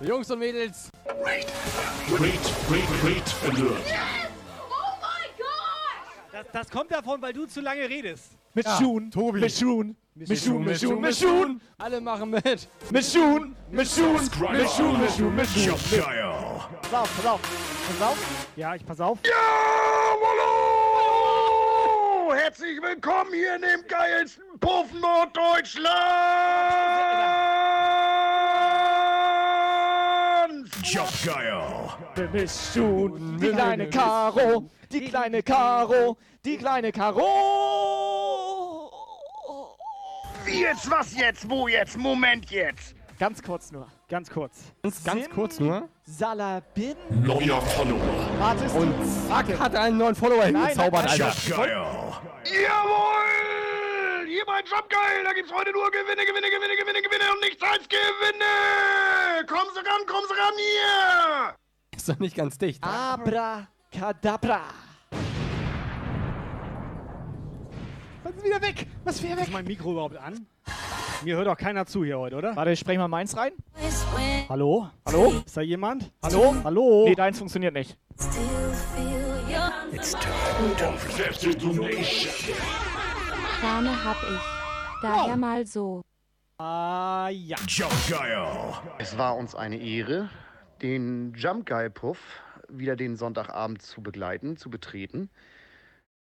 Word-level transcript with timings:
Jungs 0.00 0.30
und 0.30 0.38
Mädels, 0.38 0.88
Wait, 1.06 1.46
wait, 2.68 2.88
wait 3.02 3.34
alert. 3.44 3.82
Das, 6.32 6.46
das 6.52 6.70
kommt 6.70 6.90
davon, 6.90 7.22
weil 7.22 7.32
du 7.32 7.46
zu 7.46 7.60
lange 7.62 7.88
redest. 7.88 8.32
Mit 8.52 8.66
Schuhen. 8.78 9.10
Tobi. 9.10 9.40
Mit 9.40 9.52
Schuhen. 9.52 9.96
Mit 10.14 10.38
Schuhen, 10.38 10.64
mit 10.64 10.78
Schuhen, 10.80 11.00
mit 11.00 11.16
Schuhen. 11.16 11.60
alle 11.78 12.00
machen 12.00 12.30
mit. 12.30 12.68
Mit 12.90 13.04
Schuhen. 13.04 13.56
Mit 13.70 13.88
Schuhen. 13.88 14.30
Mit 14.52 14.68
Schuhen, 14.70 15.00
mit 15.00 15.10
Schuhen, 15.10 15.34
mit 15.34 15.48
Schuhen. 15.48 15.74
Pass 16.82 16.92
auf, 16.94 17.16
pass 17.16 17.26
auf. 17.26 17.40
Pass 17.98 18.08
auf. 18.08 18.18
Ja, 18.56 18.74
ich 18.74 18.84
pass 18.84 19.00
auf. 19.00 19.18
Hallo! 20.18 22.34
Herzlich 22.34 22.80
willkommen 22.82 23.32
hier 23.32 23.56
in 23.56 23.62
dem 23.62 23.86
geilsten 23.86 24.44
Puff 24.60 24.92
Norddeutschlands! 24.92 27.55
Mit 32.32 32.50
Schuhen. 32.50 33.38
Die 33.40 33.48
kleine 33.48 33.90
Karo. 33.90 34.70
Die 34.92 35.00
kleine 35.00 35.42
Karo. 35.42 36.16
Die 36.44 36.56
kleine 36.56 36.92
Karo. 36.92 37.22
Wie 40.44 40.60
jetzt, 40.60 40.88
was 40.88 41.16
jetzt, 41.16 41.50
wo 41.50 41.66
jetzt, 41.66 41.98
Moment 41.98 42.48
jetzt! 42.52 42.94
Ganz 43.18 43.42
kurz 43.42 43.72
nur. 43.72 43.88
Ganz 44.08 44.30
kurz. 44.30 44.72
Ganz, 44.82 45.02
ganz 45.02 45.28
kurz 45.30 45.58
nur. 45.58 45.88
Salabin. 46.04 46.94
Neuer 47.10 47.60
Follower. 47.62 48.38
Wartest 48.38 48.76
Und 48.76 48.94
zack, 49.28 49.58
hat 49.58 49.74
einen 49.74 49.98
neuen 49.98 50.14
Follower 50.14 50.44
hingezaubert, 50.44 51.08
Alter. 51.08 51.32
Guile. 51.48 51.72
Jawohl! 52.44 53.35
Hier 54.36 54.44
bei 54.44 54.58
Jump 54.58 54.90
Geil, 54.90 55.24
da 55.24 55.32
gibt's 55.32 55.50
heute 55.50 55.72
nur 55.72 55.90
Gewinne, 55.90 56.22
Gewinne, 56.26 56.50
Gewinne, 56.50 56.76
Gewinne, 56.76 57.00
Gewinne 57.00 57.32
und 57.32 57.40
nichts 57.40 57.62
als 57.62 57.88
Gewinne! 57.88 59.46
Kommen 59.46 59.70
Sie 59.72 59.78
ran, 59.78 60.06
kommen 60.06 60.26
Sie 60.28 60.34
ran 60.34 60.52
hier! 60.58 61.54
Ist 61.96 62.06
doch 62.06 62.18
nicht 62.18 62.36
ganz 62.36 62.58
dicht. 62.58 62.84
Abracadabra. 62.84 64.60
Was 68.24 68.36
ist 68.36 68.44
wieder 68.44 68.60
weg? 68.60 68.86
Was 69.04 69.22
wieder 69.22 69.36
weg? 69.38 69.44
Ist 69.44 69.52
mein 69.54 69.64
Mikro 69.64 69.92
überhaupt 69.92 70.18
an? 70.18 70.46
Mir 71.24 71.36
hört 71.36 71.46
doch 71.46 71.56
keiner 71.56 71.86
zu 71.86 72.04
hier 72.04 72.18
heute, 72.18 72.36
oder? 72.36 72.54
Warte, 72.54 72.72
ich 72.72 72.78
spreche 72.78 72.98
mal 72.98 73.08
meins 73.08 73.34
rein. 73.38 73.52
Hallo? 74.50 74.90
Hallo? 75.06 75.32
Ist 75.46 75.56
da 75.56 75.62
jemand? 75.62 76.12
Hallo? 76.22 76.54
Hallo? 76.62 77.04
Nee, 77.06 77.14
deins 77.14 77.38
funktioniert 77.38 77.72
nicht. 77.72 77.96
Plane 83.66 84.04
hab 84.04 84.16
ich. 84.22 85.02
Daher 85.02 85.36
mal 85.36 85.66
so. 85.66 86.02
Ah, 86.58 87.28
ja. 87.32 87.56
Jump 87.66 87.92
Guile. 88.08 88.74
Es 88.98 89.18
war 89.18 89.34
uns 89.36 89.56
eine 89.56 89.76
Ehre, 89.76 90.30
den 90.82 91.34
Jump 91.34 91.68
Guy 91.68 91.90
Puff 91.90 92.18
wieder 92.68 92.94
den 92.94 93.16
Sonntagabend 93.16 93.82
zu 93.82 94.02
begleiten, 94.02 94.56
zu 94.56 94.70
betreten. 94.70 95.30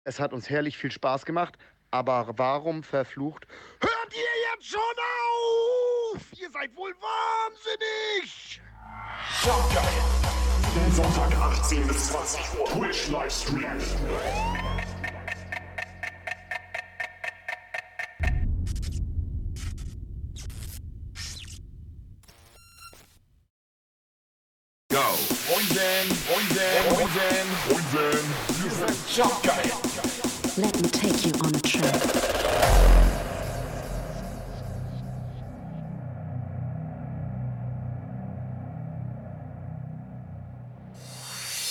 Es 0.05 0.21
hat 0.21 0.33
uns 0.33 0.49
herrlich 0.49 0.79
viel 0.79 0.93
Spaß 0.93 1.25
gemacht, 1.25 1.59
aber 1.91 2.35
warum 2.37 2.85
verflucht? 2.85 3.49
Hört 3.81 4.13
ihr 4.13 4.55
jetzt 4.55 4.69
schon 4.69 4.81
auf? 4.81 6.23
Ihr 6.41 6.51
seid 6.53 6.77
wohl 6.77 6.95
wahnsinnig! 7.01 8.61
Jump 9.43 9.65
Guile. 9.75 10.93
Sonntag 10.93 11.35
18 11.37 11.87
bis 11.89 12.13
20 12.13 12.61
Uhr. 12.61 12.67
Twitch 12.67 13.09
Livestream. 13.09 13.81
Let 29.17 30.83
me 30.83 30.89
take 30.89 31.25
you 31.25 31.31
on 31.45 31.55
a 31.55 31.61
trip. 31.61 31.93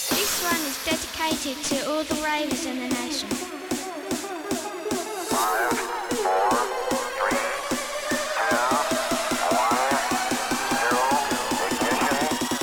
This 0.10 0.42
one 0.42 0.62
is 0.62 0.78
dedicated 0.86 1.62
to 1.66 1.76
all 1.92 2.04
the 2.06 2.16
ravers 2.24 2.66
in 2.66 2.80
the 2.80 2.88
nation. 2.96 3.28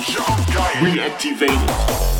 Jump 0.06 0.41
Guile. 0.54 0.74
Reactivated. 0.80 2.19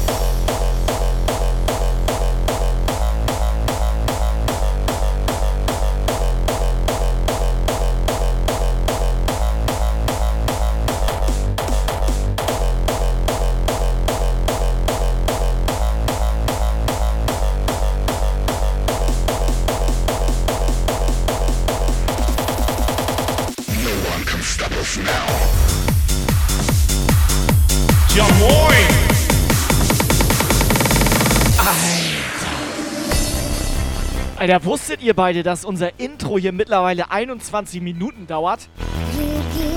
Alter, 34.53 34.65
wusstet 34.65 35.00
ihr 35.00 35.15
beide, 35.15 35.44
dass 35.44 35.65
unser 35.65 36.00
Intro 36.00 36.37
hier 36.37 36.50
mittlerweile 36.50 37.09
21 37.12 37.81
Minuten 37.81 38.27
dauert? 38.27 38.69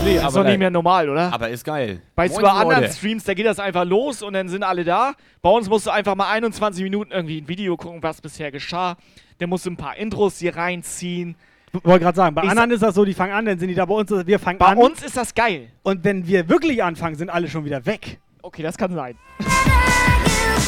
Nee, 0.04 0.16
Das 0.16 0.30
ist 0.30 0.36
doch 0.36 0.44
nicht 0.44 0.58
mehr 0.58 0.72
normal, 0.72 1.10
oder? 1.10 1.32
aber 1.32 1.50
ist 1.50 1.64
geil. 1.64 2.02
Bei 2.16 2.28
Moin, 2.28 2.42
bei 2.42 2.50
anderen 2.50 2.82
Leute. 2.82 2.94
Streams, 2.96 3.24
da 3.24 3.36
geht 3.36 3.46
das 3.46 3.60
einfach 3.60 3.86
los 3.86 4.24
und 4.24 4.34
dann 4.34 4.50
sind 4.50 4.64
alle 4.64 4.84
da. 4.84 5.14
Bei 5.44 5.50
uns 5.52 5.70
musst 5.70 5.86
du 5.86 5.92
einfach 5.92 6.16
mal 6.16 6.28
21 6.32 6.82
Minuten 6.84 7.12
irgendwie 7.12 7.40
ein 7.40 7.48
Video 7.48 7.78
gucken, 7.78 8.02
was 8.02 8.20
bisher 8.20 8.52
geschah. 8.52 8.98
Dann 9.38 9.50
musst 9.50 9.68
du 9.68 9.70
ein 9.70 9.78
paar 9.78 9.96
Intros 9.96 10.40
hier 10.40 10.56
reinziehen. 10.56 11.36
Ich 11.72 11.86
wollte 11.86 12.04
gerade 12.06 12.16
sagen, 12.16 12.34
bei 12.34 12.42
Ich 12.44 12.50
anderen 12.50 12.72
ist 12.72 12.82
das 12.82 12.96
so, 12.96 13.06
die 13.06 13.14
fangen 13.14 13.34
an, 13.34 13.46
dann 13.46 13.60
sind 13.60 13.68
die 13.68 13.76
da 13.76 13.86
bei 13.86 13.94
uns, 13.94 14.10
wir 14.10 14.40
fangen 14.40 14.58
Bei 14.58 14.70
an. 14.70 14.78
uns 14.80 15.04
ist 15.04 15.16
das 15.16 15.36
geil. 15.36 15.70
Und 15.84 16.04
wenn 16.04 16.26
wir 16.26 16.50
wirklich 16.50 16.84
anfangen, 16.84 17.16
sind 17.16 17.30
alle 17.30 17.48
schon 17.48 17.64
wieder 17.64 17.86
weg. 17.86 18.20
Okay, 18.42 18.64
das 18.64 18.76
kann 18.76 18.92
sein. 18.96 19.16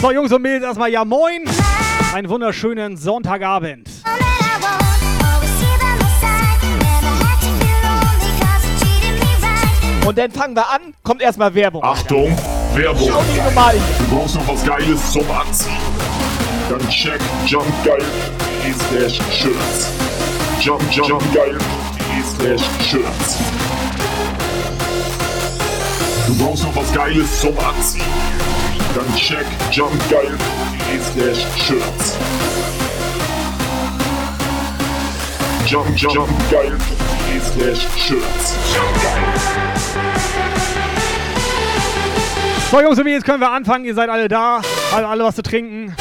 So, 0.02 0.12
Jungs 0.12 0.32
und 0.32 0.42
Mädels, 0.42 0.64
erstmal 0.64 0.90
ja 0.92 1.04
moin. 1.06 1.44
Einen 2.14 2.30
wunderschönen 2.30 2.98
Sonntagabend. 2.98 3.90
Und 10.06 10.18
dann 10.20 10.32
fangen 10.32 10.56
wir 10.56 10.70
an, 10.70 10.94
kommt 11.02 11.22
erstmal 11.22 11.54
Werbung. 11.56 11.84
Achtung, 11.84 12.38
Werbung. 12.76 13.10
Schau 13.10 13.24
normal 13.44 13.74
hin. 13.74 13.82
Du 13.98 14.16
brauchst 14.16 14.36
noch 14.36 14.48
was 14.48 14.64
Geiles 14.64 15.12
zum 15.12 15.32
Anziehen. 15.32 15.74
Dann 16.70 16.90
check 16.90 17.20
jumpgeil.de 17.48 18.74
slash 18.74 19.20
shirts. 19.34 19.92
Jump, 20.62 20.84
jump, 20.92 21.08
jumpgeil.de 21.10 22.24
slash 22.24 22.62
shirts. 22.88 23.38
Du 26.28 26.38
brauchst 26.38 26.64
noch 26.64 26.76
was 26.76 26.94
Geiles 26.94 27.40
zum 27.42 27.58
Anziehen. 27.58 28.45
Dann 28.96 29.16
check 29.18 29.46
jumpgeil.de 29.72 31.00
slash 31.02 31.46
shirts. 31.58 32.18
Jump, 35.66 35.98
jump, 35.98 36.16
jumpgeil.de 36.16 37.40
slash 37.42 37.88
shirts. 37.98 38.56
So, 42.72 42.82
Jungs 42.82 42.98
und 42.98 43.04
Mädels, 43.04 43.26
können 43.26 43.42
wir 43.42 43.52
anfangen. 43.52 43.84
Ihr 43.84 43.96
seid 43.96 44.10
alle 44.10 44.30
da. 44.30 44.62
Alle, 44.94 45.08
alle 45.08 45.24
was 45.26 45.36
zu 45.36 45.44
trinken. 45.44 45.94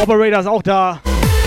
Operator 0.00 0.38
ist 0.38 0.46
auch 0.46 0.62
da. 0.62 1.00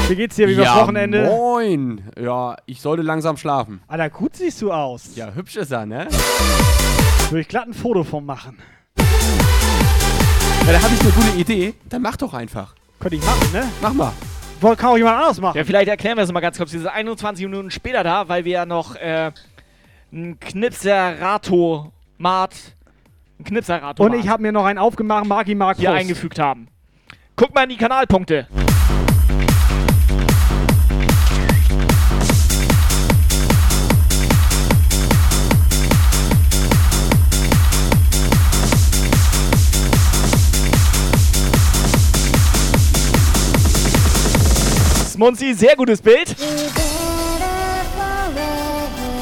Wie 0.09 0.15
geht's 0.17 0.35
dir? 0.35 0.50
Wie 0.50 0.57
war's 0.57 0.65
ja, 0.65 0.81
Wochenende? 0.81 1.24
Moin. 1.24 2.01
Ja, 2.19 2.57
ich 2.65 2.81
sollte 2.81 3.01
langsam 3.01 3.38
schlafen. 3.38 3.79
Alter, 3.88 4.09
gut 4.09 4.35
siehst 4.35 4.62
du 4.62 4.74
aus. 4.74 5.15
Ja, 5.15 5.33
hübsch 5.33 5.56
ist 5.56 5.71
er, 5.71 5.85
ne? 5.85 6.09
Würde 7.31 7.41
ich 7.41 7.47
glatt 7.47 7.65
ein 7.67 7.73
Foto 7.73 8.03
von 8.03 8.25
machen. 8.25 8.57
Ja, 8.97 9.05
da 10.73 10.81
habe 10.81 10.93
ich 10.93 10.99
eine 11.01 11.11
gute 11.11 11.29
Idee. 11.39 11.73
Dann 11.87 12.01
mach 12.01 12.17
doch 12.17 12.33
einfach. 12.33 12.75
Könnte 12.99 13.15
ich 13.15 13.23
machen, 13.25 13.53
ne? 13.53 13.63
Mach 13.81 13.93
mal. 13.93 14.11
Woll- 14.59 14.75
Kann 14.75 14.89
auch 14.89 14.97
jemand 14.97 15.15
anders 15.17 15.39
machen. 15.39 15.57
Ja, 15.57 15.63
vielleicht 15.63 15.87
erklären 15.87 16.17
wir 16.17 16.25
es 16.25 16.31
mal 16.33 16.41
ganz 16.41 16.57
kurz. 16.57 16.73
Wir 16.73 16.81
sind 16.81 16.89
21 16.89 17.45
Minuten 17.45 17.71
später 17.71 18.03
da, 18.03 18.27
weil 18.27 18.43
wir 18.43 18.51
ja 18.51 18.65
noch 18.65 18.95
äh, 18.95 19.31
ein 20.11 20.37
Knipserato-Mat, 20.41 22.53
ein 23.39 23.43
Knipserato 23.45 24.03
Und 24.03 24.13
ich 24.13 24.27
habe 24.27 24.41
mir 24.43 24.51
noch 24.51 24.65
einen 24.65 24.77
aufgemacht, 24.77 25.25
Marki 25.25 25.55
Mark 25.55 25.77
hier 25.77 25.93
eingefügt 25.93 26.37
haben. 26.37 26.67
Guck 27.37 27.55
mal 27.55 27.63
in 27.63 27.69
die 27.69 27.77
Kanalpunkte. 27.77 28.45
Smunzi, 45.21 45.53
sehr 45.53 45.75
gutes 45.75 46.01
Bild. 46.01 46.35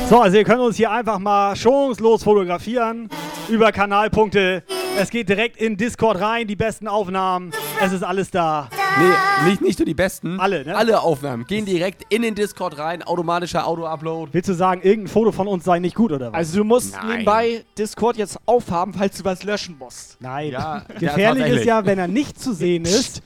So, 0.10 0.22
also 0.22 0.38
ihr 0.38 0.46
könnt 0.46 0.62
uns 0.62 0.78
hier 0.78 0.90
einfach 0.90 1.20
mal 1.20 1.58
schonungslos 1.58 2.24
fotografieren 2.24 3.10
über 3.50 3.74
Kanalpunkte. 3.74 4.64
Es 4.98 5.10
geht 5.10 5.28
direkt 5.28 5.58
in 5.58 5.76
Discord 5.76 6.22
rein, 6.22 6.48
die 6.48 6.56
besten 6.56 6.88
Aufnahmen. 6.88 7.52
Es 7.84 7.92
ist 7.92 8.04
alles 8.04 8.32
da. 8.32 8.70
Nee, 8.98 9.50
nicht, 9.50 9.62
nicht 9.62 9.80
nur 9.80 9.86
die 9.86 9.94
besten. 9.94 10.40
Alle, 10.40 10.64
ne? 10.64 10.74
Alle 10.74 11.02
Aufnahmen. 11.02 11.46
Gehen 11.48 11.66
direkt 11.66 12.04
in 12.08 12.22
den 12.22 12.34
Discord 12.34 12.78
rein. 12.78 13.04
Automatischer 13.04 13.68
Auto-Upload. 13.68 14.30
Willst 14.32 14.48
du 14.48 14.54
sagen, 14.54 14.80
irgendein 14.82 15.12
Foto 15.12 15.34
von 15.34 15.50
uns 15.50 15.66
sei 15.66 15.80
nicht 15.80 15.96
gut 15.96 16.14
oder 16.14 16.28
was? 16.28 16.34
Also 16.34 16.60
du 16.60 16.64
musst 16.64 16.94
Nein. 16.94 17.08
nebenbei 17.10 17.66
Discord 17.78 18.16
jetzt 18.16 18.38
aufhaben, 18.46 18.94
falls 18.94 19.18
du 19.18 19.26
was 19.26 19.44
löschen 19.44 19.76
musst. 19.78 20.16
Nein. 20.22 20.52
Ja, 20.52 20.86
Gefährlich 20.98 21.46
ja, 21.46 21.54
ist 21.56 21.66
ja, 21.66 21.86
wenn 21.86 22.00
er 22.00 22.08
nicht 22.08 22.40
zu 22.42 22.54
sehen 22.54 22.86
ist. 22.86 23.22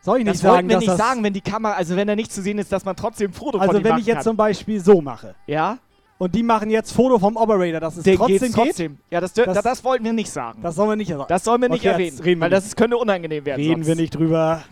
Soll 0.00 0.18
ich 0.18 0.24
nicht 0.24 0.34
Das 0.36 0.40
sagen, 0.42 0.54
wollten 0.54 0.68
wir 0.68 0.74
dass 0.76 0.80
nicht 0.80 0.90
das, 0.90 0.98
sagen, 0.98 1.24
wenn 1.24 1.32
die 1.32 1.40
Kamera, 1.40 1.72
also 1.74 1.96
wenn 1.96 2.08
er 2.08 2.16
nicht 2.16 2.32
zu 2.32 2.40
sehen 2.40 2.58
ist, 2.58 2.70
dass 2.72 2.84
man 2.84 2.94
trotzdem 2.96 3.30
ein 3.30 3.34
Foto 3.34 3.58
von 3.58 3.68
Also 3.68 3.82
wenn 3.82 3.98
ich 3.98 4.06
jetzt 4.06 4.16
kann. 4.16 4.24
zum 4.24 4.36
Beispiel 4.36 4.80
so 4.80 5.00
mache 5.00 5.34
ja, 5.46 5.78
und 6.18 6.34
die 6.34 6.42
machen 6.42 6.70
jetzt 6.70 6.92
Foto 6.92 7.18
vom 7.18 7.36
Operator, 7.36 7.80
dass 7.80 7.96
es 7.96 8.04
den 8.04 8.16
trotzdem 8.16 8.38
geht's 8.38 8.54
geht, 8.54 8.66
trotzdem. 8.66 8.98
Ja, 9.10 9.20
das, 9.20 9.32
das, 9.32 9.46
Das- 9.46 9.62
das 9.62 9.84
wollten 9.84 10.04
wir 10.04 10.12
nicht 10.12 10.30
sagen. 10.30 10.60
das 10.62 10.74
sollen 10.76 10.88
wir 10.90 10.96
nicht 10.96 11.08
sagen. 11.10 11.24
Das 11.28 11.44
sollen 11.44 11.60
wir 11.62 11.68
nicht 11.68 11.80
Okay, 11.80 11.88
jetzt 11.88 11.94
erwähnen, 11.94 12.18
reden 12.24 12.40
wir 12.40 12.44
weil 12.50 12.50
nicht. 12.50 12.66
das 12.66 12.76
könnte 12.76 12.96
unangenehm 12.96 13.44
werden. 13.44 13.60
Reden 13.60 13.74
sonst. 13.76 13.86
wir 13.88 13.94
nicht 13.96 14.14
drüber. 14.14 14.62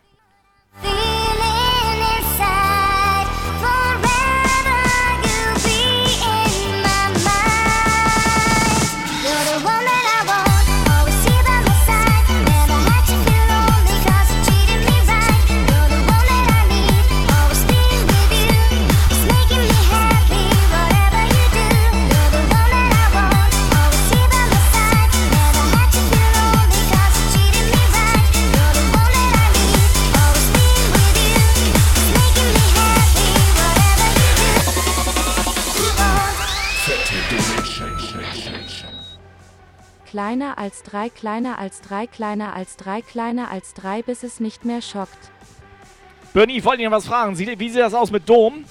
Kleiner 40.16 40.56
als 40.56 40.82
drei, 40.82 41.10
kleiner 41.10 41.58
als 41.58 41.82
drei, 41.82 42.06
kleiner 42.06 42.56
als 42.56 42.78
drei, 42.78 43.02
kleiner 43.02 43.50
als 43.50 43.74
drei, 43.74 44.00
bis 44.00 44.22
es 44.22 44.40
nicht 44.40 44.64
mehr 44.64 44.80
schockt. 44.80 45.30
Bernie, 46.32 46.56
ich 46.56 46.64
wollte 46.64 46.82
noch 46.84 46.90
was 46.90 47.04
fragen. 47.04 47.38
Wie 47.38 47.68
sieht 47.68 47.82
das 47.82 47.92
aus 47.92 48.10
mit 48.10 48.26
Dom? 48.26 48.64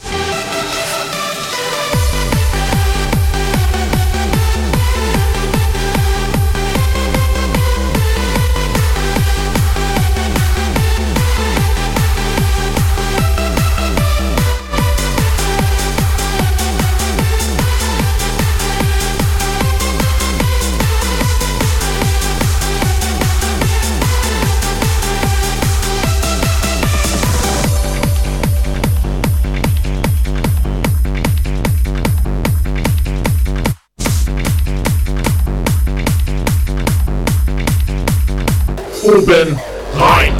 Oben 39.05 39.59
rein. 39.93 40.35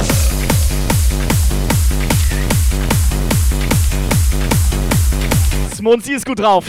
Smunzi 5.76 6.14
ist 6.14 6.26
gut 6.26 6.40
drauf. 6.40 6.64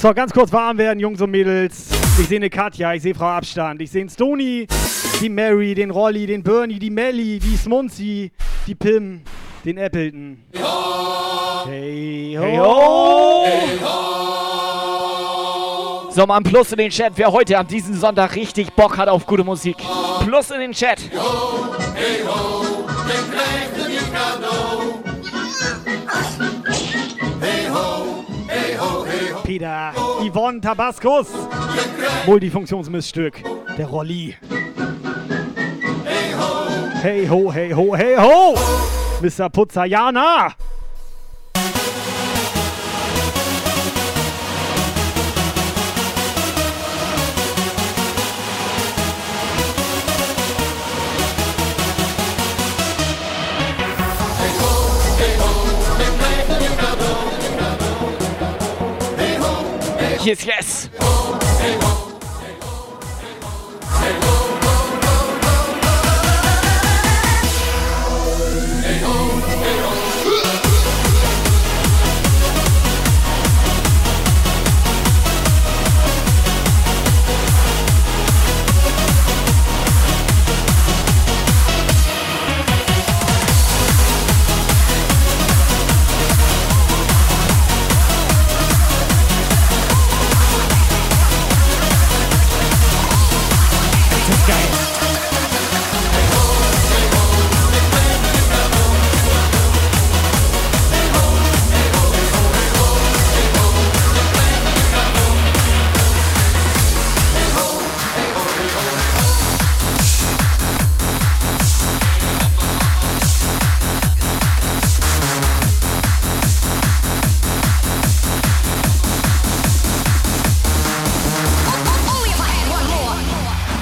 So, 0.00 0.14
ganz 0.14 0.32
kurz 0.32 0.52
warm 0.52 0.78
werden, 0.78 1.00
Jungs 1.00 1.20
und 1.20 1.32
Mädels. 1.32 1.88
Ich 2.20 2.28
sehe 2.28 2.36
eine 2.36 2.48
Katja, 2.48 2.94
ich 2.94 3.02
sehe 3.02 3.16
Frau 3.16 3.26
Abstand, 3.26 3.82
ich 3.82 3.90
sehe 3.90 4.02
einen 4.02 4.10
Stony, 4.10 4.68
die 5.20 5.28
Mary, 5.28 5.74
den 5.74 5.90
Rolli, 5.90 6.24
den 6.24 6.40
Bernie, 6.44 6.78
die 6.78 6.88
Melli, 6.88 7.40
die 7.40 7.56
Smunzi, 7.56 8.30
die 8.68 8.76
Pim, 8.76 9.22
den 9.64 9.76
Appleton. 9.76 10.38
Hey 11.66 12.36
ho! 12.38 13.44
Hey 13.44 13.78
ho! 13.82 13.98
So, 16.12 16.26
mal 16.26 16.36
ein 16.36 16.44
Plus 16.44 16.70
in 16.70 16.78
den 16.78 16.90
Chat, 16.90 17.14
wer 17.16 17.32
heute 17.32 17.58
an 17.58 17.66
diesem 17.66 17.94
Sonntag 17.94 18.36
richtig 18.36 18.72
Bock 18.74 18.96
hat 18.96 19.08
auf 19.08 19.26
gute 19.26 19.42
Musik. 19.42 19.78
Plus 20.24 20.52
in 20.52 20.60
den 20.60 20.70
Chat. 20.70 21.00
Peter, 29.48 29.94
Yvonne 30.20 30.60
Tabaskus, 30.60 31.28
Multifunktionsmissstück, 32.26 33.42
der 33.78 33.86
Rolli. 33.86 34.36
Hey 37.00 37.26
ho, 37.26 37.50
hey 37.50 37.72
ho, 37.72 37.96
hey 37.96 38.14
ho! 38.18 38.54
Mr. 39.22 39.48
Putzayana! 39.48 40.54
Yes, 60.24 60.44
yes. 60.44 60.88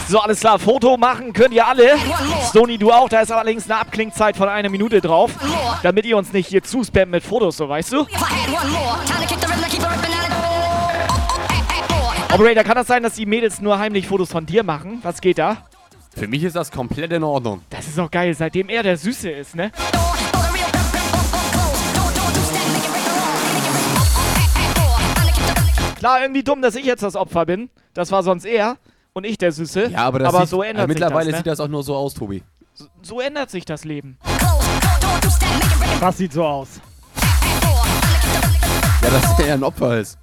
So, 0.08 0.20
alles 0.20 0.38
klar. 0.38 0.58
Foto 0.60 0.96
machen 0.96 1.32
könnt 1.32 1.52
ihr 1.52 1.66
alle. 1.66 1.96
Stony, 2.48 2.78
du 2.78 2.92
auch. 2.92 3.08
Da 3.08 3.22
ist 3.22 3.32
allerdings 3.32 3.68
eine 3.68 3.80
Abklingzeit 3.80 4.36
von 4.36 4.48
einer 4.48 4.68
Minute 4.68 5.00
drauf. 5.00 5.32
Damit 5.82 6.06
ihr 6.06 6.16
uns 6.16 6.32
nicht 6.32 6.46
hier 6.46 6.62
zuspammt 6.62 7.10
mit 7.10 7.24
Fotos, 7.24 7.56
so 7.56 7.68
weißt 7.68 7.92
du? 7.92 8.06
Operator, 12.32 12.64
kann 12.64 12.76
das 12.76 12.86
sein, 12.86 13.02
dass 13.02 13.14
die 13.14 13.26
Mädels 13.26 13.60
nur 13.60 13.78
heimlich 13.78 14.06
Fotos 14.06 14.30
von 14.30 14.46
dir 14.46 14.62
machen? 14.62 15.00
Was 15.02 15.20
geht 15.20 15.38
da? 15.38 15.56
Für 16.16 16.28
mich 16.28 16.44
ist 16.44 16.54
das 16.54 16.70
komplett 16.70 17.12
in 17.12 17.24
Ordnung. 17.24 17.62
Das 17.70 17.88
ist 17.88 17.98
doch 17.98 18.10
geil, 18.10 18.32
seitdem 18.34 18.68
er 18.68 18.84
der 18.84 18.96
Süße 18.96 19.28
ist, 19.28 19.56
ne? 19.56 19.72
Klar, 25.98 26.22
irgendwie 26.22 26.44
dumm, 26.44 26.62
dass 26.62 26.76
ich 26.76 26.84
jetzt 26.84 27.02
das 27.02 27.16
Opfer 27.16 27.44
bin. 27.44 27.70
Das 27.92 28.12
war 28.12 28.22
sonst 28.22 28.44
er 28.44 28.76
und 29.16 29.24
ich 29.24 29.38
der 29.38 29.50
Süße. 29.50 29.88
Ja, 29.88 30.04
aber 30.04 30.18
das 30.18 30.36
sieht, 30.36 30.48
so 30.50 30.62
äh, 30.62 30.68
ändert 30.68 30.88
mittlerweile 30.88 31.24
sich 31.24 31.32
das, 31.32 31.38
sieht 31.38 31.46
ne? 31.46 31.52
das 31.52 31.60
auch 31.60 31.68
nur 31.68 31.82
so 31.82 31.96
aus, 31.96 32.12
Tobi. 32.12 32.42
So 33.00 33.20
ändert 33.20 33.50
sich 33.50 33.64
das 33.64 33.84
Leben. 33.84 34.18
Was 36.00 36.18
sieht 36.18 36.34
so 36.34 36.44
aus? 36.44 36.68
Ja, 39.02 39.10
dass 39.10 39.38
er 39.40 39.54
ein 39.54 39.64
Opfer 39.64 40.00
ist. 40.00 40.18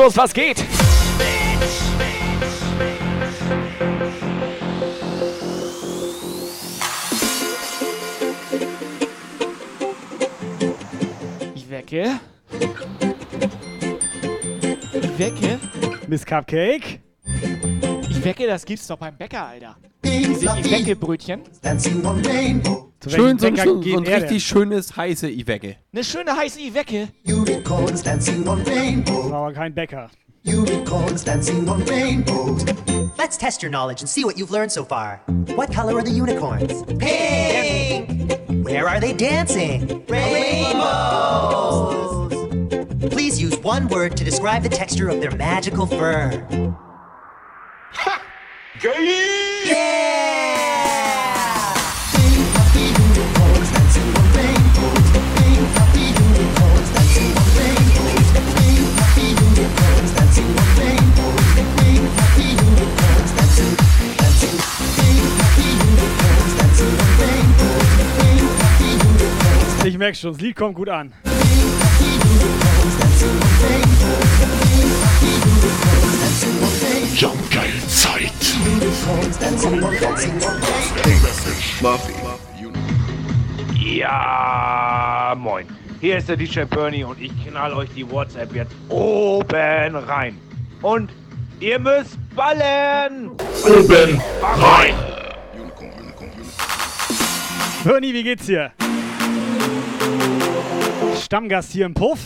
Tabascos, 0.00 0.16
was 0.16 0.32
geht? 0.32 0.64
Ich 11.54 11.68
wecke. 11.68 12.20
Ich 14.94 15.18
wecke. 15.18 15.58
Miss 16.08 16.24
Cupcake? 16.24 17.00
Ich 18.08 18.24
wecke, 18.24 18.46
das 18.46 18.64
gibt's 18.64 18.86
doch 18.86 18.96
beim 18.96 19.16
Bäcker, 19.16 19.46
Alter. 19.46 19.76
Diese 20.02 20.34
fluffy 20.34 20.68
Iwecke-Brötchen. 20.68 21.42
dancing 21.62 22.04
on 22.06 22.24
rainbows. 22.24 22.89
Schön, 23.10 23.38
so, 23.38 23.46
Bäcker 23.46 23.64
so, 23.64 23.82
so 23.82 23.98
ein 23.98 24.04
er 24.04 24.10
denn? 24.10 24.22
richtig 24.22 24.44
schönes, 24.44 24.96
heiße 24.96 25.28
Iwecke. 25.28 25.76
Eine 25.92 26.04
schöne 26.04 26.36
heiße 26.36 26.60
Iwecke. 26.60 27.08
Unicorns 27.26 28.02
dancing 28.02 28.46
on 28.46 28.64
war 28.64 29.32
aber 29.32 29.52
kein 29.52 29.74
Bäcker. 29.74 30.08
Unicorns 30.44 31.24
dancing 31.24 31.68
on 31.68 31.82
rainbows. 31.82 32.64
Let's 33.18 33.36
test 33.36 33.62
your 33.62 33.70
knowledge 33.70 34.00
and 34.00 34.08
see 34.08 34.24
what 34.24 34.38
you've 34.38 34.50
learned 34.50 34.72
so 34.72 34.84
far. 34.84 35.20
What 35.54 35.72
color 35.72 35.98
are 35.98 36.02
the 36.02 36.10
unicorns? 36.10 36.84
Pink! 36.98 38.08
Where 38.64 38.88
are 38.88 39.00
they 39.00 39.12
dancing? 39.12 40.04
Rainbows! 40.08 41.50
Please 43.10 43.40
use 43.40 43.58
one 43.58 43.88
word 43.88 44.16
to 44.16 44.24
describe 44.24 44.62
the 44.62 44.68
texture 44.68 45.08
of 45.08 45.20
their 45.20 45.32
magical 45.32 45.86
fur. 45.86 46.46
Yeah! 48.82 50.39
Ich 69.82 69.96
merke 69.96 70.14
schon, 70.14 70.32
das 70.32 70.40
Lied 70.42 70.56
kommt 70.56 70.74
gut 70.74 70.90
an. 70.90 71.12
Jump 77.16 77.50
geil 77.50 77.72
Zeit. 77.88 78.32
Ja, 83.80 85.34
moin. 85.38 85.66
Hier 86.00 86.18
ist 86.18 86.28
der 86.28 86.36
DJ 86.36 86.64
Bernie 86.64 87.04
und 87.04 87.20
ich 87.20 87.32
knall 87.46 87.72
euch 87.72 87.88
die 87.96 88.10
WhatsApp 88.10 88.54
jetzt 88.54 88.74
oben 88.90 89.96
rein. 89.96 90.38
Und 90.82 91.10
ihr 91.58 91.78
müsst 91.78 92.18
ballen! 92.36 93.30
Oben 93.64 94.20
rein. 94.42 94.94
Bernie, 97.82 98.12
wie 98.12 98.22
geht's 98.22 98.44
dir? 98.44 98.72
Stammgast 101.30 101.70
hier 101.70 101.86
im 101.86 101.94
Puff. 101.94 102.18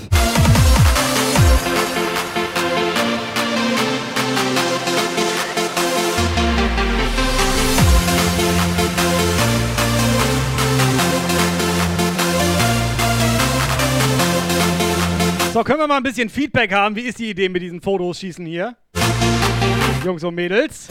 So, 15.53 15.63
können 15.63 15.81
wir 15.81 15.87
mal 15.87 15.99
ein 15.99 16.03
bisschen 16.03 16.31
Feedback 16.31 16.73
haben? 16.73 16.97
Wie 16.97 17.03
ist 17.03 17.19
die 17.19 17.29
Idee 17.29 17.51
mit 17.51 17.61
diesen 17.61 17.83
Fotos 17.83 18.21
schießen 18.21 18.47
hier? 18.47 18.75
Jungs 20.03 20.25
und 20.25 20.35
Mädels. 20.35 20.89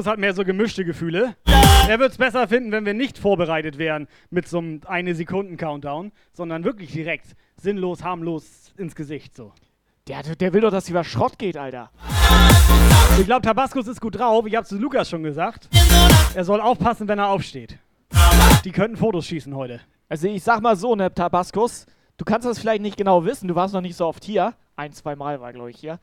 Tabaskus 0.00 0.12
hat 0.12 0.18
mehr 0.18 0.32
so 0.32 0.44
gemischte 0.44 0.84
Gefühle. 0.84 1.36
Er 1.86 1.98
wird 1.98 2.12
es 2.12 2.16
besser 2.16 2.48
finden, 2.48 2.72
wenn 2.72 2.86
wir 2.86 2.94
nicht 2.94 3.18
vorbereitet 3.18 3.76
wären 3.76 4.08
mit 4.30 4.48
so 4.48 4.58
einem 4.58 4.80
eine 4.86 5.14
Sekunden 5.14 5.58
Countdown, 5.58 6.12
sondern 6.32 6.64
wirklich 6.64 6.90
direkt 6.90 7.36
sinnlos, 7.56 8.02
harmlos 8.02 8.72
ins 8.78 8.94
Gesicht 8.94 9.36
so. 9.36 9.52
Der, 10.08 10.22
der 10.22 10.54
will 10.54 10.62
doch, 10.62 10.70
dass 10.70 10.88
über 10.88 11.04
Schrott 11.04 11.38
geht, 11.38 11.58
Alter. 11.58 11.90
Ich 13.18 13.26
glaube, 13.26 13.42
Tabaskus 13.42 13.88
ist 13.88 14.00
gut 14.00 14.18
drauf. 14.18 14.46
Ich 14.46 14.56
habe 14.56 14.66
zu 14.66 14.78
Lukas 14.78 15.10
schon 15.10 15.22
gesagt. 15.22 15.68
Er 16.34 16.44
soll 16.44 16.62
aufpassen, 16.62 17.06
wenn 17.06 17.18
er 17.18 17.28
aufsteht. 17.28 17.78
Die 18.64 18.72
könnten 18.72 18.96
Fotos 18.96 19.26
schießen 19.26 19.54
heute. 19.54 19.80
Also 20.08 20.28
ich 20.28 20.42
sag 20.42 20.62
mal 20.62 20.76
so, 20.76 20.94
ne, 20.96 21.12
Tabaskus, 21.12 21.84
du 22.16 22.24
kannst 22.24 22.48
das 22.48 22.58
vielleicht 22.58 22.80
nicht 22.80 22.96
genau 22.96 23.26
wissen, 23.26 23.48
du 23.48 23.54
warst 23.54 23.74
noch 23.74 23.82
nicht 23.82 23.96
so 23.96 24.06
oft 24.06 24.24
hier. 24.24 24.54
Ein, 24.76 24.92
zwei 24.94 25.14
Mal 25.14 25.42
war, 25.42 25.52
glaube 25.52 25.70
ich, 25.70 25.76
hier. 25.76 26.00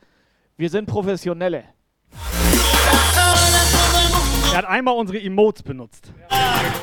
Wir 0.56 0.70
sind 0.70 0.86
Professionelle. 0.86 1.64
Er 4.52 4.58
hat 4.58 4.64
einmal 4.64 4.94
unsere 4.96 5.20
Emotes 5.20 5.62
benutzt. 5.62 6.12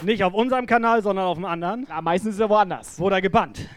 Nicht 0.04 0.24
auf 0.24 0.34
unserem 0.34 0.66
Kanal, 0.66 1.02
sondern 1.02 1.26
auf 1.26 1.36
dem 1.36 1.46
anderen. 1.46 1.86
Ja, 1.90 2.02
meistens 2.02 2.36
ist 2.36 2.40
er 2.40 2.50
woanders. 2.50 3.00
Wurde 3.00 3.16
er 3.16 3.22
gebannt. 3.22 3.68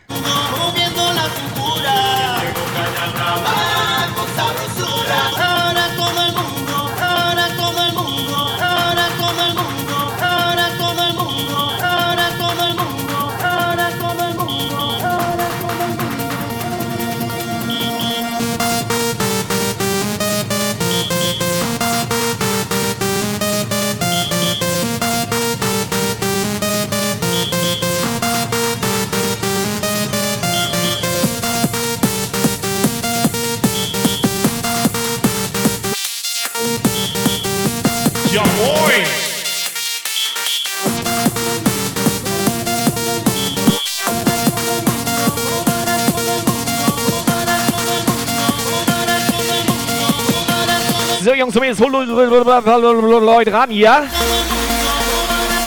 Jungs, 51.38 51.54
und 51.54 52.10
hol 52.10 53.22
Leute 53.22 53.52
ran 53.52 53.70
hier. 53.70 54.08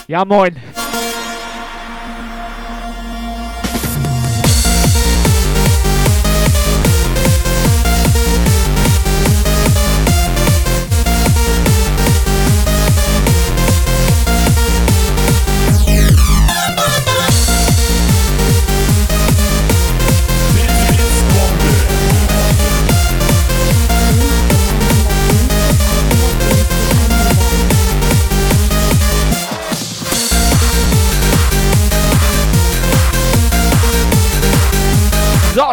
Ja, 0.07 0.25
moin. 0.25 0.53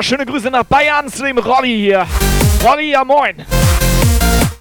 Schöne 0.01 0.25
Grüße 0.25 0.51
nach 0.51 0.63
Bayern 0.63 1.09
zu 1.09 1.25
dem 1.25 1.39
Rolli 1.39 1.77
hier. 1.77 2.07
Rolli, 2.65 2.93
ja 2.93 3.05
moin. 3.05 3.45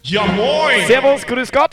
Ja 0.01 0.25
moin! 0.25 0.87
Servus, 0.87 1.25
grüß 1.25 1.51
Gott. 1.51 1.71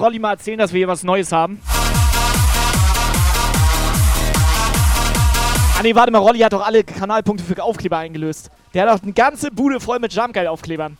Rolli 0.00 0.18
mal 0.18 0.32
erzählen, 0.32 0.58
dass 0.58 0.72
wir 0.72 0.78
hier 0.78 0.88
was 0.88 1.02
Neues 1.02 1.32
haben? 1.32 1.60
Ah 5.78 5.82
nee, 5.82 5.94
warte 5.94 6.10
mal, 6.10 6.18
Rolli 6.18 6.40
hat 6.40 6.52
doch 6.52 6.66
alle 6.66 6.82
Kanalpunkte 6.84 7.44
für 7.44 7.62
Aufkleber 7.62 7.98
eingelöst. 7.98 8.50
Der 8.74 8.82
hat 8.88 8.98
doch 8.98 9.02
eine 9.02 9.12
ganze 9.12 9.50
Bude 9.50 9.80
voll 9.80 9.98
mit 9.98 10.12
Jumpgeil-Aufklebern. 10.12 10.98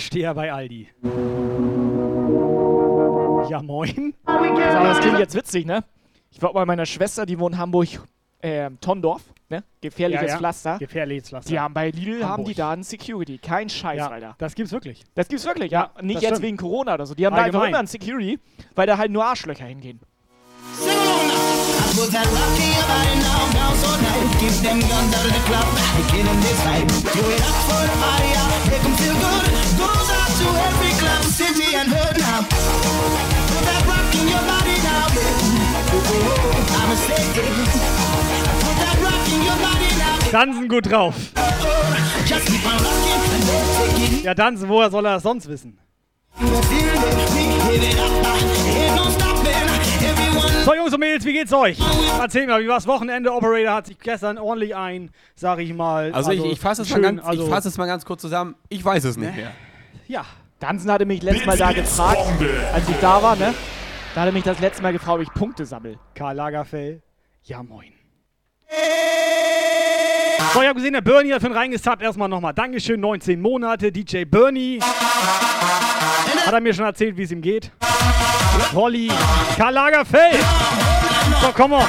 Türsteher 0.00 0.32
bei 0.32 0.50
Aldi. 0.50 0.88
Ja, 3.50 3.60
moin. 3.62 4.14
Aber 4.24 4.84
das 4.88 5.00
klingt 5.00 5.18
jetzt 5.18 5.34
witzig, 5.34 5.66
ne? 5.66 5.84
Ich 6.30 6.40
war 6.40 6.54
bei 6.54 6.64
meiner 6.64 6.86
Schwester, 6.86 7.26
die 7.26 7.38
wohnt 7.38 7.54
in 7.56 7.60
Hamburg, 7.60 7.88
äh, 8.40 8.70
Tondorf, 8.80 9.22
ne? 9.50 9.62
Gefährliches 9.82 10.22
Ja, 10.22 10.28
ja. 10.32 10.38
Pflaster. 10.38 10.78
Gefährliches 10.78 11.28
Pflaster. 11.28 11.50
Die 11.50 11.60
haben 11.60 11.74
bei 11.74 11.90
Lidl 11.90 12.22
haben 12.24 12.30
Hamburg. 12.30 12.46
die 12.46 12.54
da 12.54 12.70
einen 12.70 12.82
Security. 12.82 13.36
Kein 13.36 13.68
Scheiß, 13.68 13.98
Ja, 13.98 14.08
Alter. 14.08 14.36
das 14.38 14.54
gibt's 14.54 14.72
wirklich. 14.72 15.04
Das 15.14 15.28
gibt's 15.28 15.44
wirklich, 15.44 15.70
ja. 15.70 15.90
Nicht 16.00 16.22
jetzt 16.22 16.30
stimmt. 16.30 16.42
wegen 16.44 16.56
Corona 16.56 16.94
oder 16.94 17.04
so. 17.04 17.14
Die 17.14 17.26
haben 17.26 17.36
da 17.36 17.42
einfach 17.42 17.60
Allgemein. 17.60 17.68
immer 17.68 17.78
einen 17.80 17.88
Security, 17.88 18.38
weil 18.74 18.86
da 18.86 18.96
halt 18.96 19.10
nur 19.10 19.26
Arschlöcher 19.26 19.66
hingehen. 19.66 20.00
Put 22.00 22.16
that 22.16 22.24
in 22.24 22.32
your 22.32 22.88
body 22.88 23.12
now, 23.20 23.44
bounce 23.52 23.84
all 23.84 24.00
night. 24.00 24.24
Keep 24.40 24.64
them 24.64 24.80
guns 24.88 25.12
out 25.12 25.20
of 25.20 25.36
the 25.36 25.42
club, 25.44 25.68
get 26.08 26.24
them 26.24 26.40
this 26.40 26.56
vibe. 26.64 26.88
Do 27.12 27.20
it 27.28 27.44
up 27.44 27.52
for 27.68 27.76
the 27.76 27.92
party, 28.00 28.32
yeah. 28.32 28.72
make 28.72 28.80
them 28.80 28.96
feel 28.96 29.12
good. 29.20 29.44
Goes 29.76 30.08
out 30.08 30.32
to 30.32 30.48
every 30.64 30.96
club, 30.96 31.20
city 31.28 31.76
and 31.76 31.92
hood 31.92 32.16
now. 32.16 32.40
Put 32.48 33.64
that 33.68 33.84
rock 33.84 34.08
in 34.16 34.32
your 34.32 34.40
body 34.48 34.80
now. 34.80 35.12
Oh, 35.92 36.80
I'm 36.80 36.88
a 36.88 36.96
state. 36.96 37.36
Put 37.36 38.76
that 38.80 38.96
rock 39.04 39.28
in 39.28 39.44
your 39.44 39.60
body 39.60 39.92
now. 40.00 40.16
Dansen 40.32 40.72
gut 40.72 40.88
drauf. 40.88 41.20
It. 44.00 44.24
Ja, 44.24 44.32
Dansen, 44.32 44.70
woher 44.70 44.90
soll 44.90 45.04
er 45.04 45.20
das 45.20 45.22
sonst 45.22 45.46
wissen? 45.50 45.76
Mädels, 51.00 51.24
wie 51.24 51.32
geht's 51.32 51.52
euch? 51.52 51.78
Erzähl 52.20 52.46
mal, 52.46 52.62
wie 52.62 52.68
war's 52.68 52.86
Wochenende? 52.86 53.32
Operator 53.32 53.74
hat 53.74 53.86
sich 53.86 53.98
gestern 53.98 54.38
ordentlich 54.38 54.76
ein, 54.76 55.10
sag 55.34 55.58
ich 55.58 55.74
mal. 55.74 56.12
Also, 56.12 56.30
ich, 56.30 56.44
ich 56.44 56.60
fasse 56.60 56.82
es, 56.82 56.88
schön, 56.88 57.00
mal 57.02 57.14
ganz- 57.16 57.26
also, 57.26 57.42
ich 57.44 57.48
fass 57.50 57.64
es 57.64 57.76
mal 57.76 57.86
ganz 57.86 58.04
kurz 58.04 58.20
zusammen. 58.22 58.54
Ich 58.68 58.84
weiß 58.84 59.02
es 59.04 59.16
nicht 59.16 59.34
mehr. 59.34 59.52
Ja. 60.06 60.24
Dansen 60.60 60.90
hatte 60.92 61.06
mich 61.06 61.22
letztes 61.22 61.46
Mal 61.46 61.56
da 61.56 61.72
gefragt, 61.72 62.18
als 62.74 62.88
ich 62.88 62.96
da 63.00 63.22
war, 63.22 63.34
ne? 63.34 63.54
Da 64.14 64.20
hat 64.20 64.28
er 64.28 64.32
mich 64.32 64.42
das 64.44 64.60
letzte 64.60 64.82
Mal 64.82 64.92
gefragt, 64.92 65.16
ob 65.16 65.22
ich 65.22 65.32
Punkte 65.32 65.64
sammle. 65.64 65.98
Karl 66.14 66.36
Lagerfeld. 66.36 67.02
Ja, 67.44 67.62
moin. 67.62 67.92
So, 70.52 70.60
ich 70.62 70.68
hab 70.68 70.74
gesehen, 70.76 70.92
der 70.92 71.00
Bernie 71.00 71.32
hat 71.32 71.40
für 71.40 71.46
ihn 71.46 71.52
reingesappt. 71.54 72.02
Erstmal 72.02 72.28
nochmal 72.28 72.52
Dankeschön, 72.52 73.00
19 73.00 73.40
Monate. 73.40 73.90
DJ 73.92 74.24
Bernie. 74.24 74.80
Hat 74.80 76.52
er 76.52 76.60
mir 76.60 76.74
schon 76.74 76.84
erzählt, 76.84 77.16
wie 77.16 77.22
es 77.22 77.30
ihm 77.30 77.40
geht? 77.40 77.70
Rolli. 78.74 79.10
Karl 79.56 79.74
Lagerfeld. 79.74 80.44
So, 81.40 81.52
komm 81.52 81.72
on. 81.72 81.88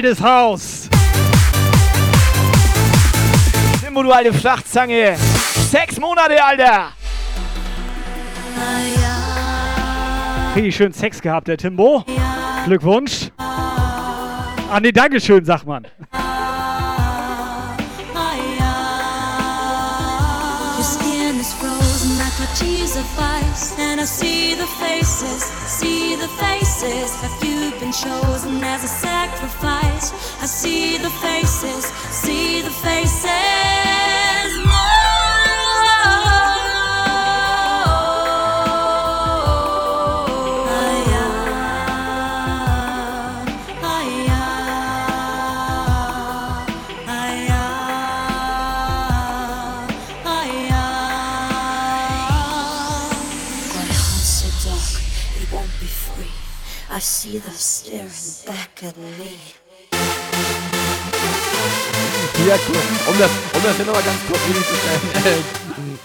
Altes 0.00 0.22
Haus. 0.22 0.88
Timbo, 3.82 4.02
du 4.02 4.10
alte 4.10 4.32
Flachzange. 4.32 5.16
Sechs 5.70 5.98
Monate, 5.98 6.42
Alter. 6.42 6.92
Richtig 10.56 10.74
schön 10.74 10.92
Sex 10.92 11.20
gehabt, 11.20 11.48
der 11.48 11.58
Timbo. 11.58 12.04
Glückwunsch. 12.64 13.30
Ah, 13.36 14.80
nee, 14.80 14.92
Dankeschön, 14.92 15.44
sagt 15.44 15.66
man. 15.66 15.86
See 24.06 24.54
the 24.54 24.66
faces, 24.66 25.44
see 25.66 26.16
the 26.16 26.26
faces. 26.38 26.69
Have 26.82 27.44
you 27.44 27.72
been 27.78 27.92
chosen 27.92 28.64
as 28.64 28.84
a 28.84 28.88
sacrifice? 28.88 30.14
I 30.40 30.46
see 30.46 30.96
the 30.96 31.10
faces, 31.10 31.84
see 32.10 32.62
the 32.62 32.70
faces. 32.70 33.79
See 57.20 57.38
them 57.38 57.52
staring 57.52 58.10
back 58.46 58.82
at 58.82 58.96
me. 58.96 59.36
Ja, 62.48 62.56
cool. 62.68 62.76
Um 63.12 63.18
das, 63.18 63.30
um 63.54 63.62
das 63.62 63.76
hier 63.76 63.84
nochmal 63.84 64.02
ganz 64.02 64.18
kurz 64.26 64.40
hinzustellen. 64.44 65.00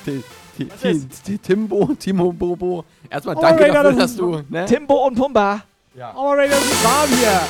Äh, 0.08 0.22
Ti- 0.58 0.68
Ti- 0.82 1.00
Ti- 1.00 1.08
Ti- 1.24 1.38
Timbo, 1.38 1.90
Timo 2.00 2.32
Bobo. 2.32 2.86
Erstmal 3.10 3.36
danke 3.36 3.64
Operator, 3.64 3.84
dafür, 3.84 4.00
das 4.00 4.12
dass 4.12 4.18
du. 4.18 4.42
Ne? 4.50 4.66
Timbo 4.66 5.08
und 5.08 5.16
Pumba. 5.16 5.62
Ja. 5.96 6.14
Operator, 6.16 6.58
das 6.58 6.66
ist 6.66 6.84
warm 6.84 7.10
hier. 7.10 7.42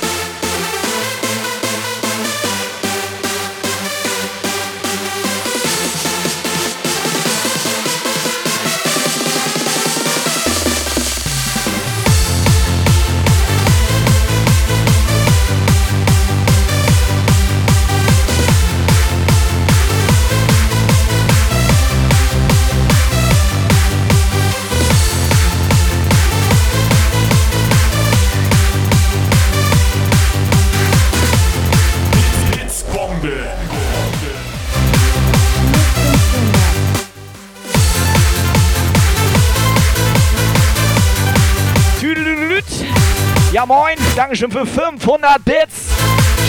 Dankeschön 44.38 44.66
für 44.66 44.66
500 44.66 45.42
Bits. 45.42 45.88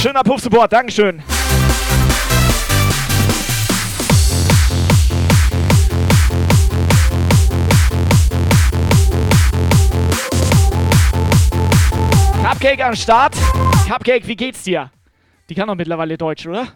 Schöner 0.02 0.22
Puff-Support. 0.22 0.74
Dankeschön. 0.74 1.24
Cupcake 12.44 12.84
am 12.84 12.94
Start. 12.94 13.36
Cupcake, 13.88 14.28
wie 14.28 14.36
geht's 14.36 14.64
dir? 14.64 14.92
Die 15.48 15.56
kann 15.56 15.70
doch 15.70 15.76
mittlerweile 15.76 16.18
Deutsch, 16.18 16.46
oder? 16.46 16.68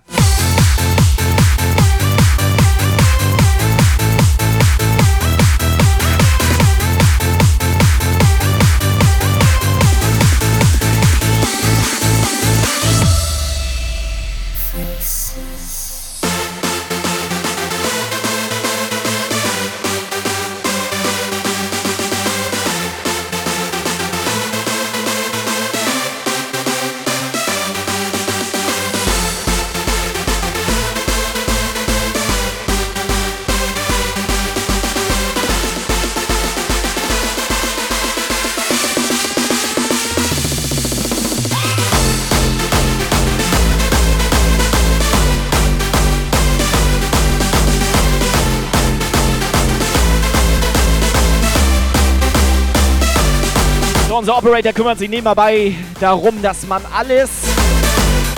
Unser 54.21 54.38
Operator 54.38 54.71
kümmert 54.71 54.99
sich 54.99 55.10
nebenbei 55.10 55.73
darum, 55.99 56.43
dass 56.43 56.67
man 56.67 56.84
alles, 56.95 57.31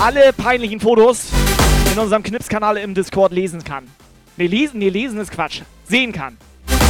alle 0.02 0.32
peinlichen 0.32 0.80
Fotos 0.80 1.26
in 1.92 2.00
unserem 2.00 2.24
Knips-Kanal 2.24 2.78
im 2.78 2.94
Discord 2.94 3.34
lesen 3.34 3.62
kann. 3.66 3.84
Ne, 4.38 4.48
lesen, 4.48 4.80
nee, 4.80 4.88
lesen 4.88 5.20
ist 5.20 5.30
Quatsch. 5.30 5.60
Sehen 5.84 6.14
kann. 6.14 6.38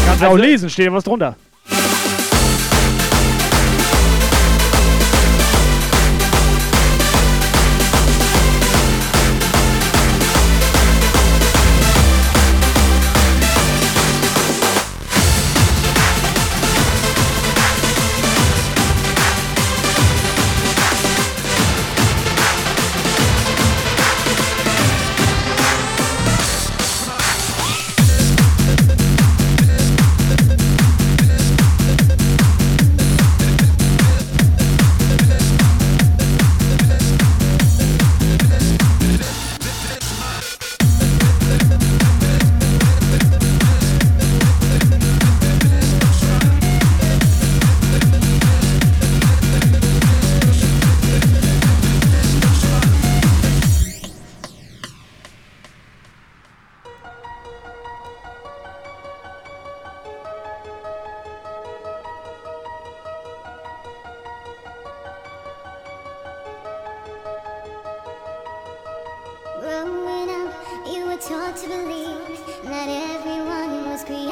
Kannst 0.05 0.21
du 0.21 0.27
auch 0.27 0.31
Also- 0.33 0.43
lesen, 0.43 0.69
steht 0.69 0.93
was 0.93 1.03
drunter. 1.05 1.35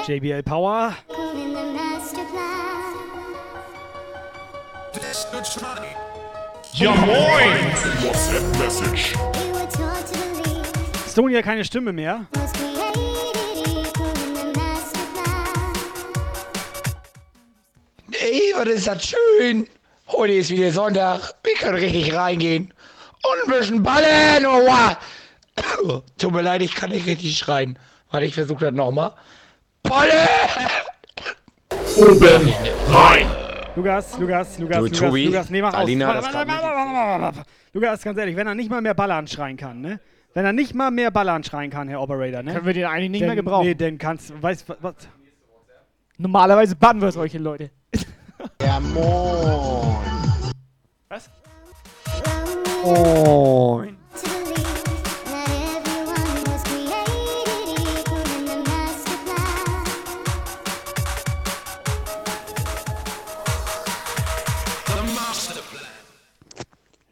JBL 0.08 0.44
Power. 0.44 0.94
Ja 6.74 6.92
moin! 6.96 7.72
WhatsApp 8.02 8.60
Message. 8.60 9.14
You 9.14 9.54
were 9.54 9.68
taught 9.68 10.06
to 10.08 10.20
believe 10.44 11.10
Stony 11.10 11.36
hat 11.36 11.44
keine 11.46 11.64
Stimme 11.64 11.94
mehr. 11.94 12.26
Ey, 18.12 18.54
was 18.56 18.68
ist 18.68 18.88
das 18.88 19.06
schön. 19.06 19.68
Heute 20.08 20.34
ist 20.34 20.50
wieder 20.50 20.72
Sonntag. 20.72 21.36
Wir 21.44 21.54
können 21.56 21.76
richtig 21.76 22.14
reingehen. 22.14 22.74
Und 23.24 23.54
ein 23.54 23.60
bisschen 23.60 23.84
ballen. 23.84 24.46
Oh, 24.46 24.66
wow. 24.66 24.98
Tut 26.18 26.32
mir 26.34 26.42
leid, 26.42 26.62
ich 26.62 26.76
kann 26.76 26.90
nicht 26.92 27.06
richtig 27.08 27.38
schreien. 27.38 27.78
Warte, 28.10 28.26
ich 28.26 28.34
versuche 28.34 28.66
das 28.66 28.74
nochmal. 28.74 29.14
Ballen! 29.84 30.28
Oben 31.98 32.54
rein! 32.90 33.28
Lukas, 33.76 34.18
Lukas, 34.20 34.60
Lukas, 34.60 34.78
Du, 34.78 34.84
Lukas, 34.86 35.00
Tobi, 35.00 35.26
Lukas, 35.28 35.50
nee, 35.50 35.62
mach 35.62 35.74
Alina, 35.74 36.18
aus. 36.20 36.26
Warte, 36.26 36.48
warte, 36.48 37.22
warte. 37.22 37.42
Lukas, 37.74 38.04
ganz 38.04 38.18
ehrlich, 38.18 38.36
wenn 38.36 38.48
er 38.48 38.56
nicht 38.56 38.70
mal 38.70 38.82
mehr 38.82 38.94
Ballern 38.94 39.28
schreien 39.28 39.56
kann, 39.56 39.80
ne? 39.80 40.00
Wenn 40.34 40.46
er 40.46 40.54
nicht 40.54 40.74
mal 40.76 40.92
mehr 40.92 41.10
Ballern 41.12 41.44
schreien 41.44 41.70
kann, 41.70 41.88
Herr 41.88 42.02
Operator, 42.02 42.44
ne? 42.44 42.54
Können 42.54 42.66
wir 42.66 42.74
den 42.74 42.86
eigentlich 42.86 43.12
nicht 43.12 43.22
Denn- 43.22 43.30
mehr 43.30 43.36
gebrauchen. 43.36 43.66
Nee, 43.66 43.76
dann 43.76 43.98
kannst 43.98 44.34
weißt 44.42 44.68
du, 44.70 44.76
was? 44.82 44.96
Normalerweise 46.18 46.76
bannen 46.76 47.02
wir 47.02 47.12
solche 47.12 47.38
Leute. 47.38 47.72
Ja, 48.62 48.80
moin. 48.80 49.98
Was? 51.10 51.30
Moin. 52.84 53.98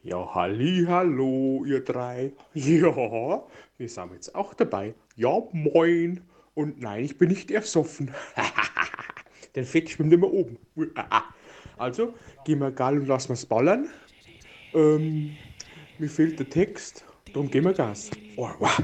Ja, 0.10 0.34
halli, 0.34 0.86
hallo, 0.88 1.63
ihr 1.67 1.84
drei. 1.84 2.32
Ja, 2.56 3.43
wir 3.78 3.89
sind 3.89 4.13
jetzt 4.13 4.34
auch 4.34 4.56
dabei. 4.56 4.95
Ja, 5.15 5.39
moin. 5.52 6.22
Und 6.56 6.82
nein, 6.82 7.06
ich 7.06 7.19
bin 7.19 7.30
nicht 7.30 7.52
ersoffen. 7.52 8.10
Der 9.56 9.65
Fett 9.65 9.88
schwimmt 9.91 10.12
immer 10.12 10.34
oben. 10.34 10.58
Also, 11.78 12.13
gehen 12.43 12.60
wir 12.60 12.72
gal 12.72 13.00
und 13.00 13.08
lassen 13.08 13.30
wir's 13.30 13.45
ballern. 13.45 13.88
Ähm, 14.74 15.38
mir 15.98 16.10
fehlt 16.10 16.38
der 16.38 16.50
Text, 16.50 17.06
darum 17.32 17.50
gehen 17.50 17.63
wir 17.63 17.72
Gas. 17.72 18.10
Oh, 18.36 18.50
wow. 18.60 18.82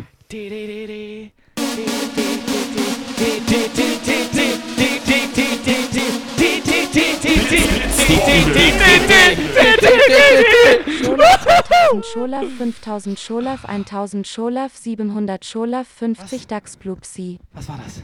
Scholaf 12.13 12.45
5000 12.57 13.19
Scholaf 13.19 13.65
1000 13.65 14.27
Scholaf 14.27 14.75
700 14.75 15.45
Scholaf 15.45 15.87
50 15.87 16.47
Dax 16.47 16.77
Blupsi. 16.77 17.39
Was 17.53 17.67
war 17.69 17.79
das? 17.83 18.01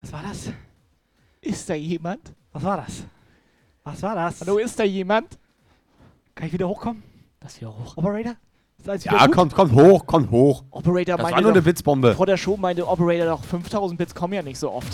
Was 0.00 0.12
war 0.12 0.22
das? 0.28 0.50
Ist 1.40 1.68
da 1.68 1.74
jemand? 1.74 2.32
Was 2.52 2.62
war 2.62 2.76
das? 2.78 3.04
Was 3.84 4.02
war 4.02 4.14
das? 4.14 4.40
Hallo, 4.40 4.58
ist 4.58 4.78
da 4.78 4.84
jemand? 4.84 5.38
Kann 6.34 6.46
ich 6.46 6.52
wieder 6.52 6.68
hochkommen? 6.68 7.02
Das 7.40 7.60
wäre 7.60 7.72
hoch. 7.76 7.96
Operator? 7.96 8.36
Ja, 9.04 9.26
gut? 9.26 9.34
kommt, 9.34 9.54
kommt 9.54 9.72
hoch, 9.72 10.06
kommt 10.06 10.30
hoch. 10.30 10.64
Operator 10.70 11.16
Das 11.16 11.22
meinte 11.22 11.34
war 11.36 11.42
nur 11.42 11.50
doch- 11.52 11.56
eine 11.58 11.64
Witzbombe. 11.66 12.14
Vor 12.14 12.26
der 12.26 12.36
Show 12.36 12.56
meinte 12.56 12.86
Operator 12.86 13.26
doch, 13.26 13.44
5000 13.44 13.98
Bits 13.98 14.14
kommen 14.14 14.34
ja 14.34 14.42
nicht 14.42 14.58
so 14.58 14.72
oft. 14.72 14.88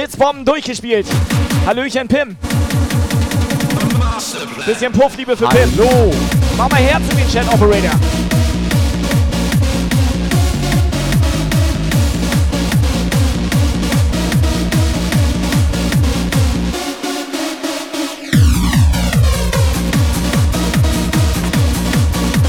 Blitzbomben 0.00 0.46
durchgespielt. 0.46 1.06
Hallöchen, 1.66 2.08
Pim. 2.08 2.38
Bisschen 4.64 4.92
Puffliebe 4.92 5.36
für 5.36 5.46
Pim. 5.46 5.70
Hallo. 5.76 6.10
Mach 6.56 6.70
mal 6.70 6.80
Herz 6.80 7.02
in 7.10 7.18
den 7.18 7.28
Chat, 7.28 7.46
Operator. 7.52 7.90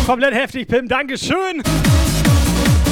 Komplett 0.06 0.36
heftig, 0.36 0.70
Pim. 0.70 0.88
Dankeschön. 0.88 1.62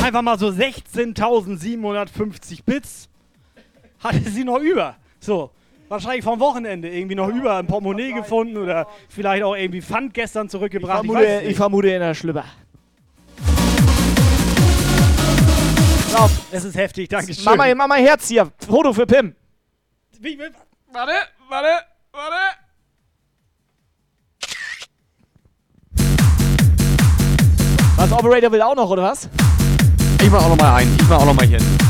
Einfach 0.04 0.22
mal 0.22 0.38
so 0.38 0.50
16.750 0.50 2.66
Bits. 2.66 3.08
Hatte 4.00 4.30
sie 4.30 4.44
noch 4.44 4.60
über. 4.60 4.96
So. 5.20 5.52
Wahrscheinlich 5.90 6.24
vom 6.24 6.40
Wochenende 6.40 6.88
irgendwie 6.88 7.16
noch 7.16 7.30
über 7.30 7.60
im 7.60 7.66
Portemonnaie 7.66 8.14
gefunden 8.14 8.58
oder 8.58 8.88
vielleicht 9.10 9.44
auch 9.44 9.56
irgendwie 9.56 9.82
Pfand 9.82 10.14
gestern 10.14 10.48
zurückgebracht. 10.48 11.00
vermute, 11.00 11.20
weiß 11.20 11.42
ich 11.42 11.48
nicht. 11.48 11.58
vermute 11.58 11.90
in 11.90 12.00
der 12.00 12.14
Schlüpper. 12.14 12.46
Drauf. 16.14 16.32
Es 16.52 16.64
ist 16.64 16.76
heftig, 16.76 17.10
Dankeschön. 17.10 17.44
Mach 17.44 17.56
mal, 17.56 17.74
mach 17.74 17.88
mal 17.88 18.00
Herz 18.00 18.28
hier. 18.28 18.52
Foto 18.68 18.94
für 18.94 19.08
Pim. 19.08 19.36
Warte, 20.92 21.14
warte, 21.50 21.68
warte. 22.12 22.36
Was, 27.96 28.12
Operator 28.12 28.52
will 28.52 28.62
auch 28.62 28.76
noch, 28.76 28.90
oder 28.90 29.04
was? 29.04 29.28
Ich 30.22 30.30
mach 30.30 30.44
auch 30.44 30.50
noch 30.50 30.58
mal 30.58 30.76
ein. 30.76 30.96
Ich 31.00 31.08
mach 31.10 31.22
auch 31.22 31.26
noch 31.26 31.34
mal 31.34 31.46
hier. 31.46 31.60
Sie 31.60 31.89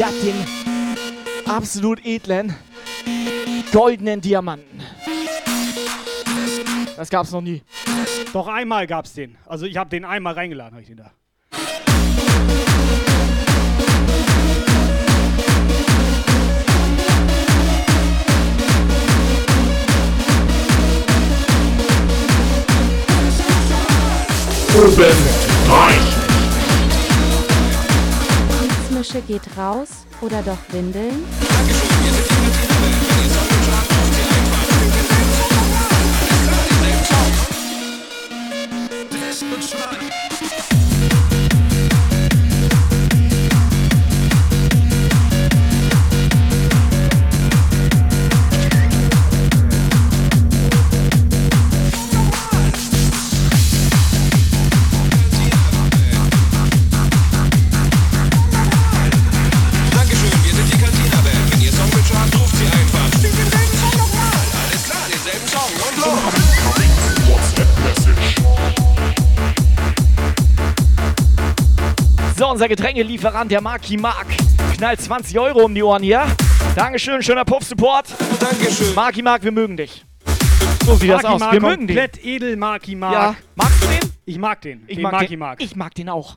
hat 0.00 0.14
den 0.22 0.34
absolut 1.46 2.04
edlen, 2.04 2.54
goldenen 3.72 4.20
Diamanten. 4.20 4.80
Das 6.96 7.10
gab's 7.10 7.30
noch 7.32 7.40
nie. 7.40 7.62
Doch 8.32 8.48
einmal 8.48 8.86
gab's 8.86 9.12
den. 9.12 9.36
Also 9.46 9.66
ich 9.66 9.76
habe 9.76 9.90
den 9.90 10.04
einmal 10.04 10.34
reingeladen, 10.34 10.72
habe 10.72 10.82
ich 10.82 10.88
den 10.88 10.96
da. 10.96 11.10
Oben 24.74 25.16
rein. 25.68 26.21
Mische 29.02 29.20
geht 29.20 29.58
raus 29.58 30.06
oder 30.20 30.40
doch 30.42 30.58
Windeln? 30.72 31.24
Unser 72.62 72.76
Getränkelieferant, 72.76 73.50
der 73.50 73.60
Marky 73.60 73.96
Mark, 73.96 74.28
knallt 74.76 75.00
20 75.00 75.36
Euro 75.36 75.64
um 75.64 75.74
die 75.74 75.82
Ohren 75.82 76.00
hier. 76.00 76.24
Dankeschön, 76.76 77.20
schöner 77.20 77.44
Puff-Support. 77.44 78.06
Dankeschön. 78.38 78.94
Marky 78.94 79.20
Mark, 79.20 79.42
wir 79.42 79.50
mögen 79.50 79.76
dich. 79.76 80.04
So 80.84 80.94
sieht 80.94 81.10
das 81.10 81.24
Marky 81.24 81.34
aus. 81.34 81.40
Mark, 81.40 81.52
Wir 81.54 81.60
mögen 81.60 81.86
den. 81.88 81.96
komplett 81.96 82.24
edel 82.24 82.56
Marky 82.56 82.94
Mark. 82.94 83.14
Ja, 83.14 83.36
magst 83.56 83.82
du 83.82 83.88
den? 83.88 84.12
Ich 84.26 84.38
mag 84.38 84.60
den. 84.60 84.84
Ich 84.86 84.94
den 84.94 85.02
mag 85.02 85.26
den. 85.26 85.38
Mark. 85.40 85.60
Ich 85.60 85.74
mag 85.74 85.92
den 85.96 86.08
auch. 86.08 86.36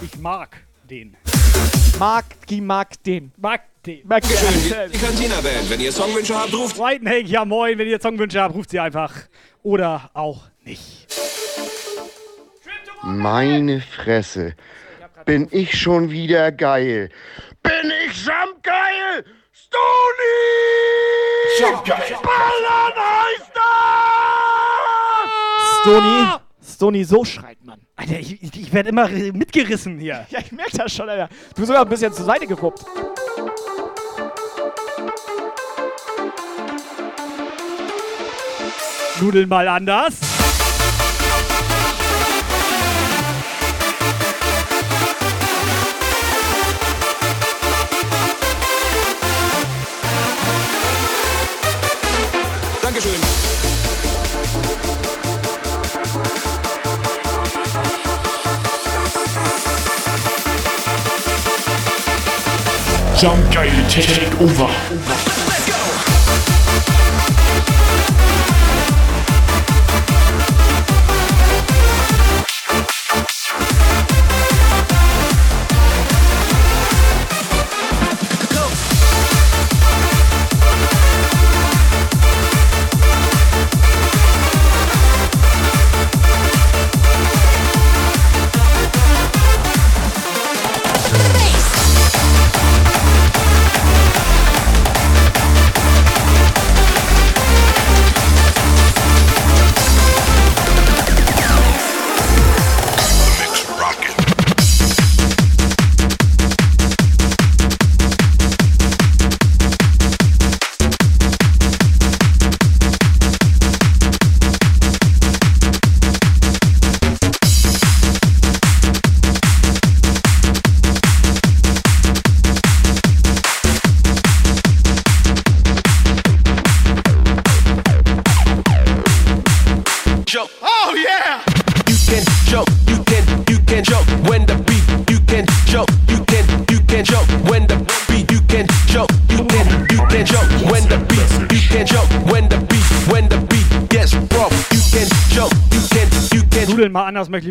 Ich 0.00 0.18
mag 0.18 0.62
den. 0.88 1.18
Marky 1.98 2.60
mag 2.62 3.02
den. 3.02 3.30
Mag 3.36 3.60
den. 3.84 4.00
Mag 4.08 4.22
den. 4.22 4.90
die 4.90 4.98
Cantina-Band. 4.98 5.68
Wenn 5.68 5.80
ihr 5.80 5.92
Songwünsche 5.92 6.34
habt, 6.34 6.54
ruft 6.54 6.76
Zweiten 6.76 7.06
Hank, 7.06 7.28
ja 7.28 7.44
moin, 7.44 7.76
wenn 7.76 7.88
ihr 7.88 8.00
Songwünsche 8.00 8.40
habt, 8.40 8.54
ruft 8.54 8.70
sie 8.70 8.80
einfach. 8.80 9.12
Oder 9.62 10.08
auch 10.14 10.44
nicht. 10.64 11.31
Meine 13.04 13.80
Fresse. 13.80 14.54
Bin 15.24 15.48
ich 15.50 15.78
schon 15.78 16.10
wieder 16.10 16.52
geil. 16.52 17.10
Bin 17.62 17.92
ich 18.06 18.26
geil? 18.62 19.24
Stony! 19.52 20.52
Jumpgeil. 21.60 22.16
Ballern 22.22 22.94
heißt 22.96 23.50
das! 23.54 23.62
Stony, 25.80 26.26
Stony, 26.64 27.04
so 27.04 27.24
schreit 27.24 27.64
man. 27.64 27.80
Alter, 27.96 28.18
ich, 28.18 28.42
ich, 28.42 28.60
ich 28.60 28.72
werde 28.72 28.90
immer 28.90 29.08
mitgerissen 29.08 29.98
hier. 29.98 30.26
Ja, 30.30 30.38
ich 30.38 30.52
merke 30.52 30.76
das 30.76 30.94
schon, 30.94 31.08
Alter. 31.08 31.28
Du 31.28 31.56
bist 31.56 31.66
sogar 31.66 31.82
ein 31.82 31.88
bisschen 31.88 32.12
zur 32.12 32.24
Seite 32.24 32.46
geguckt. 32.46 32.84
Nudeln 39.20 39.48
mal 39.48 39.68
anders. 39.68 40.41
Jumpgeil 63.22 63.70
Take 63.88 64.40
Over. 64.40 65.41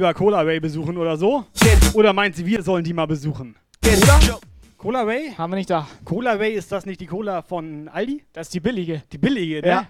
Lieber 0.01 0.15
Cola 0.15 0.41
Ray 0.41 0.59
besuchen 0.59 0.97
oder 0.97 1.15
so. 1.15 1.45
Oder 1.93 2.11
meint 2.11 2.35
sie, 2.35 2.43
wir 2.43 2.63
sollen 2.63 2.83
die 2.83 2.91
mal 2.91 3.05
besuchen? 3.05 3.55
Cola 4.75 5.03
Ray? 5.03 5.31
Haben 5.37 5.51
wir 5.51 5.57
nicht 5.57 5.69
da. 5.69 5.87
Cola 6.03 6.31
Ray, 6.33 6.53
ist 6.53 6.71
das 6.71 6.87
nicht 6.87 6.99
die 7.01 7.05
Cola 7.05 7.43
von 7.43 7.87
Aldi? 7.87 8.25
Das 8.33 8.47
ist 8.47 8.53
die 8.55 8.59
billige. 8.59 9.03
Die 9.11 9.19
billige, 9.19 9.61
ne? 9.61 9.67
Ja. 9.67 9.87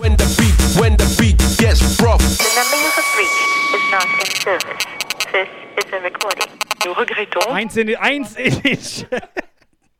When 0.00 0.16
the 0.18 0.24
beat, 0.36 0.82
when 0.82 0.98
the 0.98 1.04
beat 1.16 1.38
gets 1.58 1.80
rough. 2.02 2.18
The 2.18 2.50
number 2.58 2.76
you 2.76 2.90
have 2.90 3.16
reached 3.16 3.38
is 3.72 3.84
not 3.92 4.04
in 4.18 4.26
service. 4.42 4.84
This 5.30 5.48
is 5.86 5.92
a 5.92 6.02
recording. 6.02 6.50
Nous 6.84 6.98
regrettons. 6.98 7.46
Eins 7.46 7.76
in 7.76 7.86
den, 7.86 7.96
eins 7.98 8.34
in 8.34 8.60
den 8.62 8.78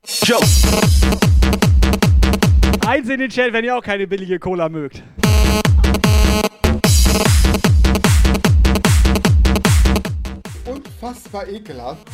Chat. 0.02 0.42
Eins 2.84 3.08
in 3.08 3.20
den 3.20 3.30
Chat, 3.30 3.52
wenn 3.52 3.64
ihr 3.64 3.76
auch 3.76 3.82
keine 3.84 4.08
billige 4.08 4.40
Cola 4.40 4.68
mögt. 4.68 5.04
Unfassbar 11.04 11.46
ekelhaft. 11.48 12.08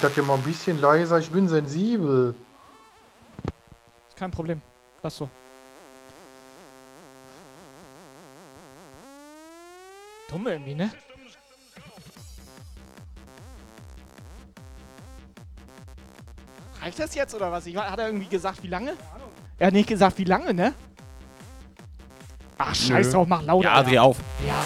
Geht 0.00 0.08
das 0.08 0.14
hier 0.14 0.22
mal 0.22 0.36
ein 0.36 0.42
bisschen 0.42 0.80
leiser? 0.80 1.18
Ich 1.18 1.30
bin 1.30 1.46
sensibel. 1.46 2.34
Ist 4.08 4.16
kein 4.16 4.30
Problem. 4.30 4.62
Lass 5.02 5.18
so. 5.18 5.28
Dumm 10.30 10.46
irgendwie, 10.46 10.74
ne? 10.74 10.90
Reicht 16.80 16.98
das 16.98 17.14
jetzt 17.14 17.34
oder 17.34 17.52
was? 17.52 17.66
Ich, 17.66 17.76
hat 17.76 17.98
er 17.98 18.06
irgendwie 18.06 18.28
gesagt, 18.28 18.62
wie 18.62 18.68
lange? 18.68 18.96
Er 19.58 19.66
hat 19.66 19.74
nicht 19.74 19.90
gesagt, 19.90 20.16
wie 20.16 20.24
lange, 20.24 20.54
ne? 20.54 20.72
Ach, 22.56 22.74
scheiß 22.74 23.08
Nö. 23.08 23.12
drauf, 23.12 23.28
mach 23.28 23.42
lauter. 23.42 23.68
Ja, 23.68 23.82
dreh 23.82 23.98
auf. 23.98 24.16
Ja. 24.46 24.64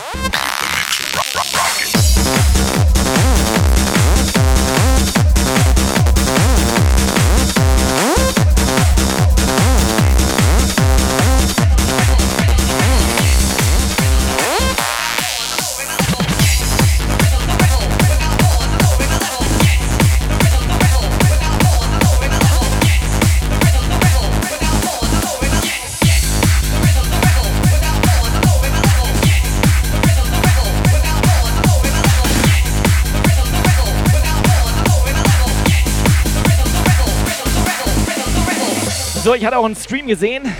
Ich 39.44 39.46
hatte 39.46 39.58
auch 39.58 39.66
einen 39.66 39.76
Stream 39.76 40.06
gesehen. 40.06 40.50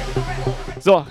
So. 0.79 1.07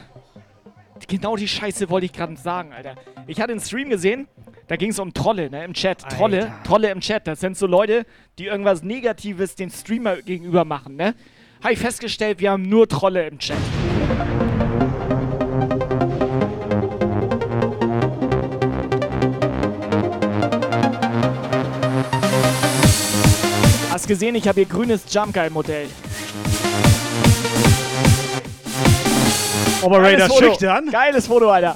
Genau 1.08 1.36
die 1.36 1.48
Scheiße 1.48 1.90
wollte 1.90 2.06
ich 2.06 2.14
gerade 2.14 2.38
sagen, 2.38 2.72
Alter. 2.72 2.94
Ich 3.26 3.42
hatte 3.42 3.52
einen 3.52 3.62
Stream 3.62 3.90
gesehen, 3.90 4.28
da 4.68 4.76
ging 4.76 4.92
es 4.92 5.00
um 5.00 5.12
Trolle, 5.12 5.50
ne, 5.50 5.66
im 5.66 5.74
Chat. 5.74 6.08
Trolle, 6.08 6.54
Trolle 6.64 6.92
im 6.92 7.00
Chat. 7.00 7.26
Das 7.26 7.40
sind 7.40 7.58
so 7.58 7.66
Leute, 7.66 8.06
die 8.38 8.46
irgendwas 8.46 8.84
Negatives 8.84 9.56
den 9.56 9.72
Streamer 9.72 10.18
gegenüber 10.18 10.66
machen, 10.66 10.98
ne? 10.98 11.16
Habe 11.64 11.74
ich 11.74 11.80
festgestellt, 11.80 12.40
wir 12.40 12.52
haben 12.52 12.70
nur 12.70 12.88
Trolle 12.88 13.26
im 13.26 13.40
Chat. 13.40 13.58
Hast 23.90 24.08
gesehen, 24.08 24.36
ich 24.36 24.48
habe 24.48 24.60
hier 24.60 24.70
grünes 24.70 25.12
Jump 25.12 25.34
Guy 25.34 25.50
Modell. 25.50 25.88
Operator 29.84 30.18
Geiles 30.18 30.28
Foto. 30.28 30.46
schüchtern. 30.46 30.90
Geiles 30.92 31.28
Foto, 31.28 31.50
Alter. 31.50 31.76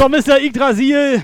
So, 0.00 0.08
Mr. 0.08 0.40
Yggdrasil. 0.40 1.22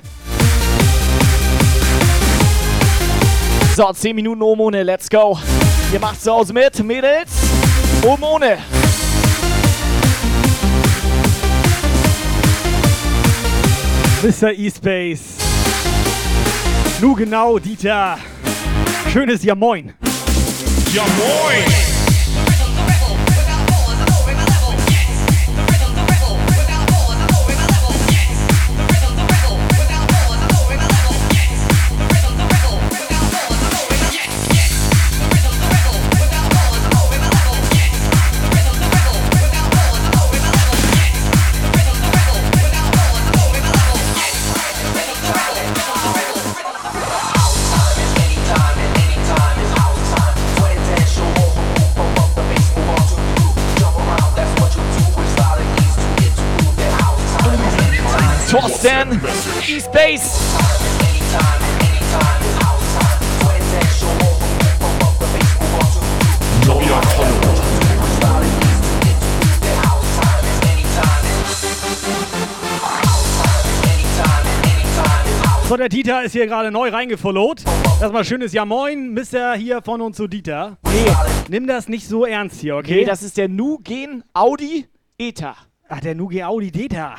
So, 3.74 3.91
10 3.91 4.14
Minuten 4.14 4.43
oben 4.43 4.74
let's 4.85 5.09
go. 5.09 5.39
Ihr 5.95 5.99
macht 5.99 6.22
zu 6.22 6.31
Hause 6.31 6.53
mit, 6.53 6.85
Mädels. 6.85 7.31
Oben. 8.03 8.43
Mr. 14.22 14.53
E-Space. 14.53 15.39
Nu 17.01 17.14
genau, 17.14 17.59
Dieter. 17.59 18.18
Schönes 19.11 19.43
Ja 19.43 19.55
Moin. 19.55 19.95
Ja 20.93 21.03
moin! 21.16 21.86
Der 75.87 75.91
Dieter 75.91 76.24
ist 76.24 76.32
hier 76.32 76.49
gerade 76.49 76.72
neu 76.72 76.89
reingefollowt. 76.89 77.62
Erstmal 78.01 78.24
schönes 78.24 78.53
Ja 78.53 78.64
Moin, 78.64 79.14
Mr. 79.14 79.55
hier 79.55 79.82
von 79.82 80.01
uns 80.01 80.16
zu 80.16 80.26
Dieter. 80.26 80.78
Nee. 80.84 81.12
Nimm 81.49 81.68
das 81.68 81.89
nicht 81.89 82.09
so 82.09 82.24
ernst 82.24 82.61
hier, 82.61 82.74
okay? 82.74 83.03
Okay, 83.03 83.05
das 83.05 83.22
ist 83.22 83.37
der 83.37 83.49
Nugen 83.49 84.24
Audi 84.34 84.87
Eta. 85.16 85.55
Ach, 85.89 86.01
der 86.01 86.16
Nuge 86.16 86.45
Audi 86.45 86.72
Deta. 86.72 87.14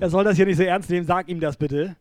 Er 0.00 0.10
soll 0.10 0.24
das 0.24 0.36
hier 0.36 0.44
nicht 0.44 0.58
so 0.58 0.64
ernst 0.64 0.90
nehmen, 0.90 1.06
sag 1.06 1.30
ihm 1.30 1.40
das 1.40 1.56
bitte. 1.56 1.96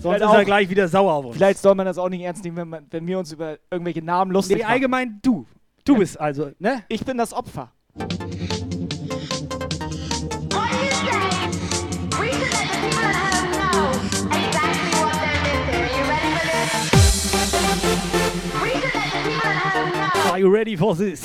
Sonst 0.00 0.02
Vielleicht 0.02 0.24
ist 0.24 0.32
er 0.38 0.44
gleich 0.44 0.68
wieder 0.68 0.88
sauer 0.88 1.12
auf 1.12 1.26
uns. 1.26 1.36
Vielleicht 1.36 1.60
soll 1.60 1.76
man 1.76 1.86
das 1.86 1.98
auch 1.98 2.08
nicht 2.08 2.22
ernst 2.22 2.42
nehmen, 2.42 2.56
wenn, 2.56 2.68
man, 2.68 2.86
wenn 2.90 3.06
wir 3.06 3.16
uns 3.20 3.30
über 3.30 3.58
irgendwelche 3.70 4.02
Namen 4.02 4.32
lustig 4.32 4.56
Nee, 4.56 4.62
machen. 4.64 4.72
allgemein 4.72 5.20
du. 5.22 5.46
Du 5.84 5.98
bist 5.98 6.18
also, 6.20 6.50
ne? 6.58 6.82
Ich 6.88 7.04
bin 7.04 7.16
das 7.16 7.32
Opfer. 7.32 7.70
You 20.42 20.50
ready 20.52 20.74
for 20.76 20.96
this? 20.96 21.22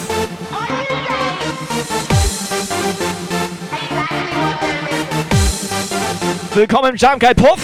Willkommen 6.54 6.92
im 6.92 6.98
Guide 7.18 7.34
Puff. 7.34 7.60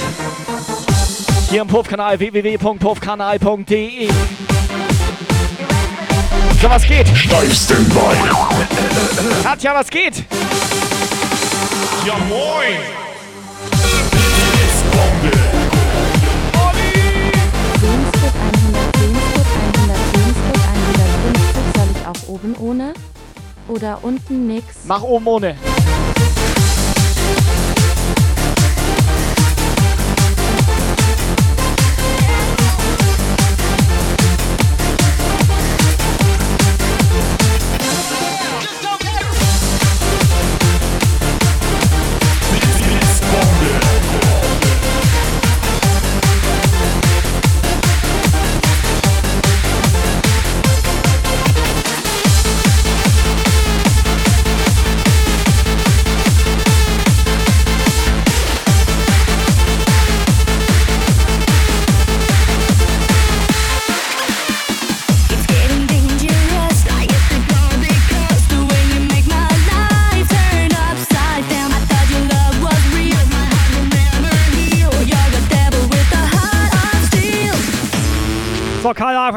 Hier 1.52 1.62
im 1.62 1.68
Puff-Kanal 1.68 2.18
www.puffkanal.de. 2.20 4.10
So, 6.60 6.70
was 6.70 6.88
geht? 6.88 7.08
Steifsten 7.16 7.88
Bein. 7.90 8.30
Katja, 9.44 9.76
was 9.76 9.92
geht? 9.92 10.24
Ja, 12.08 12.18
moin. 12.30 12.80
Sehensfurt 14.64 15.14
110, 15.34 15.44
Sehensfurt 17.80 19.33
auch 22.14 22.30
oben 22.30 22.56
ohne? 22.60 22.94
Oder 23.68 24.00
unten 24.02 24.48
nix? 24.48 24.86
Mach 24.86 25.04
oben 25.04 25.28
ohne. 25.28 25.56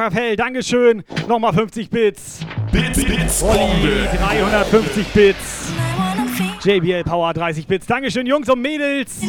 Lagerfeld, 0.06 0.38
Dankeschön. 0.38 1.02
Nochmal 1.28 1.52
50 1.52 1.90
Bits. 1.90 2.40
Bits, 2.70 3.04
Bits, 3.04 3.42
Olli, 3.42 3.58
Bombe. 3.58 4.08
350 4.16 5.06
Bits. 5.08 5.72
JBL 6.62 7.02
Power 7.02 7.34
30 7.34 7.66
Bits. 7.66 7.86
Dankeschön, 7.86 8.26
Jungs 8.26 8.48
und 8.48 8.60
Mädels. 8.60 9.20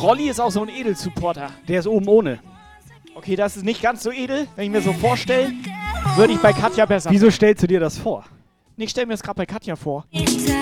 Rolli 0.00 0.28
ist 0.28 0.40
auch 0.40 0.50
so 0.50 0.62
ein 0.62 0.68
Edel-Supporter. 0.68 1.50
Der 1.68 1.78
ist 1.80 1.86
oben 1.86 2.08
ohne. 2.08 2.40
Okay, 3.14 3.36
das 3.36 3.56
ist 3.56 3.64
nicht 3.64 3.80
ganz 3.82 4.02
so 4.02 4.10
edel. 4.10 4.48
Wenn 4.56 4.64
ich 4.64 4.70
mir 4.70 4.80
so 4.80 4.92
vorstelle, 4.92 5.52
würde 6.16 6.32
ich 6.32 6.40
bei 6.40 6.52
Katja 6.52 6.86
besser. 6.86 7.10
Wieso 7.10 7.30
stellst 7.30 7.62
du 7.62 7.66
dir 7.68 7.78
das 7.80 7.96
vor? 7.98 8.24
Nee, 8.76 8.84
Ich 8.84 8.90
stelle 8.90 9.06
mir 9.06 9.12
das 9.14 9.22
gerade 9.22 9.36
bei 9.36 9.46
Katja 9.46 9.76
vor. 9.76 10.04
Inside 10.10 10.59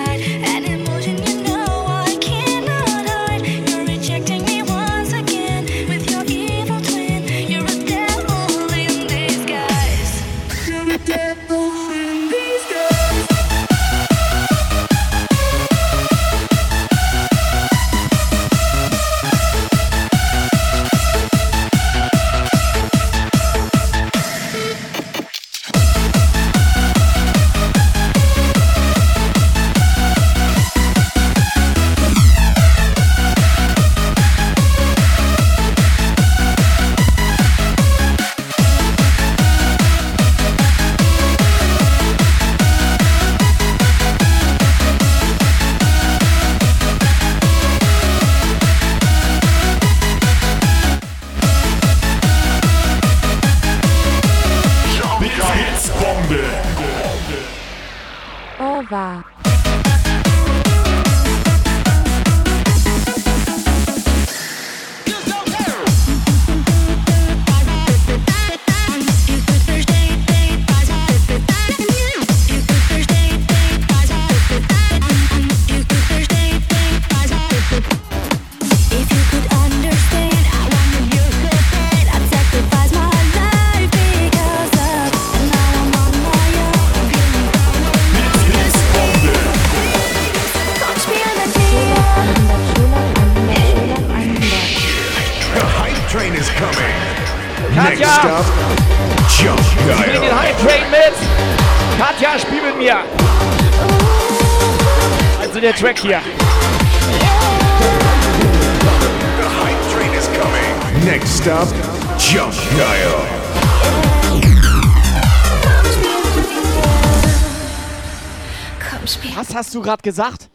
gerade 119.89 120.03
gesagt? 120.03 120.49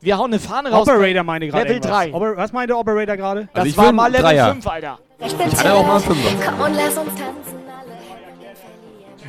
Wir 0.00 0.18
hauen 0.18 0.30
eine 0.30 0.38
Fahne 0.38 0.70
raus. 0.70 0.86
Operator 0.86 1.24
meine 1.24 1.48
gerade. 1.48 1.62
Level 1.62 1.76
irgendwas. 1.76 2.04
3. 2.04 2.12
Oper 2.12 2.36
was 2.36 2.52
meinte 2.52 2.76
Operator 2.76 3.16
gerade? 3.16 3.48
Das 3.54 3.66
ich 3.66 3.76
war 3.76 3.86
will 3.86 3.92
mal 3.94 4.08
Level 4.08 4.22
Dreier. 4.22 4.52
5, 4.52 4.66
Alter. 4.66 4.98
Ich 5.18 5.34
hatte 5.34 5.74
auch 5.74 5.86
mal 5.86 5.94
einen 5.96 6.04
Fünfer. 6.04 6.28
Komm 6.44 6.60
und 6.60 6.74
lass 6.74 6.98
uns 6.98 7.10
tanzen. 7.14 7.58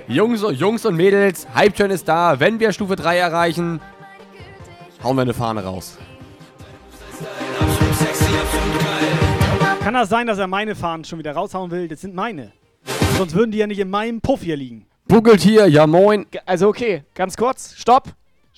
Jungs, 0.08 0.44
Jungs 0.60 0.86
und 0.86 0.96
Mädels, 0.96 1.48
Hype-Train 1.56 1.92
ist 1.92 2.08
da. 2.08 2.40
Wenn 2.40 2.60
wir 2.60 2.72
Stufe 2.74 2.96
3 2.96 3.18
erreichen, 3.18 3.80
hauen 5.04 5.16
wir 5.16 5.22
eine 5.22 5.34
Fahne 5.34 5.64
raus. 5.64 5.98
Kann 9.84 9.94
das 9.94 10.10
sein, 10.10 10.28
dass 10.28 10.38
er 10.38 10.48
meine 10.48 10.76
Fahnen 10.76 11.06
schon 11.06 11.20
wieder 11.20 11.34
raushauen 11.34 11.72
will? 11.72 11.88
Das 11.88 12.02
sind 12.02 12.14
meine. 12.14 12.52
Sonst 13.18 13.34
würden 13.34 13.52
die 13.52 13.60
ja 13.60 13.68
nicht 13.68 13.80
in 13.80 13.90
meinem 13.90 14.20
Puff 14.22 14.42
hier 14.42 14.58
liegen. 14.58 14.86
Buggelt 15.08 15.42
hier, 15.42 15.68
ja 15.68 15.88
moin. 15.88 16.28
Also 16.46 16.68
okay, 16.68 17.04
ganz 17.16 17.38
kurz. 17.38 17.74
Stopp. 17.76 18.10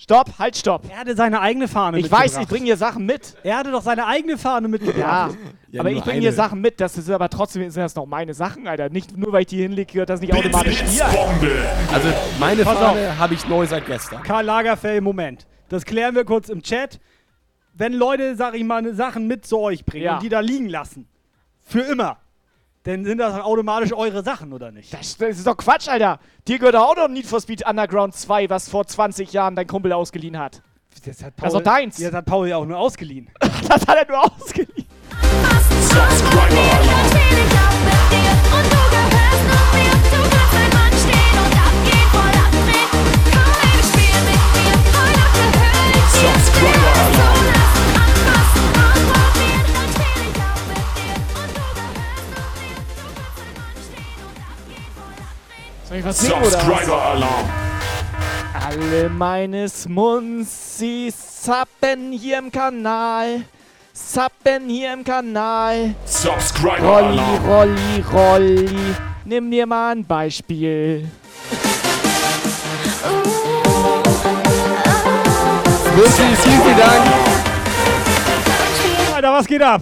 Stopp, 0.01 0.39
halt, 0.39 0.57
stopp. 0.57 0.81
Er 0.89 0.97
hatte 0.97 1.15
seine 1.15 1.41
eigene 1.41 1.67
Fahne 1.67 1.99
Ich 1.99 2.11
weiß, 2.11 2.39
ich 2.39 2.47
bringe 2.47 2.65
hier 2.65 2.75
Sachen 2.75 3.05
mit. 3.05 3.35
Er 3.43 3.57
hatte 3.57 3.69
doch 3.69 3.83
seine 3.83 4.07
eigene 4.07 4.35
Fahne 4.35 4.67
mitgebracht. 4.67 5.37
Ja, 5.69 5.79
aber 5.79 5.91
ich 5.91 6.01
bringe 6.01 6.21
hier 6.21 6.33
Sachen 6.33 6.59
mit. 6.59 6.81
Das 6.81 6.97
ist 6.97 7.07
aber 7.11 7.29
trotzdem 7.29 7.69
sind 7.69 7.83
das 7.83 7.93
noch 7.93 8.07
meine 8.07 8.33
Sachen, 8.33 8.67
Alter. 8.67 8.89
Nicht 8.89 9.15
nur, 9.15 9.31
weil 9.31 9.41
ich 9.41 9.47
die 9.47 9.61
hinlege, 9.61 9.93
gehört 9.93 10.09
das 10.09 10.19
nicht 10.19 10.33
automatisch 10.33 10.81
dir. 10.85 11.03
Bombe. 11.05 11.51
Also 11.93 12.07
meine 12.39 12.63
Pass 12.63 12.79
Fahne 12.79 13.19
habe 13.19 13.35
ich 13.35 13.47
neu 13.47 13.67
seit 13.67 13.85
gestern. 13.85 14.23
Karl 14.23 14.43
Lagerfeld, 14.43 15.03
Moment. 15.03 15.45
Das 15.69 15.85
klären 15.85 16.15
wir 16.15 16.25
kurz 16.25 16.49
im 16.49 16.63
Chat. 16.63 16.99
Wenn 17.75 17.93
Leute, 17.93 18.35
sag 18.35 18.55
ich 18.55 18.63
mal, 18.63 18.95
Sachen 18.95 19.27
mit 19.27 19.45
zu 19.45 19.59
euch 19.59 19.85
bringen 19.85 20.05
Ja. 20.05 20.15
und 20.15 20.23
die 20.23 20.29
da 20.29 20.39
liegen 20.39 20.67
lassen, 20.67 21.07
für 21.61 21.81
immer, 21.81 22.17
dann 22.83 23.05
sind 23.05 23.19
das 23.19 23.39
automatisch 23.39 23.93
eure 23.93 24.23
Sachen, 24.23 24.53
oder 24.53 24.71
nicht? 24.71 24.93
Das, 24.93 25.17
das 25.17 25.37
ist 25.37 25.45
doch 25.45 25.57
Quatsch, 25.57 25.87
Alter. 25.87 26.19
Dir 26.47 26.57
gehört 26.57 26.75
auch 26.75 26.95
noch 26.95 27.07
Need 27.07 27.27
for 27.27 27.39
Speed 27.39 27.65
Underground 27.67 28.15
2, 28.15 28.49
was 28.49 28.69
vor 28.69 28.87
20 28.87 29.31
Jahren 29.33 29.55
dein 29.55 29.67
Kumpel 29.67 29.93
ausgeliehen 29.93 30.37
hat. 30.39 30.63
Das, 31.05 31.23
hat 31.23 31.35
Paul, 31.35 31.45
das 31.45 31.53
ist 31.53 31.59
doch 31.59 31.63
deins. 31.63 31.97
Das 31.97 32.13
hat 32.13 32.25
Paul 32.25 32.47
ja 32.47 32.57
auch 32.57 32.65
nur 32.65 32.77
ausgeliehen. 32.77 33.29
das 33.39 33.87
hat 33.87 33.97
er 33.97 34.07
nur 34.07 34.23
ausgeliehen. 34.23 34.87
Subscriber! 46.21 47.20
Soll 55.91 55.99
ich 55.99 56.05
was 56.05 56.19
singen 56.19 56.33
oder 56.35 56.45
was? 56.45 56.53
Subscriber 56.53 57.01
Alarm. 57.01 57.49
Alle 58.65 59.09
meine 59.09 59.67
Smunzis 59.67 61.41
zappen 61.41 62.13
hier 62.13 62.37
im 62.37 62.49
Kanal. 62.49 63.41
Zappen 63.91 64.69
hier 64.69 64.93
im 64.93 65.03
Kanal. 65.03 65.93
Subscriber 66.05 66.77
Rolli, 66.79 67.19
Alarm. 67.19 67.45
Rolli, 67.45 68.05
Rolli. 68.13 68.95
Nimm 69.25 69.51
dir 69.51 69.65
mal 69.65 69.91
ein 69.91 70.05
Beispiel. 70.05 71.09
Lucy, 75.97 76.23
vielen, 76.37 76.61
vielen 76.61 76.77
Dank. 76.77 77.01
Alter, 79.13 79.33
was 79.33 79.45
geht 79.45 79.61
ab? 79.61 79.81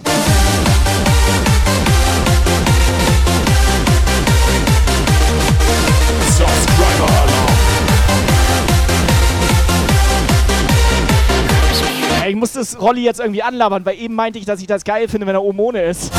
Ich 12.30 12.36
muss 12.36 12.52
das 12.52 12.80
Rolli 12.80 13.02
jetzt 13.02 13.18
irgendwie 13.18 13.42
anlabern, 13.42 13.84
weil 13.84 13.98
eben 13.98 14.14
meinte 14.14 14.38
ich, 14.38 14.44
dass 14.44 14.60
ich 14.60 14.68
das 14.68 14.84
geil 14.84 15.08
finde, 15.08 15.26
wenn 15.26 15.34
er 15.34 15.42
oben 15.42 15.58
ohne 15.58 15.82
ist. 15.82 16.12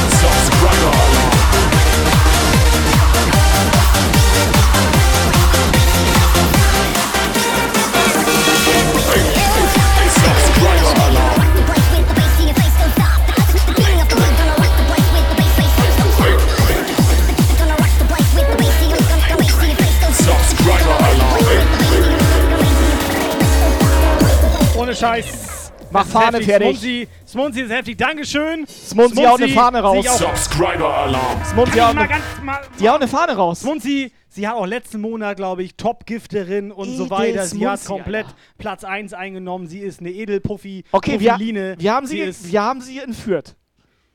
Ohne 24.76 24.95
Scheiß. 24.95 25.61
Mach 25.91 26.05
Fahne 26.05 26.41
fertig. 26.41 26.67
Smunzi, 26.77 27.07
Smunzi 27.27 27.61
ist 27.61 27.71
heftig. 27.71 27.97
Dankeschön. 27.97 28.65
Smunzi 28.67 29.23
haut 29.23 29.41
eine 29.41 29.51
Fahne 29.51 29.79
raus. 29.81 29.97
sich 30.03 30.09
auch- 30.09 30.35
Subscriber 30.35 30.93
Alarm. 30.95 31.43
Smunzi 31.45 31.77
haut 31.79 31.97
eine, 31.97 32.07
ganz 32.07 32.23
mal, 32.43 32.59
die 32.79 32.89
haut 32.89 33.01
eine 33.01 33.07
Fahne 33.07 33.33
raus. 33.35 33.59
Smunzi, 33.61 34.11
sie 34.29 34.47
hat 34.47 34.55
auch 34.55 34.65
letzten 34.65 35.01
Monat, 35.01 35.37
glaube 35.37 35.63
ich, 35.63 35.75
Top-Gifterin 35.75 36.71
und 36.71 36.87
so 36.95 37.05
Edel 37.05 37.09
weiter. 37.11 37.45
Sie 37.45 37.67
hat 37.67 37.79
Smunzi, 37.79 37.87
komplett 37.87 38.25
Alter. 38.27 38.37
Platz 38.57 38.83
1 38.83 39.13
eingenommen. 39.13 39.67
Sie 39.67 39.79
ist 39.79 39.99
eine 39.99 40.11
Edelpuffi. 40.11 40.83
Okay, 40.91 41.19
wir, 41.19 41.37
wir, 41.77 41.93
haben 41.93 42.07
sie, 42.07 42.19
ist, 42.19 42.51
wir 42.51 42.61
haben 42.61 42.81
sie 42.81 42.99
entführt. 42.99 43.55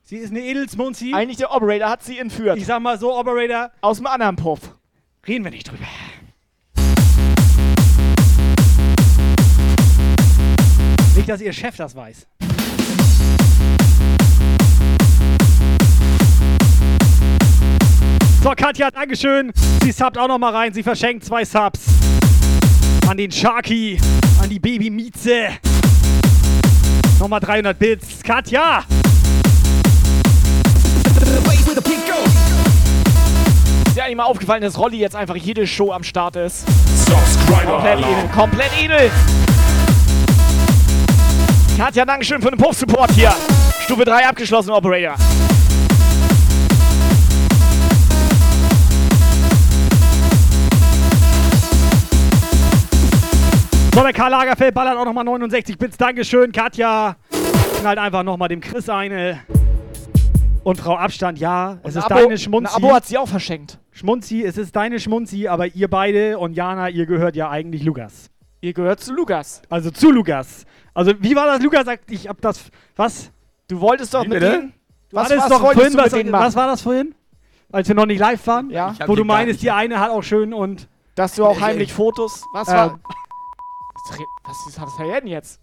sie 0.03 0.16
ist 0.16 0.31
eine 0.31 0.41
Edelsmunzi. 0.41 1.12
Eigentlich 1.14 1.37
der 1.39 1.53
Operator 1.55 1.91
hat 1.91 2.03
sie 2.03 2.18
entführt. 2.18 2.57
Ich 2.57 2.66
sag 2.66 2.81
mal 2.81 2.99
so, 2.99 3.14
Operator, 3.18 3.70
Aus 3.83 3.99
dem 3.99 4.07
anderen 4.07 4.37
Puff. 4.37 4.61
reden 5.27 5.45
wir 5.45 5.51
nicht 5.51 5.70
drüber. 5.70 5.85
Nicht, 11.27 11.35
dass 11.35 11.41
ihr 11.41 11.53
Chef 11.53 11.77
das 11.77 11.97
weiß. 11.97 12.24
So, 18.45 18.51
Katja, 18.57 18.93
Dankeschön. 18.93 19.51
Sie 19.83 19.91
subbt 19.91 20.18
auch 20.18 20.29
noch 20.29 20.39
mal 20.39 20.55
rein. 20.55 20.72
Sie 20.72 20.85
verschenkt 20.85 21.24
zwei 21.24 21.45
Subs. 21.45 21.81
An 23.09 23.16
den 23.16 23.33
Sharky, 23.33 23.99
an 24.41 24.49
die 24.51 24.61
Baby 24.61 24.89
Mieze. 24.89 25.49
Nochmal 27.18 27.41
300 27.41 27.77
Bits. 27.77 28.22
Katja! 28.22 28.85
Ist 33.85 33.97
dir 33.97 34.05
eigentlich 34.05 34.16
mal 34.16 34.24
aufgefallen, 34.27 34.62
dass 34.62 34.79
Rolli 34.79 34.99
jetzt 34.99 35.16
einfach 35.16 35.35
jede 35.35 35.66
Show 35.66 35.91
am 35.91 36.05
Start 36.05 36.37
ist? 36.37 36.64
Subscriber 37.05 37.72
Komplett 37.72 37.99
edel, 37.99 38.29
komplett 38.33 38.70
edel. 38.81 39.11
Katja, 41.77 42.05
Dankeschön 42.05 42.41
für 42.41 42.51
den 42.51 42.59
Puff-Support 42.59 43.12
hier. 43.12 43.33
Stufe 43.85 44.05
3 44.05 44.27
abgeschlossen, 44.29 44.70
Operator. 44.70 45.16
So, 53.95 54.03
der 54.03 54.12
Karl 54.12 54.31
Lagerfeld 54.31 54.74
ballert 54.74 54.99
auch 54.99 55.07
nochmal 55.07 55.24
69 55.24 55.79
Bits. 55.79 55.97
Dankeschön, 55.97 56.53
Katja. 56.53 57.16
Knallt 57.81 57.99
einfach 57.99 58.22
nochmal 58.24 58.49
dem 58.49 58.61
Chris 58.61 58.89
eine. 58.91 59.41
Und 60.64 60.79
Frau 60.79 60.97
Abstand, 60.97 61.39
ja, 61.39 61.79
es 61.83 61.95
ein 61.97 62.01
ist 62.01 62.05
Abo- 62.11 62.14
deine 62.14 62.33
Ein 62.33 62.39
Schmunzi. 62.39 62.74
Abo 62.77 62.93
hat 62.93 63.07
sie 63.07 63.16
auch 63.16 63.29
verschenkt. 63.29 63.79
Schmunzi, 63.93 64.43
es 64.43 64.59
ist 64.59 64.74
deine 64.77 64.99
Schmunzi, 65.01 65.47
aber 65.49 65.68
ihr 65.68 65.89
beide 65.89 66.39
und 66.39 66.55
Jana, 66.55 66.91
ihr 66.91 67.07
gehört 67.07 67.37
ja 67.37 67.49
eigentlich 67.49 67.85
Lukas. 67.85 68.31
Ihr 68.61 68.72
gehört 68.74 69.01
zu 69.01 69.14
Lukas. 69.14 69.62
Also 69.70 69.91
zu 69.91 70.11
Lukas. 70.11 70.66
Also, 70.97 71.13
wie 71.21 71.37
war 71.37 71.45
das? 71.47 71.61
Lukas 71.63 71.85
sagt, 71.85 72.11
ich 72.11 72.27
hab 72.27 72.41
das. 72.41 72.71
Was? 72.97 73.31
Du 73.69 73.79
wolltest 73.83 74.15
doch 74.15 74.25
Wie 74.25 74.29
mit 74.29 74.41
denen. 74.43 74.73
Du 75.11 75.17
Was, 75.17 75.25
hattest 75.27 75.43
was 75.43 75.49
doch 75.51 75.61
vorhin, 75.61 75.91
du 75.93 75.97
mit 75.97 76.05
was, 76.07 76.13
machen? 76.13 76.33
was 76.33 76.57
war 76.57 76.67
das 76.69 76.81
vorhin? 76.81 77.15
Als 77.71 77.87
wir 77.87 77.95
noch 77.95 78.07
nicht 78.07 78.19
live 78.19 78.47
waren? 78.47 78.71
Ja. 78.71 78.93
Ich 78.93 79.01
hab 79.03 79.09
Wo 79.09 79.15
du 79.15 79.23
meinst, 79.23 79.61
die 79.61 79.71
eine 79.71 80.01
hat 80.01 80.11
auch 80.11 80.23
schön 80.23 80.55
und. 80.55 80.89
Dass 81.15 81.35
du 81.35 81.45
auch 81.45 81.61
heimlich 81.61 81.93
Fotos. 81.93 82.43
Was 82.55 82.69
Ähm, 82.69 82.75
war. 82.75 83.01
Was 84.45 84.57
ist 84.69 84.79
das 84.79 84.89
denn 84.97 85.27
jetzt? 85.27 85.61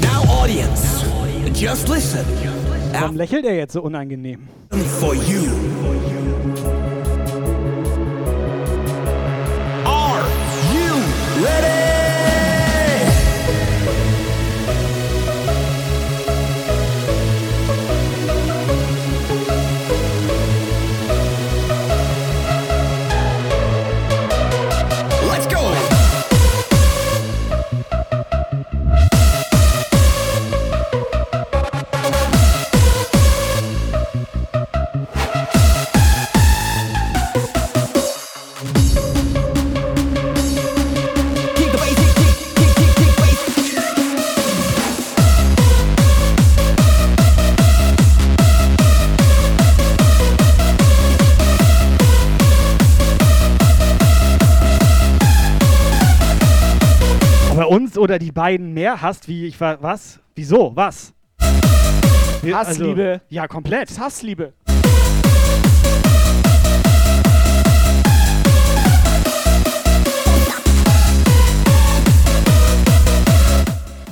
Now, 0.00 0.22
audience, 0.42 1.04
just 1.54 1.88
listen. 1.88 2.24
Warum 2.92 3.16
lächelt 3.16 3.44
er 3.44 3.56
jetzt 3.56 3.72
so 3.72 3.82
unangenehm? 3.82 4.46
For 5.00 5.14
you. 5.14 5.42
You 11.44 11.50
ready? 11.50 11.83
Uns 57.94 57.98
oder 58.02 58.18
die 58.18 58.32
beiden 58.32 58.72
mehr 58.74 59.02
hasst, 59.02 59.28
wie 59.28 59.46
ich 59.46 59.60
war. 59.60 59.80
Was? 59.80 60.18
Wieso? 60.34 60.72
Was? 60.74 61.12
Wir- 62.42 62.56
Hassliebe. 62.58 63.12
Also, 63.12 63.24
ja, 63.28 63.46
komplett. 63.46 63.82
Das 63.88 63.92
ist 63.92 64.00
Hassliebe. 64.00 64.52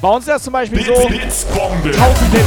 Bei 0.01 0.09
uns 0.09 0.25
ist 0.27 0.29
das 0.29 0.43
zum 0.45 0.53
Beispiel 0.53 0.85
so. 0.85 1.07
Blitzbombe. 1.09 1.89
1000 1.91 2.33
Bits, 2.33 2.47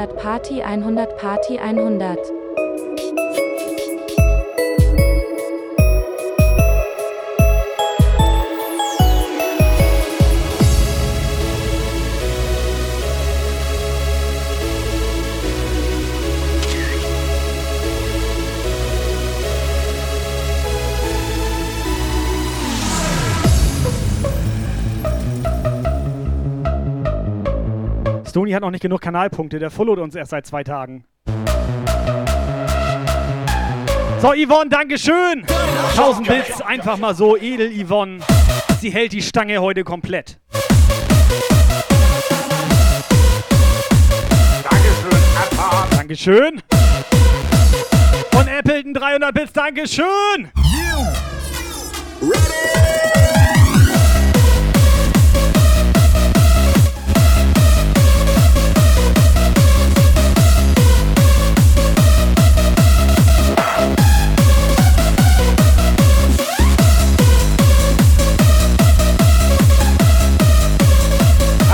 100, 0.00 0.16
Party 0.16 0.60
100, 0.60 1.18
Party 1.18 1.58
100. 1.58 2.39
Stony 28.50 28.54
hat 28.54 28.62
noch 28.62 28.70
nicht 28.72 28.82
genug 28.82 29.00
Kanalpunkte, 29.00 29.60
der 29.60 29.70
followt 29.70 30.00
uns 30.00 30.16
erst 30.16 30.32
seit 30.32 30.44
zwei 30.44 30.64
Tagen. 30.64 31.04
So, 34.20 34.32
Yvonne, 34.32 34.68
Dankeschön. 34.68 35.44
1000 35.92 36.26
Bits, 36.26 36.60
einfach 36.60 36.98
mal 36.98 37.14
so, 37.14 37.36
edel 37.36 37.70
Yvonne. 37.70 38.18
Sie 38.80 38.90
hält 38.90 39.12
die 39.12 39.22
Stange 39.22 39.60
heute 39.60 39.84
komplett. 39.84 40.40
Dankeschön. 45.92 46.60
Und 48.32 48.48
Appleton 48.48 48.94
300 48.94 49.32
Bits, 49.32 49.52
Dankeschön. 49.52 50.50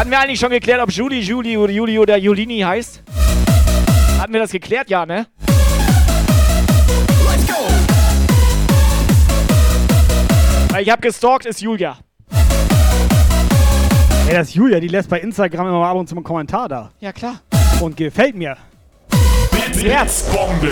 Hatten 0.07 0.13
wir 0.13 0.21
eigentlich 0.21 0.39
schon 0.39 0.51
geklärt, 0.51 0.81
ob 0.81 0.93
Julie, 0.93 1.19
Julie 1.19 1.59
oder 1.59 1.73
Juli 1.73 1.99
oder 1.99 2.17
Julini 2.17 2.61
heißt? 2.61 3.03
Hatten 4.21 4.33
wir 4.33 4.39
das 4.39 4.53
geklärt? 4.53 4.89
Ja, 4.89 5.05
ne? 5.05 5.27
Weil 10.71 10.83
Ich 10.85 10.91
hab 10.91 11.03
gestalkt, 11.03 11.47
ist 11.47 11.61
Julia. 11.61 11.97
Ey, 14.29 14.35
das 14.35 14.51
ist 14.51 14.55
Julia, 14.55 14.79
die 14.79 14.87
lässt 14.87 15.11
bei 15.11 15.19
Instagram 15.19 15.67
immer 15.67 15.81
mal 15.81 15.91
ab 15.91 15.97
und 15.97 16.09
zu 16.09 16.15
einen 16.15 16.23
Kommentar 16.23 16.69
da. 16.69 16.93
Ja, 17.01 17.13
klar. 17.13 17.41
Und 17.81 17.97
gefällt 17.97 18.37
mir. 18.37 18.57
Blitzbombe. 19.73 20.71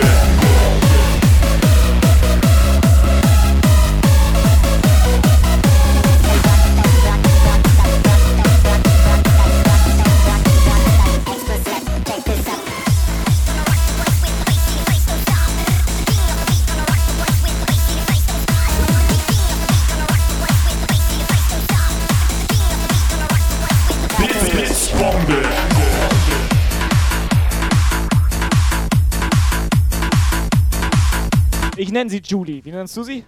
Nenne 31.95 32.09
sie 32.09 32.21
Julie. 32.21 32.63
Wie 32.63 32.71
nennst 32.71 32.95
du 32.97 33.03
sie? 33.03 33.25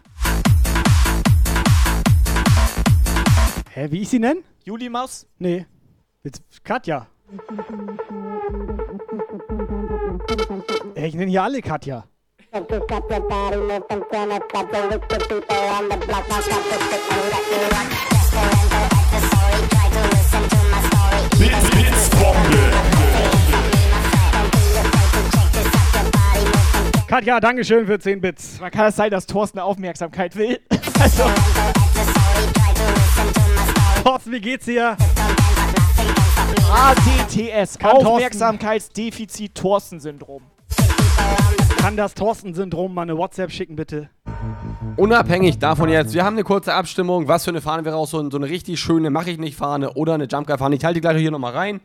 Hä, 3.73 3.87
wie 3.91 4.01
ich 4.01 4.09
sie 4.09 4.19
nenne? 4.19 4.41
Julie 4.65 4.89
Maus? 4.89 5.25
Nee. 5.39 5.65
Jetzt 6.23 6.43
Katja. 6.63 7.07
Ey, 10.95 11.07
ich 11.07 11.15
nenne 11.15 11.31
hier 11.31 11.43
alle 11.43 11.61
Katja. 11.61 12.03
Blitz, 21.37 21.69
Blitzbombe. 21.69 22.96
Katja, 27.07 27.39
Dankeschön 27.39 27.87
für 27.87 27.97
10 27.97 28.19
Bits. 28.19 28.59
Man 28.59 28.69
kann 28.69 28.87
es 28.87 28.97
sein, 28.97 29.09
dass 29.09 29.25
Thorsten 29.25 29.59
Aufmerksamkeit 29.59 30.35
will. 30.35 30.59
also, 30.99 31.23
Thorsten, 34.03 34.33
wie 34.33 34.41
geht's 34.41 34.65
dir? 34.65 34.97
ADTS, 36.69 37.79
Aufmerksamkeitsdefizit-Thorsten-Syndrom. 37.81 40.41
Kann 41.77 41.95
das 41.95 42.13
Thorsten-Syndrom 42.13 42.93
mal 42.93 43.03
eine 43.03 43.17
WhatsApp 43.17 43.51
schicken, 43.51 43.77
bitte? 43.77 44.09
Unabhängig 44.97 45.59
davon 45.59 45.87
jetzt, 45.87 46.13
wir 46.13 46.25
haben 46.25 46.35
eine 46.35 46.43
kurze 46.43 46.73
Abstimmung, 46.73 47.29
was 47.29 47.45
für 47.45 47.51
eine 47.51 47.61
Fahne 47.61 47.85
wir 47.85 47.93
rausholen. 47.93 48.31
So 48.31 48.37
eine 48.37 48.49
richtig 48.49 48.81
schöne 48.81 49.11
Mach 49.11 49.27
ich 49.27 49.37
nicht 49.37 49.55
Fahne 49.55 49.93
oder 49.93 50.15
eine 50.15 50.25
Jump 50.25 50.47
Guy 50.47 50.57
Fahne. 50.57 50.75
Ich 50.75 50.83
halte 50.83 50.95
die 50.95 51.01
gleich 51.01 51.17
hier 51.17 51.31
nochmal 51.31 51.53
rein. 51.53 51.79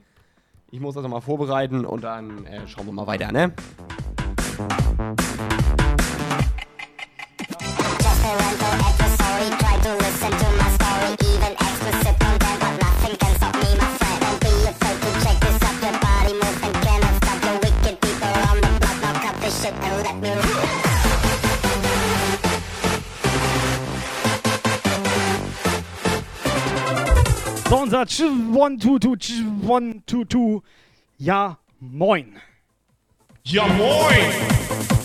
Ich 0.73 0.81
muss 0.81 0.95
das 0.95 1.05
nochmal 1.05 1.21
vorbereiten 1.21 1.85
und 1.85 2.03
dann 2.03 2.45
äh, 2.47 2.67
schauen 2.67 2.87
wir 2.87 2.93
mal 2.93 3.07
weiter, 3.07 3.31
ne? 3.31 3.53
So, 27.69 27.79
unser 27.83 28.03
Ch122, 28.03 29.17
Ch122. 29.17 30.63
Ja, 31.19 31.59
moin. 31.81 32.37
Ja, 33.45 33.67
moin. 33.67 35.02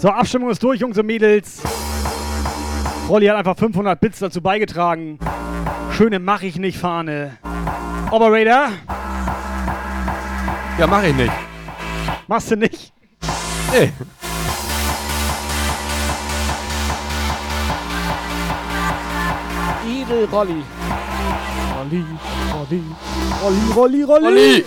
So, 0.00 0.08
Abstimmung 0.10 0.50
ist 0.50 0.62
durch, 0.62 0.80
Jungs 0.80 0.96
und 0.96 1.06
Mädels. 1.06 1.60
Rolli 3.08 3.26
hat 3.26 3.36
einfach 3.36 3.56
500 3.56 4.00
Bits 4.00 4.20
dazu 4.20 4.40
beigetragen. 4.40 5.18
Schöne 5.92 6.18
Mach 6.20 6.42
ich 6.42 6.56
nicht 6.56 6.78
Fahne. 6.78 7.36
Operator, 8.10 8.68
Ja, 10.78 10.86
mach 10.86 11.02
ich 11.02 11.14
nicht. 11.14 11.32
machst 12.28 12.50
du 12.52 12.56
nicht? 12.56 12.92
Nee. 13.72 13.90
Edel 19.86 20.24
Rolli. 20.30 20.62
Rolli, 21.76 22.04
Rolli, 22.52 22.82
Rolli, 23.42 23.72
Rolli, 23.74 24.02
Rolli. 24.02 24.26
Olli! 24.26 24.64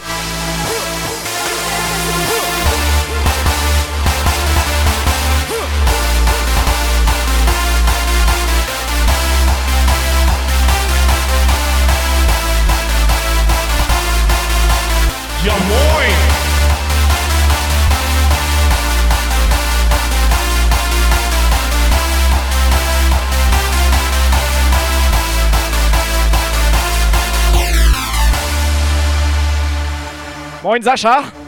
Moin 30.63 30.79
Sascha. 30.83 31.40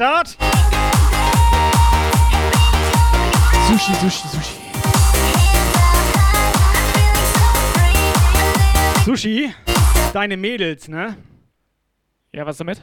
Start. 0.00 0.28
Sushi, 3.68 3.92
Sushi, 4.00 4.28
Sushi. 4.28 4.56
Sushi, 9.04 9.54
deine 10.14 10.38
Mädels, 10.38 10.88
ne? 10.88 11.18
Ja, 12.32 12.46
was 12.46 12.56
damit? 12.56 12.80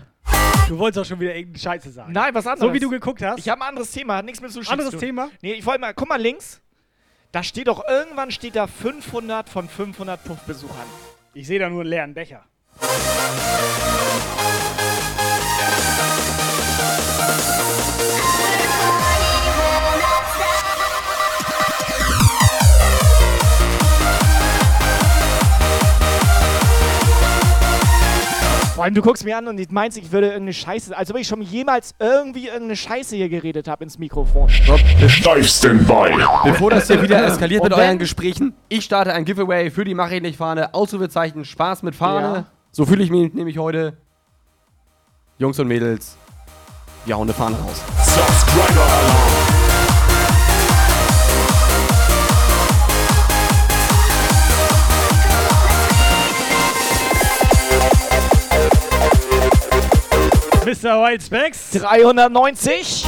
Du 0.67 0.77
wolltest 0.77 0.97
doch 0.97 1.05
schon 1.05 1.19
wieder 1.19 1.33
irgendeine 1.33 1.57
Scheiße 1.59 1.89
sagen. 1.89 2.13
Nein, 2.13 2.35
was 2.35 2.45
anderes. 2.45 2.69
So 2.69 2.71
wie 2.75 2.79
du 2.79 2.91
geguckt 2.91 3.23
hast. 3.23 3.39
Ich 3.39 3.49
habe 3.49 3.63
ein 3.63 3.69
anderes 3.69 3.89
Thema, 3.89 4.17
hat 4.17 4.25
nichts 4.25 4.39
mit 4.39 4.51
Sushi 4.51 4.69
Anderes 4.71 4.91
zu 4.91 4.97
tun. 4.97 5.07
Thema? 5.07 5.29
Nee, 5.41 5.53
ich 5.53 5.65
wollte 5.65 5.81
mal, 5.81 5.95
guck 5.95 6.07
mal 6.07 6.21
links. 6.21 6.61
Da 7.31 7.41
steht 7.41 7.67
doch, 7.67 7.83
irgendwann 7.87 8.29
steht 8.29 8.55
da 8.55 8.67
500 8.67 9.49
von 9.49 9.67
500 9.67 10.23
Puffbesuchern. 10.23 10.85
Ich 11.33 11.47
sehe 11.47 11.57
da 11.57 11.67
nur 11.67 11.81
einen 11.81 11.89
leeren 11.89 12.13
Becher. 12.13 12.45
Du 28.93 29.01
guckst 29.01 29.25
mir 29.25 29.37
an 29.37 29.47
und 29.47 29.71
meinst, 29.71 29.97
ich 29.97 30.11
würde 30.11 30.27
irgendeine 30.27 30.53
Scheiße, 30.53 30.95
als 30.95 31.11
ob 31.11 31.17
ich 31.17 31.27
schon 31.27 31.41
jemals 31.41 31.93
irgendwie 31.99 32.45
irgendeine 32.45 32.75
Scheiße 32.77 33.15
hier 33.15 33.27
geredet 33.27 33.67
habe 33.67 33.83
ins 33.83 33.99
Mikrofon. 33.99 34.49
Live 34.65 35.47
Standby. 35.47 36.15
Bevor 36.45 36.69
das 36.71 36.87
hier 36.87 37.01
wieder 37.01 37.23
eskaliert 37.27 37.63
mit 37.63 37.73
Und 37.73 37.79
wenn- 37.79 37.85
euren 37.87 37.99
Gesprächen, 37.99 38.53
ich 38.69 38.85
starte 38.85 39.13
ein 39.13 39.25
Giveaway 39.25 39.71
für 39.71 39.83
die 39.83 39.93
Mach 39.93 40.09
ich 40.11 40.21
nicht 40.21 40.37
Fahne. 40.37 40.73
Ausrufezeichen 40.73 41.43
Spaß 41.43 41.83
mit 41.83 41.95
Fahne. 41.95 42.27
Ja. 42.27 42.45
So 42.71 42.85
fühle 42.85 43.03
ich 43.03 43.09
mich 43.11 43.33
nämlich 43.33 43.57
heute. 43.57 43.97
Jungs 45.37 45.59
und 45.59 45.67
Mädels, 45.67 46.17
wir 47.07 47.15
hauen 47.15 47.23
eine 47.23 47.33
Fahne 47.33 47.55
raus. 47.57 47.81
Subscriber 48.03 48.81
Alarm. 48.81 49.47
Mr. 60.65 61.01
White 61.01 61.23
Specs. 61.23 61.71
390. 61.71 63.05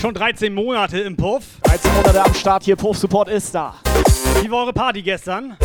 Schon 0.00 0.14
13 0.14 0.54
Monate 0.54 1.00
im 1.00 1.16
Puff. 1.16 1.42
13 1.64 1.92
Monate 1.92 2.24
am 2.24 2.34
Start 2.34 2.62
hier, 2.62 2.76
Puff 2.76 2.96
Support 2.98 3.28
ist 3.28 3.52
da. 3.52 3.74
Wie 4.40 4.48
war 4.48 4.60
eure 4.60 4.72
Party 4.72 5.02
gestern? 5.02 5.56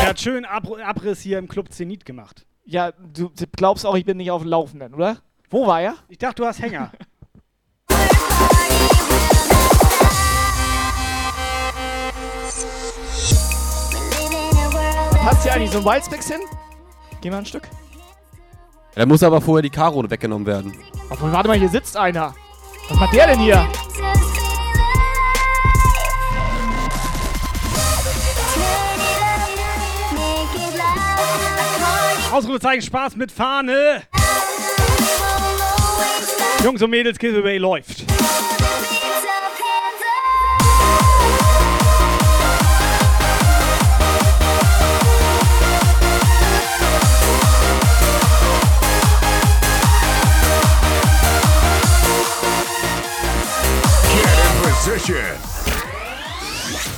Er 0.00 0.06
hat 0.06 0.20
schön 0.20 0.44
Ab 0.44 0.68
Abriss 0.84 1.20
hier 1.20 1.38
im 1.38 1.48
Club 1.48 1.72
Zenit 1.72 2.04
gemacht. 2.04 2.47
Ja, 2.70 2.92
du 3.14 3.30
glaubst 3.56 3.86
auch, 3.86 3.94
ich 3.94 4.04
bin 4.04 4.18
nicht 4.18 4.30
auf 4.30 4.42
dem 4.42 4.50
Laufenden, 4.50 4.92
oder? 4.92 5.16
Wo 5.48 5.66
war 5.66 5.80
er? 5.80 5.94
Ich 6.10 6.18
dachte, 6.18 6.42
du 6.42 6.46
hast 6.46 6.60
Hänger. 6.60 6.92
Passt 15.24 15.44
hier 15.44 15.54
eigentlich 15.54 15.70
so 15.70 15.78
ein 15.78 15.84
Wildspecs 15.86 16.28
hin? 16.30 16.42
Geh 17.22 17.30
mal 17.30 17.38
ein 17.38 17.46
Stück. 17.46 17.66
Da 18.94 19.06
muss 19.06 19.22
aber 19.22 19.40
vorher 19.40 19.62
die 19.62 19.70
Karo 19.70 20.04
weggenommen 20.10 20.46
werden. 20.46 20.76
Warte 21.08 21.48
mal, 21.48 21.58
hier 21.58 21.70
sitzt 21.70 21.96
einer. 21.96 22.34
Was 22.90 22.98
macht 22.98 23.14
der 23.14 23.28
denn 23.28 23.40
hier? 23.40 23.66
Ausrufezeichen 32.38 32.82
Spaß 32.82 33.16
mit 33.16 33.32
Fahne. 33.32 34.04
Jungs 36.62 36.80
und 36.80 36.90
Mädels, 36.90 37.18
Giveaway 37.18 37.58
läuft. 37.58 38.06
Get 54.14 54.38
in 54.38 54.62
position. 54.62 55.16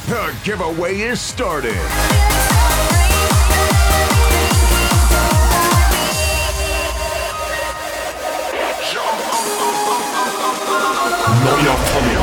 The 0.07 0.35
giveaway 0.45 1.01
is 1.01 1.19
started. 1.19 2.40
Neuer 11.39 11.77
Formel. 11.87 12.20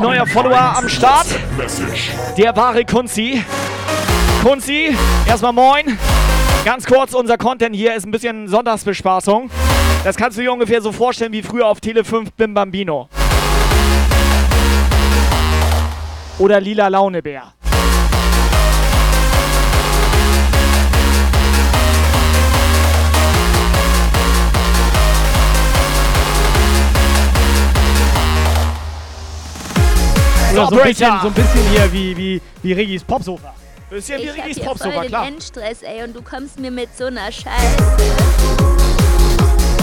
Neuer 0.00 0.26
Follower 0.26 0.76
am 0.78 0.88
Start. 0.88 1.26
Der 2.38 2.56
wahre 2.56 2.86
Kunzi. 2.86 3.44
Kunzi, 4.42 4.96
erstmal 5.26 5.52
moin. 5.52 5.98
Ganz 6.64 6.86
kurz, 6.86 7.12
unser 7.12 7.36
Content 7.36 7.76
hier 7.76 7.94
ist 7.94 8.06
ein 8.06 8.10
bisschen 8.10 8.48
Sonntagsbespaßung. 8.48 9.50
Das 10.02 10.16
kannst 10.16 10.38
du 10.38 10.42
dir 10.42 10.52
ungefähr 10.52 10.80
so 10.80 10.92
vorstellen 10.92 11.32
wie 11.32 11.42
früher 11.42 11.66
auf 11.66 11.80
Tele 11.80 12.02
5 12.04 12.32
Bim 12.32 12.54
Bambino. 12.54 13.10
Oder 16.38 16.60
Lila 16.60 16.88
Launebär. 16.88 17.52
Oder 30.52 30.66
so 30.66 30.80
ein 30.80 30.88
bisschen, 30.88 31.20
so 31.22 31.28
ein 31.28 31.34
bisschen 31.34 31.70
hier 31.70 31.92
wie, 31.92 32.16
wie, 32.16 32.42
wie 32.62 32.72
Regis 32.72 33.04
Popsofa. 33.04 33.54
Bisschen 33.88 34.20
wie 34.20 34.50
ich 34.50 34.56
hier 34.56 34.64
Popsofa, 34.64 35.04
klar. 35.04 35.26
Endstress, 35.26 35.82
ey, 35.82 36.02
und 36.02 36.14
du 36.14 36.22
kommst 36.22 36.58
mir 36.58 36.70
mit 36.70 36.96
so 36.96 37.06
einer 37.06 37.30
Scheiße. 37.30 37.76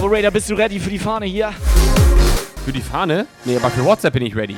Operator, 0.01 0.31
bist 0.31 0.49
du 0.49 0.55
ready 0.55 0.79
für 0.79 0.89
die 0.89 0.99
Fahne 0.99 1.25
hier? 1.25 1.53
Für 2.65 2.71
die 2.71 2.81
Fahne? 2.81 3.27
Nee, 3.45 3.57
aber 3.57 3.69
für 3.69 3.83
WhatsApp 3.83 4.13
bin 4.13 4.25
ich 4.25 4.35
ready. 4.35 4.55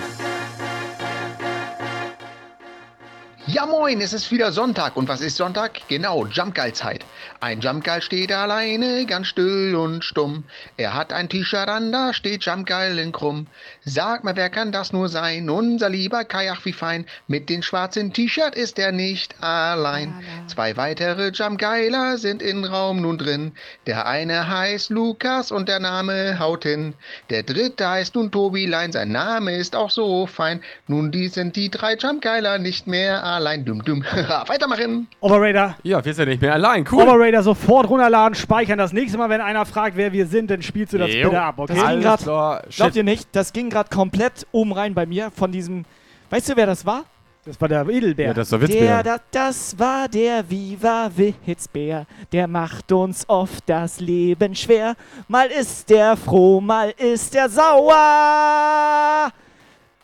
Ja 3.51 3.65
moin, 3.65 3.99
es 3.99 4.13
ist 4.13 4.29
wieder 4.31 4.51
Sonntag. 4.51 4.95
Und 4.95 5.07
was 5.07 5.21
ist 5.21 5.37
Sonntag? 5.37 5.79
Genau, 5.87 6.27
Jumpgeil-Zeit. 6.27 7.03
Ein 7.39 7.61
Jumpgeil 7.61 8.03
steht 8.03 8.31
alleine, 8.31 9.07
ganz 9.07 9.25
still 9.25 9.75
und 9.75 10.03
stumm. 10.03 10.43
Er 10.77 10.93
hat 10.93 11.11
ein 11.11 11.29
T-Shirt 11.29 11.67
an, 11.67 11.91
da 11.91 12.13
steht 12.13 12.43
Jumpgeil 12.45 12.99
in 12.99 13.11
krumm. 13.11 13.47
Sag 13.83 14.23
mal, 14.23 14.35
wer 14.35 14.51
kann 14.51 14.71
das 14.71 14.93
nur 14.93 15.09
sein? 15.09 15.49
Unser 15.49 15.89
lieber 15.89 16.25
Kai, 16.25 16.51
ach 16.51 16.63
wie 16.63 16.73
fein. 16.73 17.07
Mit 17.27 17.49
dem 17.49 17.63
schwarzen 17.63 18.13
T-Shirt 18.13 18.53
ist 18.53 18.77
er 18.77 18.91
nicht 18.91 19.41
allein. 19.41 20.13
Zwei 20.45 20.77
weitere 20.77 21.29
Jumpgeiler 21.29 22.19
sind 22.19 22.43
in 22.43 22.65
Raum 22.65 23.01
nun 23.01 23.17
drin. 23.17 23.53
Der 23.87 24.05
eine 24.05 24.47
heißt 24.47 24.91
Lukas 24.91 25.51
und 25.51 25.67
der 25.69 25.79
Name 25.79 26.37
haut 26.37 26.65
hin. 26.65 26.93
Der 27.31 27.41
dritte 27.41 27.89
heißt 27.89 28.13
nun 28.13 28.29
Tobilein, 28.29 28.91
sein 28.91 29.11
Name 29.11 29.55
ist 29.55 29.75
auch 29.75 29.89
so 29.89 30.27
fein. 30.27 30.61
Nun, 30.85 31.11
die 31.11 31.29
sind 31.29 31.55
die 31.55 31.71
drei 31.71 31.95
Jumpgeiler 31.95 32.59
nicht 32.59 32.85
mehr 32.85 33.23
allein. 33.23 33.38
Dumm, 33.65 33.83
dumm. 33.83 34.03
Weitermachen. 34.47 35.07
Operator. 35.21 35.75
Ja, 35.83 36.03
wir 36.03 36.13
sind 36.13 36.25
ja 36.25 36.29
nicht 36.31 36.41
mehr 36.41 36.53
allein. 36.53 36.85
Cool. 36.91 37.03
Operator 37.03 37.41
sofort 37.43 37.89
runterladen, 37.89 38.35
speichern. 38.35 38.77
Das 38.77 38.93
nächste 38.93 39.17
Mal, 39.17 39.29
wenn 39.29 39.41
einer 39.41 39.65
fragt, 39.65 39.95
wer 39.97 40.11
wir 40.11 40.25
sind, 40.27 40.49
dann 40.51 40.61
spielst 40.61 40.93
du 40.93 40.97
das 40.97 41.13
Jo. 41.13 41.29
bitte 41.29 41.41
ab, 41.41 41.55
okay? 41.57 41.73
Das 41.75 41.87
ging 41.89 42.01
grad, 42.01 42.19
klar. 42.21 42.61
glaubt 42.75 42.95
ihr 42.95 43.03
nicht, 43.03 43.29
das 43.31 43.53
ging 43.53 43.69
gerade 43.69 43.89
komplett 43.89 44.45
oben 44.51 44.73
rein 44.73 44.93
bei 44.93 45.05
mir 45.05 45.31
von 45.31 45.51
diesem. 45.51 45.85
Weißt 46.29 46.49
du, 46.49 46.55
wer 46.55 46.65
das 46.65 46.85
war? 46.85 47.05
Das 47.45 47.59
war 47.61 47.67
der 47.69 47.87
Edelbär. 47.87 48.27
Ja, 48.27 48.33
das 48.33 48.51
ist 48.51 48.51
der 48.51 48.59
Der, 48.59 48.69
Witzbär. 48.69 49.03
da, 49.03 49.17
das 49.31 49.79
war 49.79 50.07
der 50.09 50.47
Viva 50.49 51.09
Witzbär. 51.15 52.05
Der 52.31 52.47
macht 52.47 52.91
uns 52.91 53.27
oft 53.27 53.63
das 53.67 53.99
Leben 54.01 54.53
schwer. 54.53 54.95
Mal 55.27 55.47
ist 55.47 55.89
der 55.89 56.17
froh, 56.17 56.59
mal 56.61 56.93
ist 56.97 57.33
der 57.33 57.49
sauer. 57.49 59.31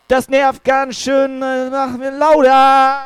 Das 0.07 0.29
nervt 0.29 0.63
ganz 0.63 0.95
schön, 0.97 1.41
äh, 1.41 1.69
machen 1.69 1.99
wir 1.99 2.11
lauter. 2.11 2.99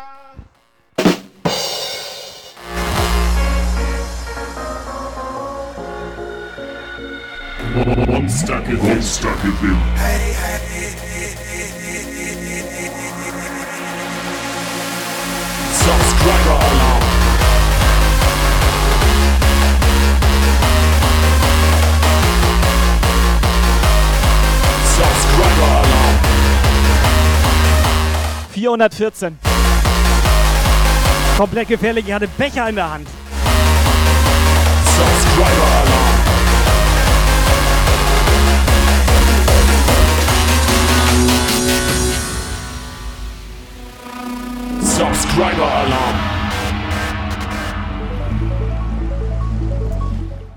Monster 7.75 8.61
gewinnt. 8.61 8.83
Monster 8.83 9.29
gewinnt. 9.43 9.77
Subscriber 15.71 16.59
Alarm. 16.59 17.03
Subscriber 24.83 25.67
Alarm. 25.67 26.19
414. 28.51 29.39
Komplett 31.37 31.67
gefährlich. 31.67 32.07
Ich 32.07 32.13
hatte 32.13 32.27
Becher 32.27 32.67
in 32.69 32.75
der 32.75 32.91
Hand. 32.91 33.07
Subscriber 34.85 35.68
Subscriber 44.99 45.63
Alarm. 45.63 46.15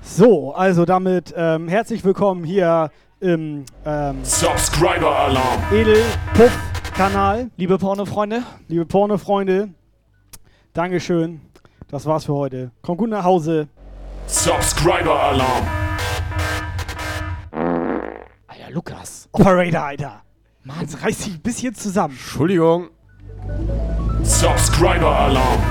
So, 0.01 0.53
also 0.53 0.83
damit 0.83 1.33
ähm, 1.37 1.69
herzlich 1.69 2.03
willkommen 2.03 2.43
hier 2.43 2.91
im 3.21 3.63
ähm, 3.85 4.17
Subscriber 4.21 5.17
Alarm. 5.17 5.61
Edel-Puff-Kanal. 5.71 7.51
Liebe 7.55 7.77
Pornofreunde. 7.77 8.43
Liebe 8.67 8.85
Pornofreunde, 8.85 9.69
Dankeschön. 10.73 11.39
Das 11.87 12.05
war's 12.05 12.25
für 12.25 12.33
heute. 12.33 12.71
Kommt 12.81 12.97
gut 12.97 13.11
nach 13.11 13.23
Hause. 13.23 13.69
Subscriber 14.27 15.23
Alarm. 15.23 15.67
Alter, 18.47 18.71
Lukas. 18.71 19.29
Operator, 19.31 19.83
Alter. 19.83 20.21
Mann, 20.65 20.81
jetzt 20.81 21.01
reißt 21.01 21.21
sich 21.21 21.33
ein 21.33 21.41
bisschen 21.41 21.73
zusammen. 21.73 22.15
Entschuldigung. 22.15 22.89
Subscriber 24.23 25.05
Alarm. 25.05 25.61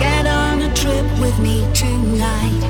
Get 0.00 0.26
on 0.26 0.62
a 0.62 0.72
trip 0.74 1.04
with 1.20 1.38
me 1.38 1.64
tonight. 1.74 2.62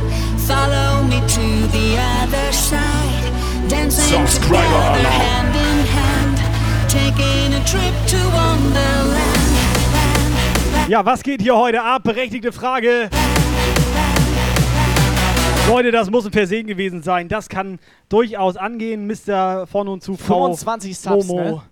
Follow 0.47 1.03
me 1.05 1.21
to 1.21 1.67
the 1.73 1.97
other 2.21 2.53
side. 2.53 3.33
Dancing 3.69 4.27
Subscriber 4.27 4.63
together 4.63 5.01
alarm. 5.01 5.21
hand 5.21 5.55
in 5.57 5.87
hand. 5.87 6.39
Taking 6.91 7.55
a 7.55 7.65
trip 7.65 7.95
to 8.09 8.19
Wonderland. 8.31 9.21
Ja, 10.89 11.05
was 11.07 11.23
geht 11.23 11.41
hier 11.41 11.57
heute 11.57 11.83
ab? 11.83 12.03
Berechtigte 12.05 12.53
Frage. 12.53 13.09
Leute, 15.69 15.91
das 15.93 16.11
muss 16.11 16.27
ein 16.27 16.33
Versehen 16.33 16.67
gewesen 16.67 17.03
sein. 17.03 17.29
Das 17.29 17.49
kann 17.49 17.79
durchaus 18.11 18.57
angehen, 18.57 19.07
Mr. 19.07 19.67
von 19.67 19.89
und 19.89 20.03
zu 20.03 20.17
Frau 20.17 20.45
25 20.55 20.99
Subs, 20.99 21.27
Momo. 21.27 21.41
ne? 21.43 21.63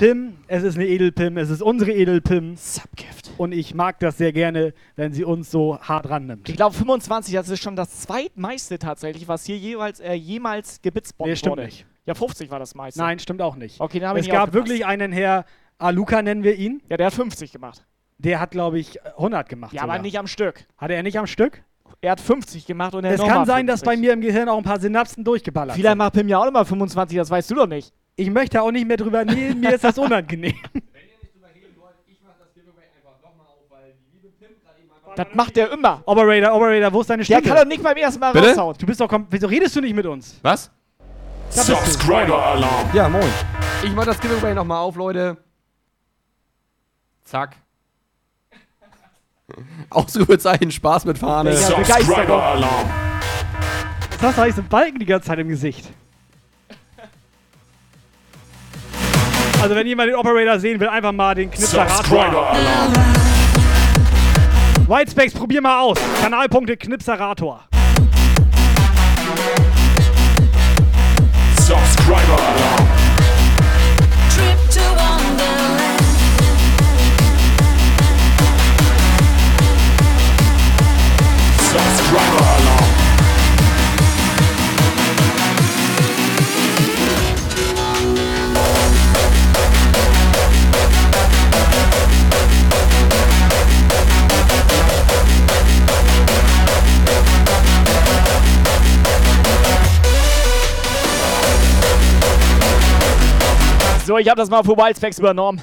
Pim, 0.00 0.38
es 0.46 0.62
ist 0.62 0.76
eine 0.76 0.86
Edelpim, 0.86 1.36
es 1.36 1.50
ist 1.50 1.60
unsere 1.60 1.92
Edelpim. 1.92 2.56
Subgift. 2.56 3.32
Und 3.36 3.52
ich 3.52 3.74
mag 3.74 3.98
das 3.98 4.16
sehr 4.16 4.32
gerne, 4.32 4.72
wenn 4.96 5.12
sie 5.12 5.24
uns 5.24 5.50
so 5.50 5.78
hart 5.78 6.08
rannimmt. 6.08 6.48
Ich 6.48 6.56
glaube 6.56 6.74
25, 6.74 7.34
das 7.34 7.50
ist 7.50 7.62
schon 7.62 7.76
das 7.76 8.00
zweitmeiste 8.00 8.78
tatsächlich, 8.78 9.28
was 9.28 9.44
hier 9.44 9.58
jeweils 9.58 10.00
äh, 10.00 10.14
jemals 10.14 10.80
gebitzbombt 10.80 11.28
Nee, 11.28 11.36
stimmt 11.36 11.52
wurde. 11.52 11.64
nicht. 11.66 11.84
Ja, 12.06 12.14
50 12.14 12.50
war 12.50 12.58
das 12.58 12.74
meiste. 12.74 12.98
Nein, 12.98 13.18
stimmt 13.18 13.42
auch 13.42 13.56
nicht. 13.56 13.78
Okay, 13.78 14.00
dann 14.00 14.08
habe 14.08 14.20
ich 14.20 14.26
Es 14.28 14.32
gab 14.32 14.54
wirklich 14.54 14.86
einen 14.86 15.12
Herr 15.12 15.44
Aluka, 15.76 16.22
nennen 16.22 16.44
wir 16.44 16.54
ihn. 16.54 16.80
Ja, 16.88 16.96
der 16.96 17.08
hat 17.08 17.12
50 17.12 17.52
gemacht. 17.52 17.84
Der 18.16 18.40
hat, 18.40 18.52
glaube 18.52 18.78
ich, 18.78 19.04
100 19.04 19.50
gemacht. 19.50 19.74
Ja, 19.74 19.82
sogar. 19.82 19.96
aber 19.96 20.02
nicht 20.02 20.18
am 20.18 20.26
Stück. 20.26 20.64
Hatte 20.78 20.94
er 20.94 21.02
nicht 21.02 21.18
am 21.18 21.26
Stück? 21.26 21.62
Er 22.00 22.12
hat 22.12 22.20
50 22.22 22.64
gemacht 22.64 22.94
und 22.94 23.04
er 23.04 23.12
Es 23.12 23.20
kann 23.20 23.44
sein, 23.44 23.66
dass 23.66 23.82
bei 23.82 23.98
mir 23.98 24.14
im 24.14 24.22
Gehirn 24.22 24.48
auch 24.48 24.56
ein 24.56 24.64
paar 24.64 24.80
Synapsen 24.80 25.24
durchgeballert 25.24 25.76
Vielleicht 25.76 25.90
sind. 25.90 25.98
macht 25.98 26.14
Pim 26.14 26.26
ja 26.28 26.38
auch 26.38 26.46
immer 26.46 26.64
25, 26.64 27.18
das 27.18 27.28
weißt 27.28 27.50
du 27.50 27.54
doch 27.54 27.66
nicht. 27.66 27.92
Ich 28.20 28.28
möchte 28.28 28.60
auch 28.60 28.70
nicht 28.70 28.86
mehr 28.86 28.98
drüber 28.98 29.20
reden, 29.20 29.60
mir 29.60 29.74
ist 29.74 29.82
das 29.82 29.96
unangenehm. 29.96 30.54
Das 35.16 35.26
macht 35.34 35.56
er 35.56 35.72
immer. 35.72 36.02
Operator, 36.06 36.54
Operator, 36.54 36.92
wo 36.92 37.00
ist 37.00 37.10
deine 37.10 37.24
Stimme? 37.24 37.42
Der 37.42 37.50
kann 37.50 37.60
doch 37.60 37.68
nicht 37.68 37.82
beim 37.82 37.96
ersten 37.96 38.20
Mal 38.20 38.32
Bitte? 38.32 38.50
raushauen. 38.50 38.76
Du 38.78 38.86
bist 38.86 39.00
doch 39.00 39.08
kom 39.08 39.26
Wieso 39.28 39.48
redest 39.48 39.74
du 39.74 39.80
nicht 39.80 39.94
mit 39.94 40.06
uns? 40.06 40.38
Was? 40.40 40.70
Da 41.52 41.56
bist 41.56 41.68
du. 41.68 41.74
Subscriber 41.74 42.46
Alarm. 42.46 42.90
Ja, 42.94 43.08
moin. 43.08 43.28
Ich 43.82 43.92
mach 43.92 44.04
das 44.04 44.20
Giveaway 44.20 44.54
nochmal 44.54 44.78
auf, 44.78 44.94
Leute. 44.94 45.36
Zack. 47.24 47.56
Ausrufezeichen, 49.90 50.70
Spaß 50.70 51.06
mit 51.06 51.18
Fahne. 51.18 51.50
Ja, 51.50 51.56
Subscriber 51.56 51.98
Begeisterung. 51.98 52.40
Alarm. 52.40 52.90
Was 54.12 54.22
hast 54.22 54.38
du 54.38 54.42
eigentlich 54.42 54.54
so 54.54 54.60
einen 54.60 54.68
Balken 54.68 54.98
die 55.00 55.06
ganze 55.06 55.26
Zeit 55.26 55.40
im 55.40 55.48
Gesicht? 55.48 55.90
Also 59.62 59.74
wenn 59.74 59.86
jemand 59.86 60.08
den 60.08 60.16
Operator 60.16 60.58
sehen 60.58 60.80
will, 60.80 60.88
einfach 60.88 61.12
mal 61.12 61.34
den 61.34 61.50
Subscriber 61.52 61.90
Knipserator. 61.90 62.50
Alarm. 62.50 62.92
Whitespace, 64.88 65.34
probier 65.34 65.60
mal 65.60 65.80
aus. 65.80 65.98
Kanalpunkte 66.22 66.76
Knipserator. 66.76 67.60
Subscriber. 71.58 72.38
Trip 74.34 74.70
to 74.70 74.80
Wonderland. 74.80 76.00
Subscriber 81.58 82.59
So, 104.10 104.18
ich 104.18 104.28
habe 104.28 104.40
das 104.40 104.50
mal 104.50 104.64
für 104.64 104.76
Wildspecs 104.76 105.20
übernommen. 105.20 105.60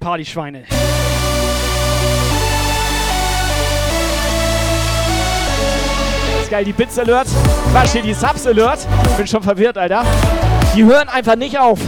Partyschweine? 0.00 0.64
ist 6.42 6.50
geil, 6.50 6.64
die 6.64 6.72
Bits 6.72 6.98
Alert. 6.98 7.28
Was 7.72 7.90
steht 7.90 8.04
die 8.04 8.14
Subs 8.14 8.46
Alert? 8.46 8.86
Bin 9.16 9.26
schon 9.26 9.42
verwirrt, 9.42 9.78
Alter. 9.78 10.02
Die 10.74 10.84
hören 10.84 11.08
einfach 11.08 11.36
nicht 11.36 11.58
auf. 11.58 11.78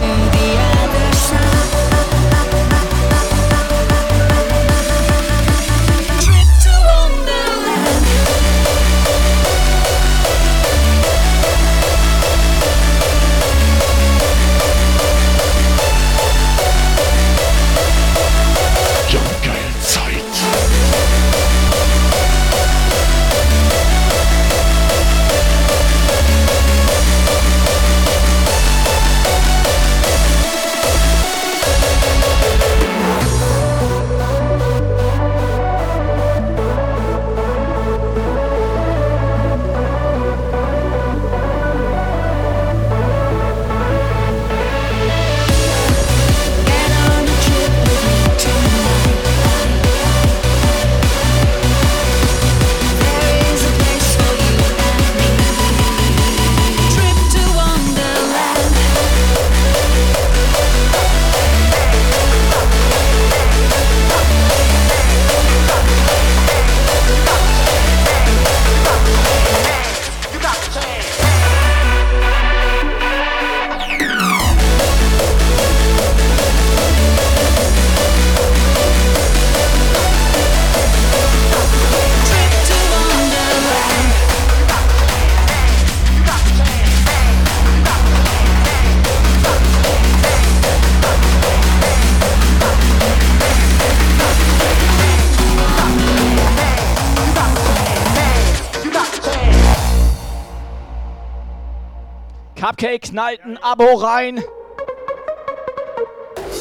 Knallt 103.13 103.41
ein 103.45 103.57
Abo 103.61 103.93
rein. 103.93 104.43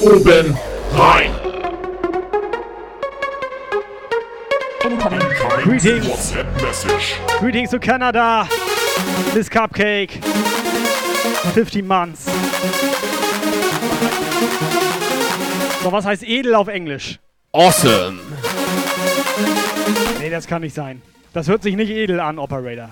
Oben 0.02 0.58
rein. 0.94 1.30
Greetings. 5.62 6.08
WhatsApp 6.08 6.60
Message. 6.60 7.18
Greetings 7.40 7.70
to 7.70 7.78
Canada. 7.78 8.46
Miss 9.34 9.48
Cupcake. 9.48 10.22
50 11.54 11.82
months. 11.82 12.26
So, 15.82 15.90
was 15.90 16.04
heißt 16.04 16.22
edel 16.22 16.54
auf 16.54 16.68
Englisch? 16.68 17.18
Awesome. 17.52 18.18
Nee, 20.20 20.28
das 20.28 20.46
kann 20.46 20.60
nicht 20.60 20.74
sein. 20.74 21.00
Das 21.32 21.48
hört 21.48 21.62
sich 21.62 21.76
nicht 21.76 21.88
edel 21.88 22.20
an, 22.20 22.38
Operator. 22.38 22.90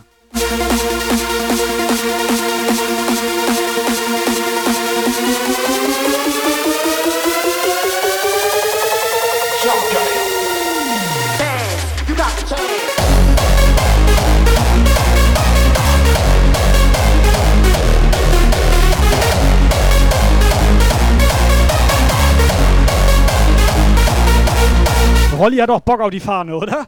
Rolli 25.41 25.57
hat 25.57 25.71
doch 25.71 25.81
Bock 25.81 26.03
auf 26.03 26.11
die 26.11 26.21
Fahne, 26.21 26.55
oder? 26.55 26.87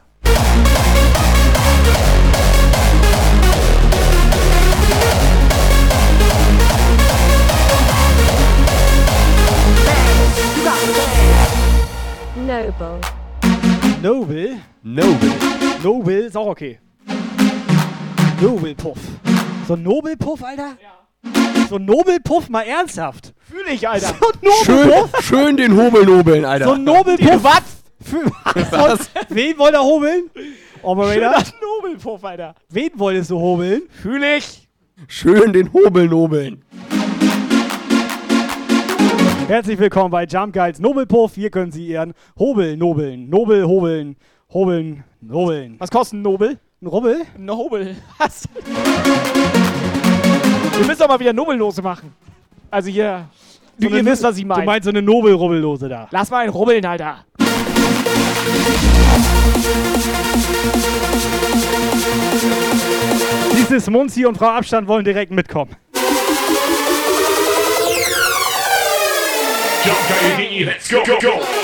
Noble. 12.37 13.01
Noble? 14.03 14.61
Noble. 14.83 15.31
Noble 15.83 16.19
ist 16.27 16.37
auch 16.37 16.49
okay. 16.49 16.79
Nobelpuff. 18.43 18.99
So 19.67 19.75
ein 19.75 19.83
Nobelpuff, 19.83 20.43
Alter? 20.45 20.77
So 21.71 21.77
ein 21.77 21.87
Nobelpuff, 21.87 22.51
mal 22.51 22.65
ernsthaft. 22.67 23.33
Fühl 23.49 23.65
ich, 23.73 23.89
Alter. 23.89 24.09
So 24.09 24.27
ein 24.27 24.65
Schön, 24.65 24.89
Nobelpuff? 24.89 25.23
schön 25.25 25.57
den 25.57 25.75
Hobel 25.75 26.05
nobeln, 26.05 26.45
Alter. 26.45 26.67
So 26.67 26.73
ein 26.73 26.85
Nobelpuff? 26.85 27.43
Was? 27.43 27.72
Für, 28.03 28.25
was? 28.71 29.11
Wen 29.29 29.59
wollt 29.59 29.75
ihr 29.75 29.83
hobeln? 29.83 30.31
Operator? 30.83 31.33
Schöner 31.35 31.45
Nobelpuff, 31.83 32.25
Alter. 32.25 32.55
Wen 32.69 32.91
wolltest 32.97 33.31
du 33.31 33.39
hobeln? 33.39 33.83
Fühl 33.91 34.23
ich. 34.25 34.69
Schön 35.09 35.53
den 35.53 35.73
Hobel 35.73 36.09
nobeln. 36.09 36.65
Herzlich 39.49 39.79
willkommen 39.79 40.11
bei 40.11 40.25
Jump 40.25 40.53
Guides 40.55 40.81
Nobelpuff. 40.81 41.35
Hier 41.35 41.51
können 41.51 41.71
Sie 41.73 41.87
Ihren 41.87 42.15
Hobel 42.39 42.77
nobeln. 42.77 43.29
Nobel, 43.29 43.65
hobeln, 43.67 44.17
hobeln, 44.53 45.05
nobeln. 45.21 45.77
Was 45.79 45.91
kostet 45.91 46.19
ein 46.19 46.23
Nobel? 46.23 46.59
Ein 46.81 46.87
Rubbel? 46.87 47.23
Ein 47.37 47.45
Nobel. 47.45 47.97
Was? 48.19 48.49
Wir 50.77 50.87
müssen 50.87 50.99
doch 51.01 51.09
mal 51.09 51.21
wieder 51.21 51.33
Nobellose 51.33 51.83
machen. 51.83 52.13
Also 52.71 52.89
hier. 52.91 53.29
Du, 53.79 53.89
So 53.89 53.97
ihr 53.97 54.05
wisst, 54.05 54.23
was 54.23 54.37
ich 54.37 54.45
meine. 54.45 54.61
Du 54.63 54.67
meinst 54.67 54.85
so 54.85 54.91
eine 54.91 55.01
Nobel-Rubbellose 55.03 55.89
da. 55.89 56.07
Lass 56.11 56.31
mal 56.31 56.41
einen 56.41 56.51
rubbeln, 56.51 56.85
Alter. 56.85 57.25
Dieses 63.53 63.89
Munzi 63.89 64.27
und 64.27 64.37
Frau 64.37 64.49
Abstand 64.49 64.89
wollen 64.89 65.05
direkt 65.05 65.33
mitkommen. 65.33 65.77
Jumpgeil.de, 69.85 70.65
let's 70.65 70.89
go, 70.89 71.03
go, 71.05 71.19
go. 71.21 71.62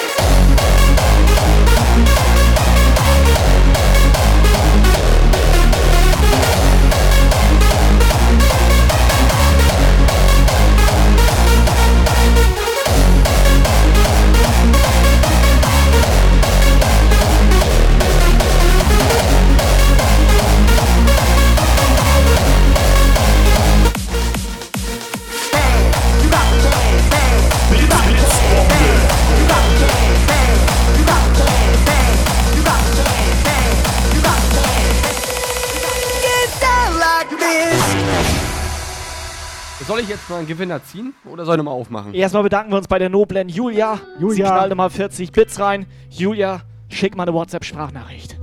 Soll 39.88 40.00
ich 40.00 40.08
jetzt 40.10 40.28
mal 40.28 40.36
einen 40.36 40.46
Gewinner 40.46 40.84
ziehen 40.84 41.14
oder 41.24 41.44
soll 41.46 41.54
ich 41.54 41.58
nochmal 41.58 41.72
aufmachen? 41.74 42.12
Erstmal 42.12 42.42
bedanken 42.42 42.70
wir 42.72 42.76
uns 42.76 42.86
bei 42.88 42.98
der 42.98 43.08
noblen 43.08 43.48
Julia. 43.48 43.98
Julia. 44.20 44.34
Sie 44.34 44.42
knallt 44.42 44.74
mal 44.76 44.90
40 44.90 45.32
Bits 45.32 45.58
rein. 45.58 45.86
Julia, 46.10 46.60
schick 46.90 47.16
mal 47.16 47.22
eine 47.22 47.32
WhatsApp-Sprachnachricht. 47.32 48.36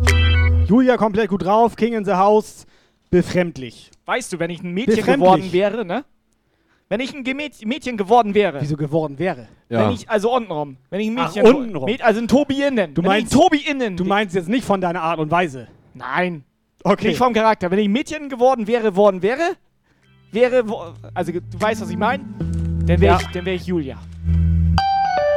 Julia 0.67 0.97
komplett 0.97 1.29
gut 1.29 1.43
drauf, 1.45 1.75
King 1.75 1.93
in 1.93 2.03
the 2.03 2.13
House, 2.13 2.65
befremdlich. 3.11 3.91
Weißt 4.07 4.33
du, 4.33 4.39
wenn 4.39 4.49
ich 4.49 4.63
ein 4.63 4.71
Mädchen 4.71 5.05
geworden 5.05 5.51
wäre, 5.53 5.85
ne? 5.85 6.03
Wenn 6.89 6.99
ich 6.99 7.13
ein 7.15 7.23
Gemäd- 7.23 7.65
Mädchen 7.65 7.95
geworden 7.97 8.33
wäre. 8.33 8.61
Wieso 8.61 8.75
geworden 8.75 9.17
wäre? 9.19 9.47
Wenn 9.69 9.91
ich, 9.91 10.09
also 10.09 10.35
untenrum. 10.35 10.77
Wenn 10.89 10.99
ich 10.99 11.07
ein 11.09 11.17
Ach, 11.19 11.35
Mädchen. 11.35 11.55
untenrum. 11.55 11.87
Mäd- 11.89 12.01
also 12.01 12.21
ein 12.21 12.27
Tobi 12.27 12.63
innen. 12.63 12.93
Du 12.95 13.01
wenn 13.03 13.07
meinst- 13.09 13.33
Tobi 13.33 13.57
innen. 13.69 13.97
Du 13.97 14.03
meinst 14.05 14.33
jetzt 14.35 14.49
nicht 14.49 14.65
von 14.65 14.81
deiner 14.81 15.01
Art 15.01 15.19
und 15.19 15.29
Weise. 15.31 15.67
Nein. 15.93 16.43
Okay. 16.83 17.09
Nicht 17.09 17.17
vom 17.17 17.33
Charakter. 17.33 17.69
Wenn 17.71 17.79
ich 17.79 17.87
ein 17.87 17.91
Mädchen 17.91 18.29
geworden 18.29 18.67
wäre, 18.67 18.95
worden 18.95 19.21
wäre, 19.23 19.41
wäre, 20.35 20.63
also 21.15 21.31
du 21.31 21.39
weißt, 21.53 21.81
was 21.81 21.89
ich 21.89 21.97
meine? 21.97 22.23
Dann 22.85 23.01
wäre 23.01 23.15
Ja. 23.15 23.19
ich, 23.19 23.27
dann 23.31 23.45
wär 23.45 23.53
ich 23.55 23.65
Julia. 23.65 23.97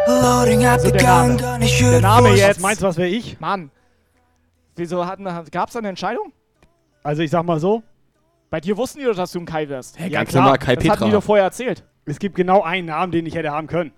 Loading 0.06 0.64
up 0.66 0.80
So 0.80 0.86
the 0.86 0.92
der 0.92 1.02
Name. 1.02 1.36
Der 1.36 2.00
Name 2.00 2.28
jetzt. 2.30 2.56
Was 2.56 2.58
meinst 2.60 2.82
du, 2.82 2.86
was 2.86 2.96
wäre 2.98 3.08
ich? 3.08 3.38
Mann. 3.40 3.70
Wieso 4.76 5.04
hatten, 5.06 5.24
gab 5.50 5.68
es 5.68 5.72
da 5.72 5.78
eine 5.78 5.88
Entscheidung? 5.88 6.32
Also 7.02 7.22
ich 7.22 7.30
sag 7.30 7.44
mal 7.44 7.58
so. 7.60 7.82
Bei 8.50 8.60
dir 8.60 8.76
wussten 8.76 8.98
die 9.00 9.04
doch, 9.04 9.14
dass 9.16 9.32
du 9.32 9.40
ein 9.40 9.44
Kai 9.46 9.68
wirst. 9.68 9.98
Ja, 9.98 10.08
ganz 10.08 10.32
normal 10.32 10.58
Kai 10.58 10.76
das 10.76 10.84
hatten 10.88 11.00
die 11.04 11.06
Petra. 11.06 11.10
doch 11.18 11.22
vorher 11.22 11.44
erzählt. 11.44 11.84
Es 12.06 12.18
gibt 12.18 12.34
genau 12.36 12.62
einen 12.62 12.86
Namen, 12.86 13.12
den 13.12 13.26
ich 13.26 13.34
hätte 13.34 13.50
haben 13.50 13.66
können. 13.66 13.92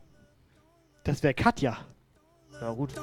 Das 1.04 1.22
wäre 1.22 1.34
Katja. 1.34 1.76
Ja, 2.60 2.72
gut. 2.72 2.94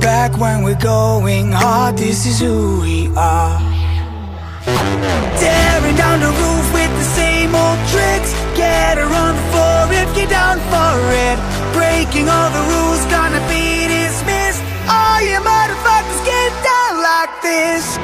Back 0.00 0.38
when 0.38 0.64
we're 0.64 0.80
going 0.80 1.52
hard, 1.52 1.96
this 1.96 2.24
is 2.24 2.40
who 2.40 2.80
we 2.82 3.10
are. 3.18 3.60
Tearing 4.64 5.96
down 5.96 6.20
the 6.20 6.32
roof 6.40 6.66
with 6.72 6.90
the 6.98 7.04
same 7.14 7.54
old 7.54 7.78
tricks. 7.92 8.32
Get 8.56 8.98
her 8.98 9.06
on 9.06 9.36
the 9.36 9.42
floor 9.52 9.86
if 9.92 10.16
you're 10.16 10.26
down 10.28 10.58
for 10.72 10.94
it. 11.12 11.38
Breaking 11.72 12.28
all 12.28 12.50
the 12.50 12.64
rules, 12.72 13.04
gonna 13.06 13.40
be 13.48 13.86
dismissed. 13.86 14.62
All 14.88 15.20
you 15.22 15.38
motherfuckers 15.40 16.20
get 16.24 16.52
down 16.64 17.02
like 17.02 17.32
this. 17.42 17.98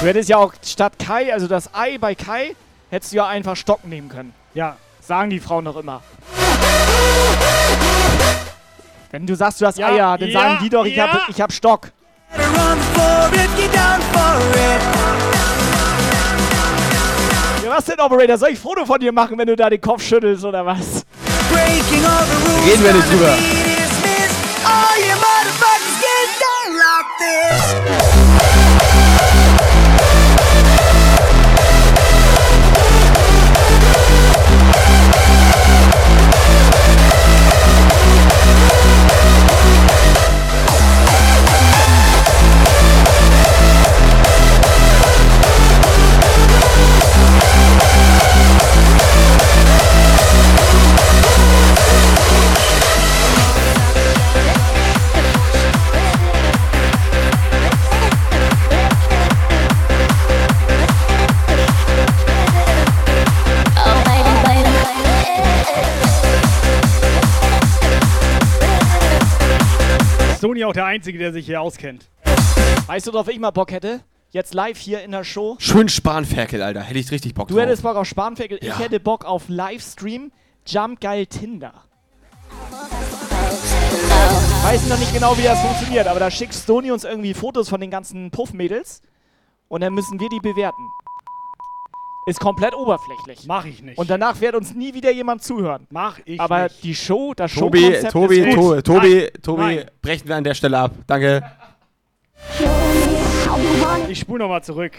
Du 0.00 0.06
hättest 0.06 0.28
ja 0.28 0.36
auch 0.36 0.52
statt 0.62 0.98
Kai, 0.98 1.32
also 1.32 1.48
das 1.48 1.74
Ei 1.74 1.98
bei 1.98 2.14
Kai, 2.14 2.54
hättest 2.90 3.12
du 3.12 3.16
ja 3.16 3.26
einfach 3.26 3.56
Stock 3.56 3.84
nehmen 3.84 4.08
können. 4.08 4.34
Ja. 4.54 4.76
Sagen 5.00 5.30
die 5.30 5.40
Frauen 5.40 5.64
doch 5.64 5.76
immer. 5.76 6.02
Wenn 9.10 9.26
du 9.26 9.34
sagst, 9.36 9.60
du 9.60 9.66
hast 9.66 9.78
Ja, 9.78 9.88
Eier, 9.88 10.18
dann 10.18 10.28
ja, 10.28 10.40
sagen 10.40 10.58
die 10.62 10.68
doch, 10.68 10.84
ich 10.84 10.96
ja. 10.96 11.08
hab, 11.12 11.28
ich 11.28 11.40
hab 11.40 11.52
Stock. 11.52 11.90
Ja, 17.64 17.70
was 17.76 17.84
denn, 17.84 18.00
Operator? 18.00 18.38
Soll 18.38 18.50
ich 18.50 18.58
ein 18.58 18.62
Foto 18.62 18.84
von 18.86 19.00
dir 19.00 19.12
machen, 19.12 19.38
wenn 19.38 19.46
du 19.46 19.56
da 19.56 19.70
den 19.70 19.80
Kopf 19.80 20.02
schüttelst 20.02 20.44
oder 20.44 20.64
was? 20.64 21.04
Breaking 21.50 22.04
all 22.04 22.24
the 22.24 22.36
rules. 22.46 22.66
Reden 22.70 22.84
wir 22.84 22.92
nicht 22.92 23.12
drüber. 23.12 23.36
All 24.64 24.98
you 25.00 25.14
motherfuckers 25.16 26.00
get 26.00 26.28
down 26.40 26.76
like 26.76 27.06
this. 27.18 28.85
Sony 70.46 70.64
auch 70.64 70.72
der 70.72 70.84
Einzige, 70.84 71.18
der 71.18 71.32
sich 71.32 71.44
hier 71.46 71.60
auskennt. 71.60 72.08
Weißt 72.86 73.08
du, 73.08 73.12
worauf 73.12 73.26
ich 73.28 73.40
mal 73.40 73.50
Bock 73.50 73.72
hätte? 73.72 74.02
Jetzt 74.30 74.54
live 74.54 74.78
hier 74.78 75.02
in 75.02 75.10
der 75.10 75.24
Show. 75.24 75.56
Schön 75.58 75.88
Spanferkel, 75.88 76.62
Alter. 76.62 76.82
Hätte 76.82 77.00
ich 77.00 77.10
richtig 77.10 77.34
Bock 77.34 77.48
Du 77.48 77.54
drauf. 77.54 77.64
hättest 77.64 77.82
Bock 77.82 77.96
auf 77.96 78.06
Spanferkel, 78.06 78.60
Ja. 78.62 78.74
ich 78.74 78.78
hätte 78.78 79.00
Bock 79.00 79.24
auf 79.24 79.48
Livestream 79.48 80.30
Jump 80.64 81.00
Geil 81.00 81.26
Tinder. 81.26 81.72
Weiß 84.62 84.88
noch 84.88 84.98
nicht 85.00 85.12
genau, 85.12 85.36
wie 85.36 85.42
das 85.42 85.60
funktioniert, 85.60 86.06
aber 86.06 86.20
da 86.20 86.30
schickt 86.30 86.54
Stony 86.54 86.92
uns 86.92 87.02
irgendwie 87.02 87.34
Fotos 87.34 87.68
von 87.68 87.80
den 87.80 87.90
ganzen 87.90 88.30
Puffmädels 88.30 89.02
und 89.66 89.80
dann 89.80 89.94
müssen 89.94 90.20
wir 90.20 90.28
die 90.28 90.38
bewerten. 90.40 90.82
Ist 92.28 92.40
komplett 92.40 92.74
oberflächlich. 92.74 93.46
Mach 93.46 93.64
ich 93.66 93.82
nicht. 93.82 93.96
Und 93.96 94.10
danach 94.10 94.40
wird 94.40 94.56
uns 94.56 94.74
nie 94.74 94.92
wieder 94.92 95.12
jemand 95.12 95.44
zuhören. 95.44 95.86
Mach 95.90 96.18
ich 96.24 96.40
Aber 96.40 96.64
nicht. 96.64 96.82
die 96.82 96.92
Show, 96.92 97.32
das 97.34 97.54
Tobi, 97.54 97.78
Showkonzept 97.78 98.12
Tobi, 98.12 98.38
ist 98.40 98.54
to, 98.54 98.60
gut. 98.60 98.84
Tobi, 98.84 99.14
Nein. 99.14 99.42
Tobi, 99.42 99.62
Nein. 99.62 99.90
brechen 100.02 100.28
wir 100.28 100.34
an 100.34 100.42
der 100.42 100.54
Stelle 100.54 100.76
ab. 100.76 100.90
Danke. 101.06 101.42
Ich 104.08 104.18
spule 104.18 104.40
nochmal 104.40 104.64
zurück. 104.64 104.92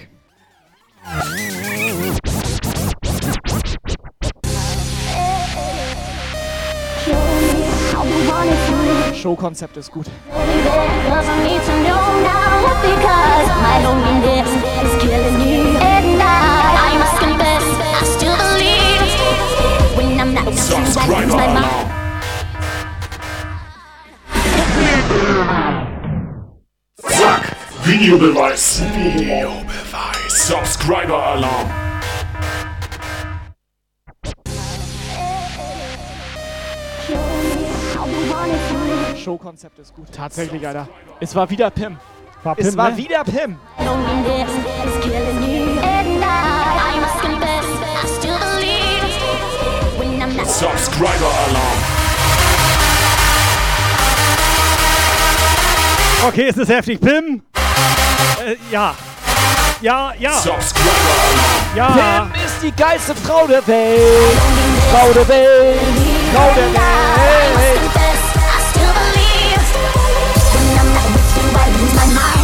I 8.30 8.46
need 8.46 9.04
to 9.04 9.07
know 11.82 12.06
now 12.22 12.78
because 12.86 13.48
my 13.66 13.82
loneliness 13.84 14.50
is 14.86 14.94
killing 15.02 15.38
me. 15.40 15.54
And 15.82 16.22
I, 16.22 16.26
I 16.86 16.98
must 17.02 17.18
confess, 17.18 17.66
I 17.82 18.04
still 18.06 18.38
believe 18.38 19.02
when 19.98 20.20
I'm 20.20 20.32
not 20.36 20.46
with 20.46 20.70
you, 20.70 20.78
I 20.78 21.08
lose 21.20 21.34
my 21.34 21.48
mind. 21.58 21.88
Zack, 27.10 27.44
Videobeweis. 27.84 28.82
Videobeweis. 28.94 30.30
Subscriber-Alarm. 30.30 31.87
Showkonzept 39.28 39.78
ist 39.80 39.94
gut. 39.94 40.08
Tatsächlich, 40.14 40.66
Alter. 40.66 40.88
Es 41.20 41.36
war 41.36 41.50
wieder 41.50 41.70
Pim. 41.70 41.98
War 42.44 42.58
es 42.58 42.70
Pim, 42.70 42.78
war 42.78 42.92
ne? 42.92 42.98
wieder 42.98 43.26
Pim. 43.26 43.58
You. 43.78 43.88
Subscriber-Alarm. 50.46 51.78
Okay, 56.30 56.48
es 56.48 56.56
ist 56.56 56.70
heftig. 56.70 57.02
Pim. 57.02 57.42
Äh, 58.46 58.56
ja. 58.72 58.96
Ja, 59.82 60.14
ja. 60.18 60.42
Ja. 61.76 62.30
Pim 62.32 62.46
ist 62.46 62.64
die 62.64 62.72
geilste 62.72 63.14
Frau 63.14 63.46
der 63.46 63.68
Welt. 63.68 64.38
Frau 64.90 65.12
der 65.12 65.28
Welt. 65.28 65.80
Frau 66.34 66.54
der 66.56 66.74
Welt. 66.74 67.97
My 71.80 72.14
mind. 72.14 72.37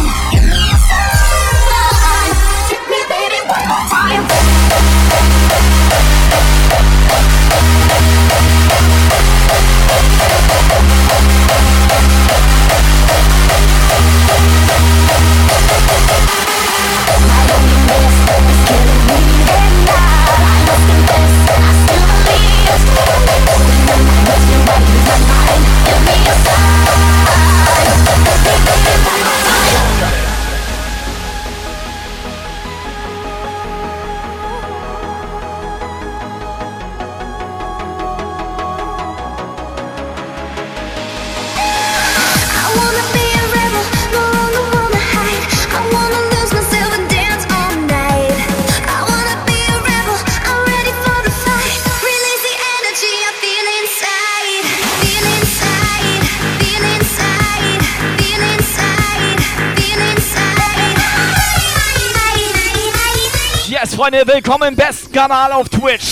Freunde, 64.14 64.32
willkommen 64.32 64.68
im 64.68 64.76
besten 64.76 65.12
Kanal 65.12 65.50
auf 65.50 65.68
Twitch. 65.68 66.04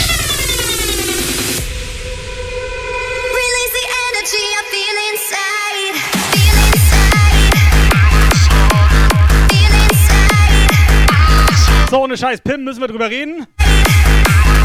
So, 11.91 12.03
ohne 12.03 12.16
Scheiß, 12.16 12.41
Pim, 12.41 12.65
müssen 12.65 12.81
wir 12.81 12.89
drüber 12.89 13.09
reden? 13.09 13.47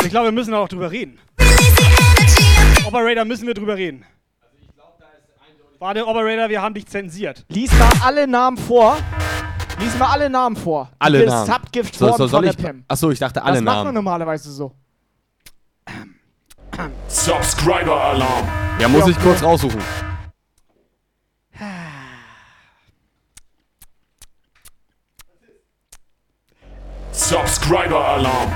Ich 0.03 0.09
glaube, 0.09 0.27
wir 0.27 0.31
müssen 0.31 0.53
auch 0.55 0.67
drüber 0.67 0.89
reden. 0.89 1.19
Operator, 2.85 3.25
müssen 3.25 3.45
wir 3.45 3.53
drüber 3.53 3.75
reden. 3.75 4.03
Warte, 5.77 6.07
Operator, 6.07 6.49
wir 6.49 6.61
haben 6.61 6.73
dich 6.73 6.87
zensiert. 6.87 7.45
Lies 7.49 7.71
mal 7.73 7.91
alle 8.03 8.25
Namen 8.25 8.57
vor. 8.57 8.97
Lies 9.79 9.97
mal 9.99 10.07
alle 10.11 10.29
Namen 10.29 10.55
vor. 10.55 10.89
Alle 10.99 11.19
Die 11.21 11.25
Namen. 11.27 11.45
Subgift 11.45 11.95
So, 11.95 12.07
so, 12.11 12.27
soll 12.27 12.29
von 12.29 12.43
ich, 12.45 12.55
der 12.55 12.63
Pam. 12.63 12.83
achso, 12.87 13.11
ich 13.11 13.19
dachte 13.19 13.43
alle 13.43 13.55
das 13.55 13.63
macht 13.63 13.75
man 13.75 13.83
Namen. 13.85 13.95
normalerweise 13.95 14.51
so. 14.51 14.73
Subscriber 17.07 17.99
Alarm. 18.01 18.47
Ja, 18.79 18.87
muss 18.87 19.01
Ja, 19.05 19.09
ich 19.11 19.19
kurz 19.19 19.41
raussuchen. 19.43 19.81
Subscriber 27.11 28.05
Alarm. 28.05 28.51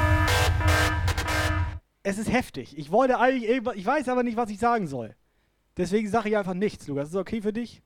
Es 2.04 2.18
ist 2.18 2.32
heftig. 2.32 2.78
Ich 2.78 2.92
wollte 2.92 3.20
eigentlich 3.20 3.50
irgendwas, 3.50 3.76
ich 3.76 3.86
weiß 3.86 4.10
aber 4.10 4.24
nicht, 4.24 4.38
was 4.38 4.50
ich 4.50 4.60
sagen 4.60 4.88
soll. 4.88 5.16
Deswegen 5.78 6.10
sage 6.10 6.30
ich 6.30 6.38
einfach 6.38 6.54
nichts, 6.54 6.88
Lukas. 6.88 7.08
Ist 7.08 7.16
das 7.16 7.22
okay 7.22 7.42
für 7.42 7.54
dich? 7.54 7.82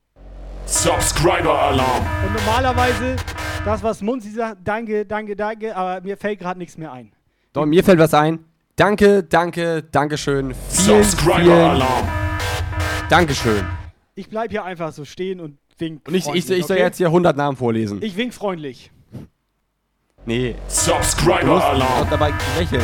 Subscriber 0.65 1.57
Alarm. 1.59 2.05
Und 2.25 2.33
normalerweise, 2.33 3.15
das, 3.63 3.83
was 3.83 4.01
Munzi 4.01 4.31
sagt, 4.31 4.59
danke, 4.63 5.05
danke, 5.05 5.35
danke, 5.35 5.75
aber 5.75 6.01
mir 6.01 6.17
fällt 6.17 6.39
gerade 6.39 6.57
nichts 6.59 6.77
mehr 6.77 6.91
ein. 6.91 7.11
Doch, 7.53 7.65
mir 7.65 7.83
fällt 7.83 7.99
was 7.99 8.13
ein. 8.13 8.39
Danke, 8.75 9.23
danke, 9.23 9.83
Dankeschön. 9.83 10.53
Vielen, 10.69 11.03
Subscriber 11.03 11.39
vielen 11.41 11.51
Alarm. 11.61 12.07
Dankeschön. 13.09 13.65
Ich 14.15 14.27
bleib 14.29 14.51
hier 14.51 14.63
einfach 14.65 14.91
so 14.91 15.05
stehen 15.05 15.39
und 15.39 15.57
wink. 15.77 16.07
Und 16.07 16.15
ich, 16.15 16.27
ich, 16.27 16.49
ich 16.49 16.65
soll 16.65 16.75
okay? 16.77 16.83
jetzt 16.85 16.97
hier 16.97 17.07
100 17.07 17.37
Namen 17.37 17.55
vorlesen. 17.57 18.01
Ich 18.01 18.17
wink 18.17 18.33
freundlich. 18.33 18.91
nee. 20.25 20.55
Subscriber 20.67 21.39
Du 21.41 21.47
musst 21.47 21.63
Alarm. 21.65 22.03
auch 22.03 22.09
dabei 22.09 22.33
lächeln. 22.57 22.83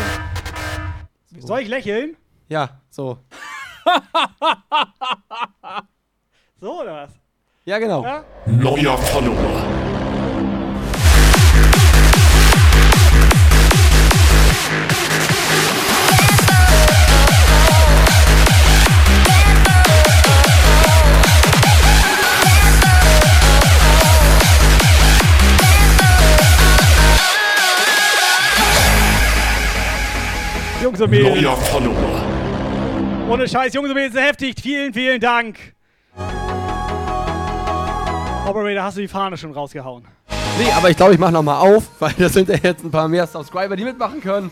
Soll 1.40 1.62
ich 1.62 1.68
lächeln? 1.68 2.16
Ja, 2.48 2.82
so. 2.90 3.18
So 6.60 6.82
oder 6.82 6.94
was? 6.94 7.21
Ja, 7.72 7.80
genau. 7.80 8.04
Ja? 8.04 8.26
Neuer 8.48 8.98
Follower. 8.98 9.34
Jungs 30.84 31.00
und 31.00 31.10
Mädels. 31.10 31.42
Neuer 31.42 31.56
Follower. 31.56 31.96
Ohne 33.30 33.48
Scheiß, 33.48 33.74
Jungs 33.74 33.88
und 33.88 33.96
Mädels, 33.96 34.12
sehr 34.12 34.24
heftig. 34.24 34.56
Vielen, 34.62 34.94
vielen 34.94 35.22
Dank. 35.22 35.74
Operator, 38.52 38.84
hast 38.84 38.98
du 38.98 39.02
die 39.02 39.08
Fahne 39.08 39.38
schon 39.38 39.52
rausgehauen? 39.52 40.06
Nee, 40.60 40.72
aber 40.76 40.90
ich 40.90 40.98
glaube, 40.98 41.14
ich 41.14 41.20
mache 41.20 41.32
nochmal 41.32 41.58
auf, 41.60 41.86
weil 42.00 42.14
das 42.18 42.34
sind 42.34 42.50
ja 42.50 42.56
jetzt 42.62 42.84
ein 42.84 42.92
paar 42.92 43.08
mehr 43.08 43.26
Subscriber, 43.26 43.76
die 43.76 43.84
mitmachen 43.84 44.22
können. 44.22 44.52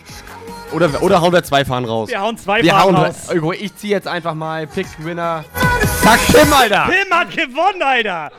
Oder, 0.71 1.01
oder 1.01 1.21
hauen 1.21 1.33
wir 1.33 1.43
zwei 1.43 1.65
Fahren 1.65 1.85
raus? 1.85 2.09
Wir 2.09 2.21
hauen 2.21 2.37
zwei 2.37 2.61
wir 2.63 2.71
Fahnen 2.71 2.97
hauen, 2.97 3.05
raus. 3.05 3.27
Irgendwo, 3.29 3.51
Ich 3.53 3.75
ziehe 3.75 3.93
jetzt 3.93 4.07
einfach 4.07 4.33
mal 4.33 4.67
Pick 4.67 4.87
Winner. 5.03 5.43
Zack, 6.01 6.19
Tim, 6.27 6.53
Alter! 6.53 6.89
Tim 6.89 7.17
hat 7.17 7.31
gewonnen, 7.31 7.81
Alter! 7.81 8.31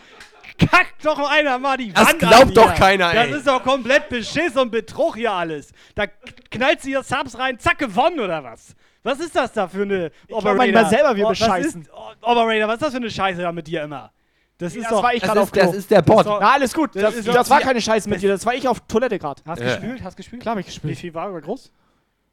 Kack 0.59 0.89
doch 1.03 1.31
einer 1.31 1.59
mal 1.59 1.77
die 1.77 1.93
Das 1.93 2.09
Wand 2.09 2.19
glaubt 2.19 2.35
an 2.35 2.55
doch 2.55 2.75
keiner, 2.75 3.13
ey. 3.15 3.31
Das 3.31 3.39
ist 3.39 3.47
doch 3.47 3.63
komplett 3.63 4.09
Beschiss 4.11 4.57
und 4.57 4.71
Betrug 4.71 5.17
hier 5.17 5.33
alles. 5.33 5.73
Da 5.95 6.05
knallt 6.51 6.83
sie 6.83 6.91
hier 6.91 7.03
Subs 7.03 7.39
rein, 7.39 7.59
zack, 7.59 7.79
gewonnen 7.79 8.21
oder 8.21 8.45
was? 8.45 8.75
Was 9.03 9.21
ist 9.21 9.35
das 9.35 9.53
da 9.53 9.67
für 9.67 9.83
eine 9.83 10.13
glaub 10.29 10.45
manchmal 10.45 10.87
selber, 10.91 11.17
wir 11.17 11.27
Oh, 11.27 11.31
was 11.31 11.39
bescheißen. 11.39 11.83
Ist, 11.83 11.91
oh, 11.93 12.11
Operator, 12.21 12.69
was 12.69 12.75
ist 12.75 12.83
das 12.83 12.91
für 12.91 12.97
eine 12.99 13.11
Scheiße 13.11 13.41
da 13.41 13.53
mit 13.53 13.67
dir 13.67 13.83
immer? 13.83 14.13
Das 14.61 14.77
ist 14.77 14.85
das 14.85 14.91
doch... 14.91 15.03
war 15.03 15.15
ich 15.15 15.21
das 15.21 15.29
gerade 15.29 15.41
ist- 15.41 15.45
auf 15.45 15.53
Klo. 15.53 15.63
das 15.65 15.75
ist 15.75 15.91
der 15.91 16.03
Bot. 16.03 16.27
Na, 16.27 16.39
alles 16.53 16.73
gut. 16.75 16.95
Das 16.95 17.03
Das, 17.03 17.15
ist 17.17 17.27
das, 17.29 17.51
war 17.51 17.61
keine 17.61 17.81
Scheiße 17.81 18.09
mit 18.09 18.23
dir. 18.23 18.29
Das 18.31 18.45
war 18.47 18.55
ich 18.55 18.69
auf 18.69 18.81
Toilette 18.81 19.19
gerade. 19.19 19.43
Hast 19.47 19.61
du 19.61 19.65
Ja. 19.67 19.75
gespült? 19.77 20.05
Hast 20.05 20.15
du 20.15 20.17
gespült? 20.19 20.43
Klar 20.43 20.55
hab 20.55 20.61
ich 20.61 20.67
Wie 20.67 20.71
gespielt. 20.71 20.99
viel 20.99 21.15
war 21.15 21.33
er 21.33 21.41
groß? 21.41 21.73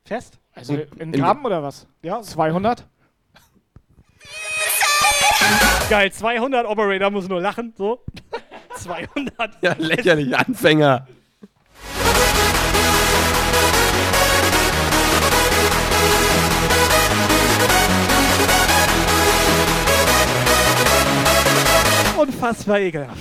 Fest? 0.05 0.37
Also 0.53 0.75
in 0.75 0.87
in- 0.99 1.11
Gramm 1.13 1.43
oder 1.45 1.63
was? 1.63 1.87
Ja. 2.01 2.21
200? 2.21 2.85
Geil, 5.89 6.11
200 6.11 6.65
Operator 6.65 7.09
muss 7.11 7.27
nur 7.29 7.39
lachen, 7.41 7.73
so. 7.77 8.03
200. 8.75 9.57
Ja, 9.61 9.73
lächerlich, 9.77 10.37
Anfänger. 10.37 11.07
Unfassbar 22.18 22.80
ekelhaft. 22.80 23.19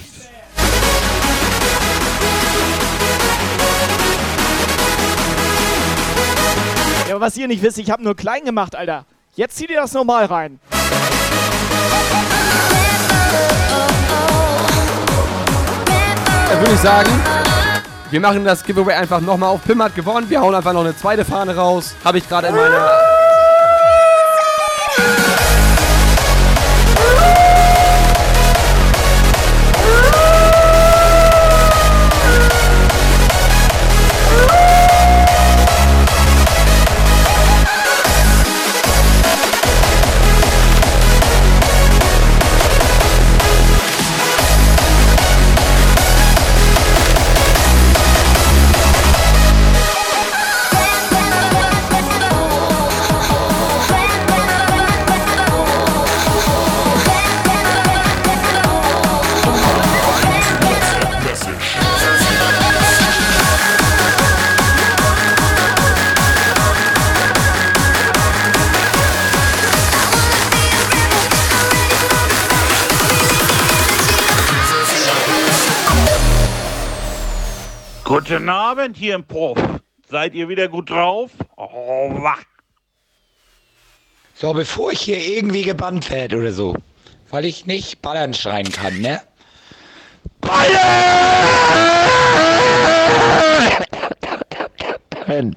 Ja, 7.09 7.21
was 7.21 7.37
ihr 7.37 7.47
nicht 7.47 7.63
wisst, 7.63 7.79
ich 7.79 7.91
habe 7.91 8.03
nur 8.03 8.17
klein 8.17 8.45
gemacht, 8.45 8.75
Alter. 8.75 9.05
Jetzt 9.35 9.57
zieht 9.57 9.69
ihr 9.69 9.81
das 9.81 9.93
normal 9.93 10.25
rein. 10.25 10.59
Dann 16.49 16.61
würde 16.61 16.73
ich 16.73 16.81
sagen, 16.81 17.11
wir 18.11 18.21
machen 18.21 18.45
das 18.45 18.65
Giveaway 18.65 18.95
einfach 18.95 19.21
nochmal 19.21 19.51
auf. 19.51 19.63
Pim 19.63 19.83
hat 19.83 19.95
gewonnen. 19.95 20.31
Wir 20.31 20.41
hauen 20.41 20.55
einfach 20.55 20.73
noch 20.73 20.81
eine 20.81 20.97
zweite 20.97 21.25
Fahne 21.25 21.55
raus. 21.55 21.95
Habe 22.03 22.19
ich 22.19 22.29
gerade 22.29 22.49
in 22.49 22.55
meiner. 22.55 23.16
Guten 78.37 78.51
Abend 78.51 78.99
hier 78.99 79.15
im 79.15 79.25
Prof. 79.25 79.59
Seid 80.11 80.35
ihr 80.35 80.47
wieder 80.47 80.69
gut 80.69 80.91
drauf? 80.91 81.31
Oh, 81.57 82.11
wach. 82.21 82.43
So, 84.35 84.53
bevor 84.53 84.93
ich 84.93 85.01
hier 85.01 85.17
irgendwie 85.17 85.63
gebannt 85.63 86.11
werde 86.11 86.37
oder 86.37 86.53
so, 86.53 86.77
weil 87.31 87.47
ich 87.47 87.65
nicht 87.65 88.03
ballern 88.03 88.35
schreien 88.35 88.71
kann, 88.71 88.99
ne? 88.99 89.23
Ballern! 90.43 90.77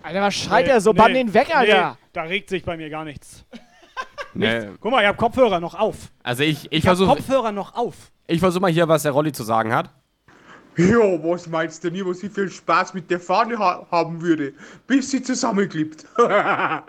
Alter, 0.01 0.21
was 0.21 0.35
schreit 0.35 0.69
er 0.69 0.79
so? 0.79 0.93
Bann 0.93 1.13
den 1.13 1.33
weg, 1.33 1.53
Alter. 1.53 1.89
Nee, 1.91 1.97
da 2.13 2.21
regt 2.21 2.47
sich 2.47 2.63
bei 2.63 2.77
mir 2.77 2.89
gar 2.89 3.03
nichts. 3.03 3.43
Nee. 4.33 4.69
Guck 4.79 4.91
mal, 4.91 5.01
ich 5.01 5.07
hab 5.09 5.17
Kopfhörer 5.17 5.59
noch 5.59 5.75
auf. 5.75 6.13
Also 6.23 6.43
ich, 6.43 6.67
ich 6.67 6.71
Ich 6.71 6.83
versuche 6.85 7.09
Kopfhörer 7.09 7.51
noch 7.51 7.75
auf. 7.75 7.95
ich 8.25 8.39
versuch 8.39 8.61
mal 8.61 8.71
hier, 8.71 8.87
was 8.87 9.03
der 9.03 9.11
Rolli 9.11 9.33
zu 9.33 9.43
sagen 9.43 9.73
hat. 9.73 9.89
Ja, 10.79 11.21
was 11.21 11.45
meinst 11.45 11.83
du 11.83 11.91
nie, 11.91 12.05
was 12.05 12.23
ich 12.23 12.31
viel 12.31 12.49
Spaß 12.49 12.93
mit 12.93 13.11
der 13.11 13.19
Fahne 13.19 13.59
ha 13.59 13.85
haben 13.91 14.21
würde, 14.21 14.53
bis 14.87 15.11
sie 15.11 15.21
zusammenklippt? 15.21 16.05
Alter, 16.17 16.85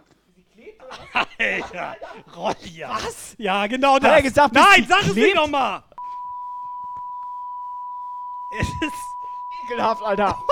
Rolli. 2.36 2.84
Was? 2.86 3.34
Ja, 3.36 3.66
genau 3.66 3.98
das. 3.98 4.12
er 4.12 4.22
gesagt, 4.22 4.54
Nein, 4.54 4.86
sag 4.88 5.02
es 5.08 5.14
nicht 5.14 5.34
nochmal. 5.34 5.82
Es 8.60 8.68
ist... 8.68 8.92
Ekelhaft, 9.64 10.02
Alter. 10.02 10.38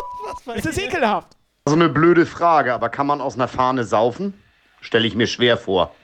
Es 0.57 0.67
ist 0.67 0.79
ekelhaft. 0.79 1.37
Also 1.65 1.77
eine 1.77 1.89
blöde 1.89 2.27
Frage, 2.27 2.75
aber 2.75 2.89
kann 2.89 3.07
man 3.07 3.21
aus 3.21 3.37
einer 3.37 3.47
Fahne 3.47 3.85
saufen? 3.85 4.35
Stelle 4.81 5.07
ich 5.07 5.15
mir 5.15 5.29
schwer 5.29 5.57
vor. 5.57 5.95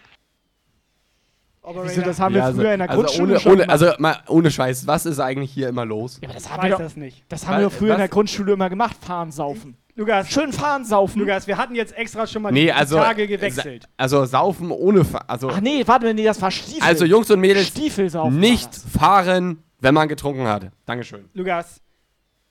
Wieso, 1.67 2.03
das 2.03 2.21
haben 2.21 2.35
wir 2.35 2.45
also, 2.45 2.61
früher 2.61 2.73
in 2.75 2.81
der 2.81 2.91
also 2.91 3.03
Grundschule 3.03 3.33
ohne, 3.33 3.41
schon 3.41 3.53
ohne, 3.53 3.63
gemacht. 3.63 3.83
Also 3.83 3.93
mal 3.99 4.17
ohne 4.29 4.51
Scheiß, 4.51 4.87
was 4.87 5.07
ist 5.07 5.19
eigentlich 5.19 5.51
hier 5.51 5.69
immer 5.69 5.85
los? 5.87 6.19
Ja, 6.21 6.29
aber 6.29 6.35
das 6.35 6.45
Ich 6.45 6.51
haben 6.51 6.63
wir 6.63 6.71
doch, 6.71 6.79
das 6.79 6.97
nicht. 6.97 7.25
Das 7.29 7.47
haben 7.47 7.59
wir 7.59 7.65
doch 7.69 7.73
früher 7.73 7.93
in 7.93 7.99
der 7.99 8.05
Was? 8.07 8.11
Grundschule 8.11 8.53
immer 8.53 8.69
gemacht, 8.69 8.97
fahren, 9.01 9.31
saufen. 9.33 9.77
Lukas, 9.97 10.29
Schön 10.29 10.53
fahren, 10.53 10.85
saufen. 10.85 11.21
Lukas, 11.21 11.47
wir 11.47 11.57
hatten 11.57 11.75
jetzt 11.77 11.97
extra 11.97 12.27
schon 12.27 12.43
mal 12.43 12.51
Nee, 12.53 12.65
die 12.65 12.73
also 12.73 12.97
Tage 12.97 13.27
gewechselt. 13.29 13.85
sa- 13.85 13.89
Also 13.97 14.25
saufen 14.25 14.71
ohne 14.73 15.05
Fa 15.05 15.19
also 15.29 15.49
Ach 15.51 15.61
nee, 15.61 15.83
warte 15.87 16.07
mal, 16.07 16.15
nee, 16.15 16.25
das 16.25 16.43
war 16.43 16.51
Stiefel. 16.51 16.83
Also 16.83 17.05
Jungs 17.05 17.31
und 17.31 17.41
Mädels, 17.41 17.69
Stiefelsaufen 17.69 18.35
war 18.35 18.41
nicht 18.41 18.75
fahren, 18.75 19.63
wenn 19.81 19.95
man 19.95 20.09
getrunken 20.09 20.47
hatte. 20.49 20.73
Dankeschön. 20.85 21.29
Lukas, 21.33 21.81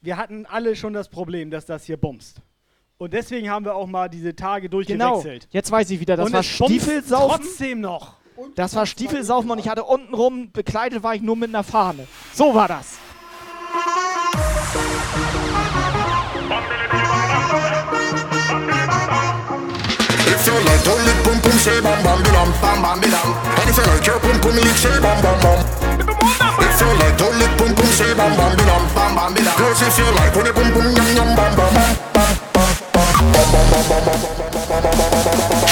wir 0.01 0.15
hatten 0.17 0.45
alle 0.45 0.75
schon 0.75 0.93
das 0.93 1.09
Problem, 1.09 1.51
dass 1.51 1.65
das 1.65 1.83
hier 1.83 1.97
bumst. 1.97 2.37
Und 2.97 3.11
deswegen 3.13 3.49
haben 3.49 3.65
wir 3.65 3.75
auch 3.75 3.87
mal 3.87 4.07
diese 4.07 4.33
Tage 4.35 4.69
Genau, 4.69 5.15
durchgewechselt. 5.15 5.49
jetzt 5.51 5.69
weiß 5.69 5.89
ich 5.89 5.99
wieder, 5.99 6.15
das 6.15 6.27
Und 6.27 6.33
war 6.33 6.39
es 6.39 6.57
bumst 6.57 6.73
Stiefelsaufen. 6.73 7.41
Trotzdem 7.45 7.81
noch. 7.81 8.15
Das 8.55 8.75
war 8.75 8.85
Stiefelsaufen 8.85 9.49
und 9.51 9.59
ich 9.59 9.67
hatte 9.67 9.83
untenrum, 9.83 10.51
bekleidet 10.51 11.03
war 11.03 11.15
ich 11.15 11.21
nur 11.21 11.35
mit 11.35 11.49
einer 11.49 11.63
Fahne. 11.63 12.07
So 12.33 12.53
war 12.53 12.67
das. 12.67 12.97
If 20.25 20.47
you 20.47 20.53
like 20.53 20.83
to 20.83 20.93
lick 21.05 21.23
pum 21.23 21.39
pum 21.41 21.57
say 21.59 21.81
bam 21.81 22.03
bam 22.03 22.23
bilam 22.23 22.53
bam 22.61 22.81
bam 22.81 22.99
bilam 23.01 23.35
And 23.57 23.69
if 23.69 23.77
you 23.77 23.83
like 23.83 24.07
your 24.07 24.19
pum 24.19 24.39
pum 24.41 24.55
lick 24.55 24.77
say 24.77 24.99
bam 24.99 25.21
bam 25.21 25.39
bam 25.41 25.59
If 26.59 26.81
you 26.81 26.89
like 26.99 27.17
to 27.17 27.29
lick 27.39 27.57
pum 27.57 27.75
pum 27.75 27.87
say 27.87 28.13
bam 28.13 28.35
bam 28.37 28.55
bilam 28.57 28.83
bam 28.95 29.15
bam 29.15 29.33
bilam 29.35 29.57
Girls 29.57 29.81
if 29.81 29.97
you 29.97 30.05
like 30.15 30.35
when 30.35 30.45
you 30.45 30.53
pum 30.53 30.71
pum 30.73 30.85
yum 30.95 31.15
yum 31.15 31.35
bam 31.35 31.55
bam 31.55 31.73
bam 31.73 31.95
bam 32.13 32.31
bam 33.33 33.49
bam 33.51 33.65
bam 33.71 33.85
bam 33.89 34.05
bam 34.05 34.19
bam 34.21 34.33
Move 34.73 35.62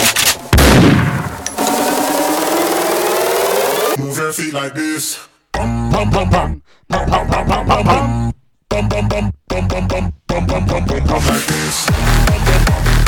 your 4.37 4.45
feet 4.45 4.53
like 4.53 4.73
this 4.73 5.27
Bum 5.51 5.91
bum 5.91 6.09
bum 6.09 6.29
bum 6.29 6.61
bum 6.87 7.09
bum 7.09 7.27
bum 7.27 7.47
bum 7.47 7.67
bum 7.67 7.85
bum 7.85 8.33
Bum 8.69 8.89
bum 8.89 9.07
bum 9.09 9.31
bum 9.47 9.67
bum 9.67 9.87
bum 9.87 10.13
bum 10.27 10.45
bum 10.47 10.65
bum 10.65 10.85
bum 10.85 11.05
bum 11.05 11.25
like 11.27 11.47
this 11.47 11.87
Hold 11.89 13.00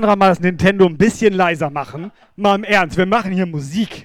Sandra 0.00 0.16
mal 0.16 0.30
das 0.30 0.40
Nintendo 0.40 0.86
ein 0.86 0.96
bisschen 0.96 1.34
leiser 1.34 1.68
machen? 1.68 2.10
Mal 2.34 2.54
im 2.54 2.64
Ernst, 2.64 2.96
wir 2.96 3.04
machen 3.04 3.32
hier 3.32 3.44
Musik. 3.44 3.99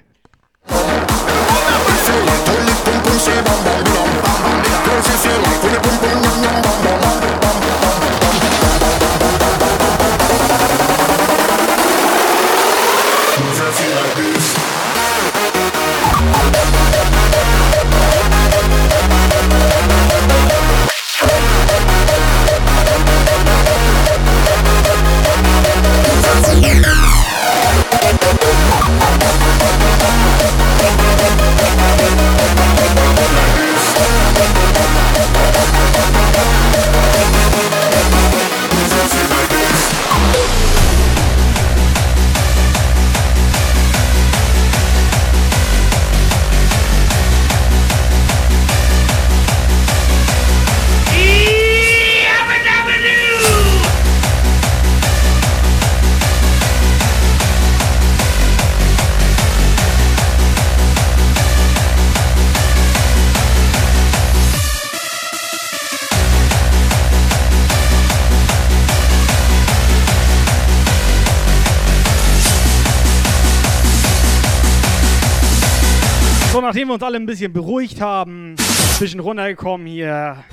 Nachdem 76.76 76.90
wir 76.90 76.96
uns 76.96 77.04
alle 77.04 77.16
ein 77.16 77.26
bisschen 77.26 77.54
beruhigt 77.54 78.02
haben, 78.02 78.52
ein 78.52 79.00
bisschen 79.00 79.22
runtergekommen 79.22 79.88
hier, 79.88 80.44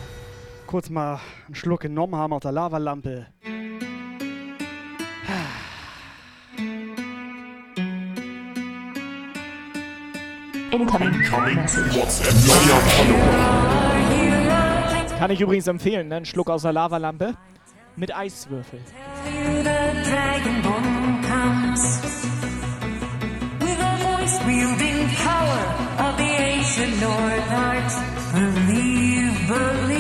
kurz 0.69 0.89
mal 0.89 1.19
einen 1.47 1.57
Schluck 1.57 1.81
genommen 1.81 2.15
haben 2.15 2.33
aus 2.33 2.43
der 2.43 2.53
Lavalampe. 2.53 3.27
Kann 15.19 15.31
ich 15.33 15.41
übrigens 15.41 15.67
empfehlen, 15.67 16.07
ne? 16.07 16.19
Ein 16.19 16.25
Schluck 16.25 16.51
aus 16.51 16.63
der 16.63 16.73
Lavalampe 16.73 17.35
mit 17.97 18.15
Eiswürfel. 18.15 18.79
Voice 24.23 24.45
wielding 24.47 25.09
power 25.09 25.63
of 26.07 26.17
the 26.17 26.23
ancient 26.23 27.01
North 27.01 27.51
art. 27.51 27.93
Believe, 28.33 29.49
believe 29.49 29.92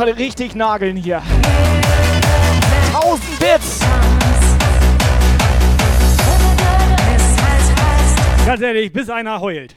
heute 0.00 0.16
richtig 0.16 0.54
nageln 0.54 0.96
hier. 0.96 1.22
1000 2.94 3.38
Bits! 3.38 3.80
Ganz 8.46 8.62
ehrlich, 8.62 8.92
bis 8.92 9.10
einer 9.10 9.40
heult. 9.40 9.76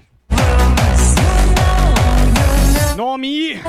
Normi. 2.95 3.59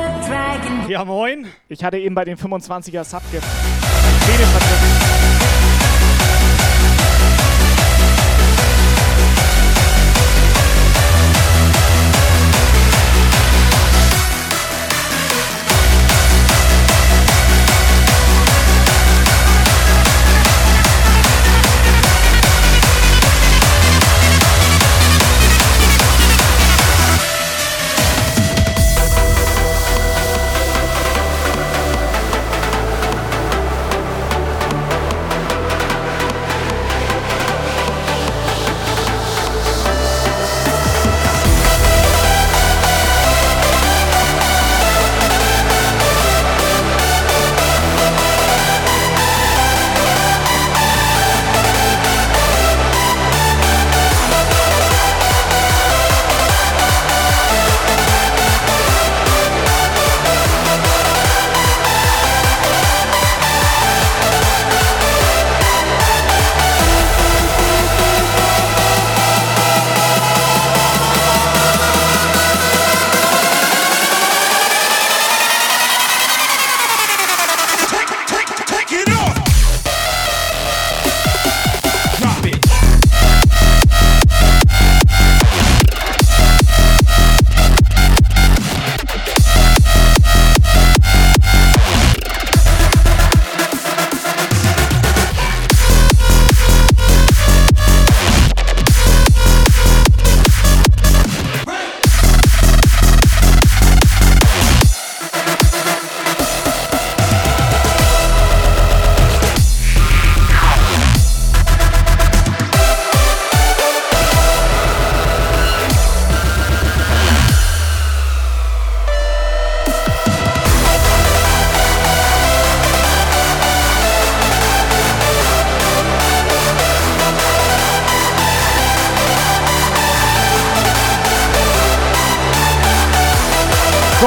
Ja, 0.88 1.04
moin. 1.04 1.48
Ich 1.68 1.82
hatte 1.82 1.98
eben 1.98 2.14
bei 2.14 2.24
den 2.24 2.38
25er 2.38 3.02
Subgift. 3.02 3.44
Verdrückt. 3.44 4.93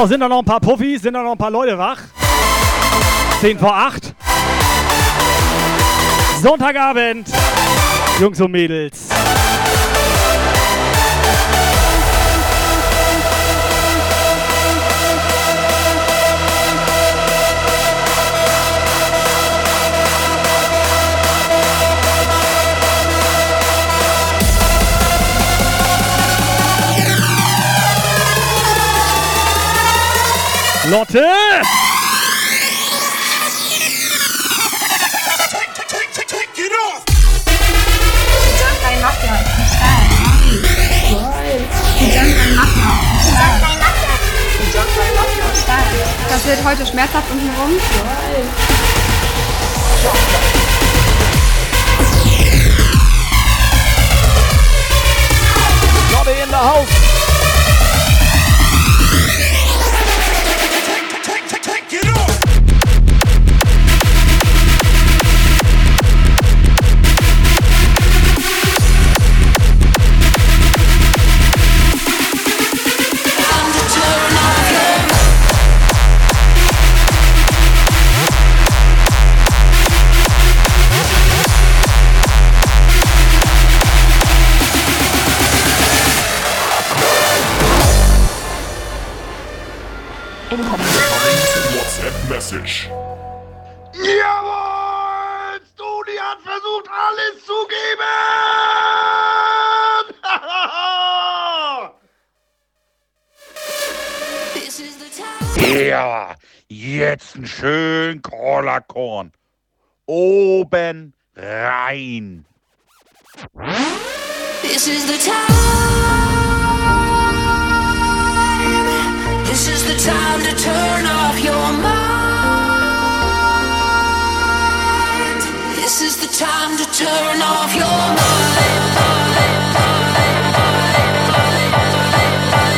So, 0.08 0.12
sind 0.12 0.22
da 0.22 0.30
noch 0.30 0.40
ein 0.40 0.46
paar 0.46 0.62
Puffis? 0.62 1.02
Sind 1.02 1.16
da 1.16 1.22
noch 1.22 1.34
ein 1.34 1.38
paar 1.38 1.52
Leute 1.52 1.78
wach? 1.78 2.00
10 3.42 3.60
vor 3.60 3.76
8. 3.76 4.16
Sonntagabend. 6.42 7.28
Jungs 8.18 8.40
und 8.40 8.52
Mädels. 8.52 9.07
Lotte! 30.90 31.22
Das 46.30 46.46
wird 46.46 46.64
heute 46.64 46.86
schmerzhaft 46.86 47.32
unten 47.32 47.50
rum. 47.60 47.72
Lotte 56.14 56.32
in 56.32 56.50
der 56.50 56.64
Haus! 56.64 57.17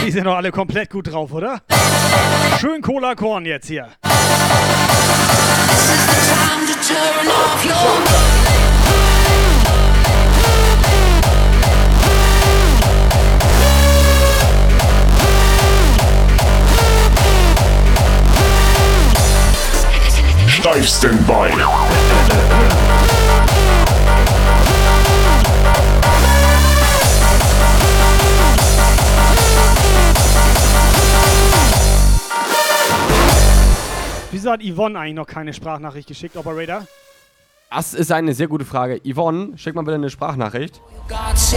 Die 0.06 0.12
sind 0.12 0.24
doch 0.24 0.38
alle 0.38 0.52
komplett 0.52 0.90
gut 0.90 1.12
drauf, 1.12 1.34
oder? 1.34 1.62
Schön 2.62 2.82
Cola 2.82 3.16
Korn 3.16 3.46
jetzt 3.46 3.68
hier. 3.68 3.90
time 6.30 6.66
to 6.66 6.74
turn 6.82 7.28
off 7.28 7.66
your 7.66 8.39
Live 20.64 20.88
Standby. 20.88 21.52
Wieso 34.31 34.52
hat 34.52 34.61
Yvonne 34.61 34.99
eigentlich 34.99 35.15
noch 35.15 35.26
keine 35.27 35.53
Sprachnachricht 35.53 36.07
geschickt, 36.07 36.36
Operator? 36.36 36.86
Das 37.72 37.94
ist 37.94 38.11
eine 38.11 38.34
sehr 38.34 38.48
gute 38.48 38.65
Frage. 38.65 38.99
Yvonne, 39.06 39.57
schick 39.57 39.76
mal 39.76 39.84
bitte 39.84 39.95
eine 39.95 40.10
Sprachnachricht. 40.10 40.81
God's 41.07 41.56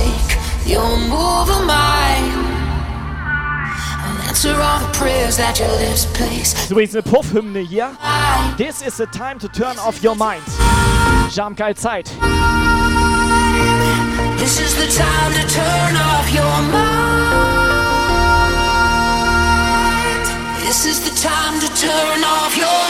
So 4.34 4.48
eine 6.94 7.02
Puff-Hymne 7.02 7.60
hier. 7.60 7.90
This 8.56 8.80
is 8.82 8.96
the 8.96 9.06
time 9.06 9.38
to 9.38 9.48
turn 9.48 9.78
off 9.78 10.02
your 10.02 10.14
mind. 10.14 10.42
Geil 11.54 11.74
Zeit. 11.76 12.10
This 14.38 14.59
is 14.59 14.74
the 14.74 14.86
time 14.86 15.32
to 15.34 15.46
turn 15.48 15.96
off 15.96 16.32
your 16.34 16.62
mind. 16.72 17.12
This 20.60 20.84
is 20.86 21.00
the 21.00 21.10
time 21.20 21.60
to 21.60 21.68
turn 21.80 22.24
off 22.24 22.56
your 22.56 22.81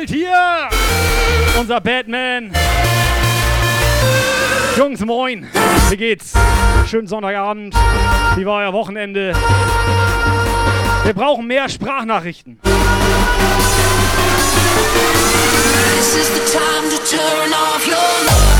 Vogelt 0.00 0.10
hier! 0.10 0.68
Unser 1.58 1.78
Batman! 1.80 2.52
Jungs, 4.74 5.04
moin! 5.04 5.46
Wie 5.90 5.96
geht's? 5.96 6.32
Schönen 6.88 7.06
Sonntagabend. 7.06 7.74
Wie 8.36 8.46
war 8.46 8.62
euer 8.62 8.72
Wochenende? 8.72 9.34
Wir 11.04 11.12
brauchen 11.12 11.46
mehr 11.46 11.68
Sprachnachrichten. 11.68 12.58
This 15.96 16.16
is 16.16 16.28
the 16.28 16.40
time 16.50 16.88
to 16.88 16.96
turn 17.04 17.52
off 17.52 17.86
your 17.86 18.10
Listen 18.24 18.59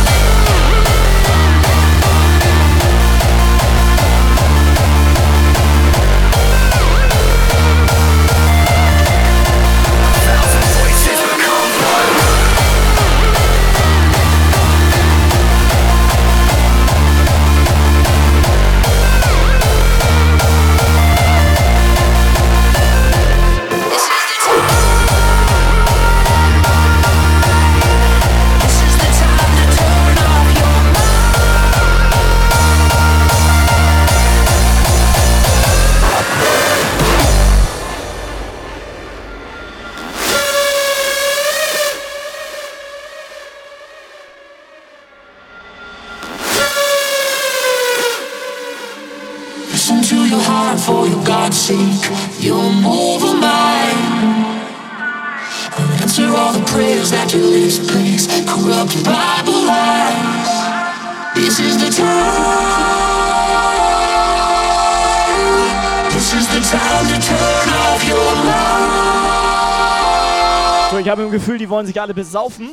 So, 70.90 70.98
ich 70.98 71.09
habe 71.09 71.22
im 71.22 71.31
Gefühl, 71.31 71.56
die 71.59 71.68
wollen 71.68 71.86
sich 71.86 72.01
alle 72.01 72.12
besaufen. 72.12 72.70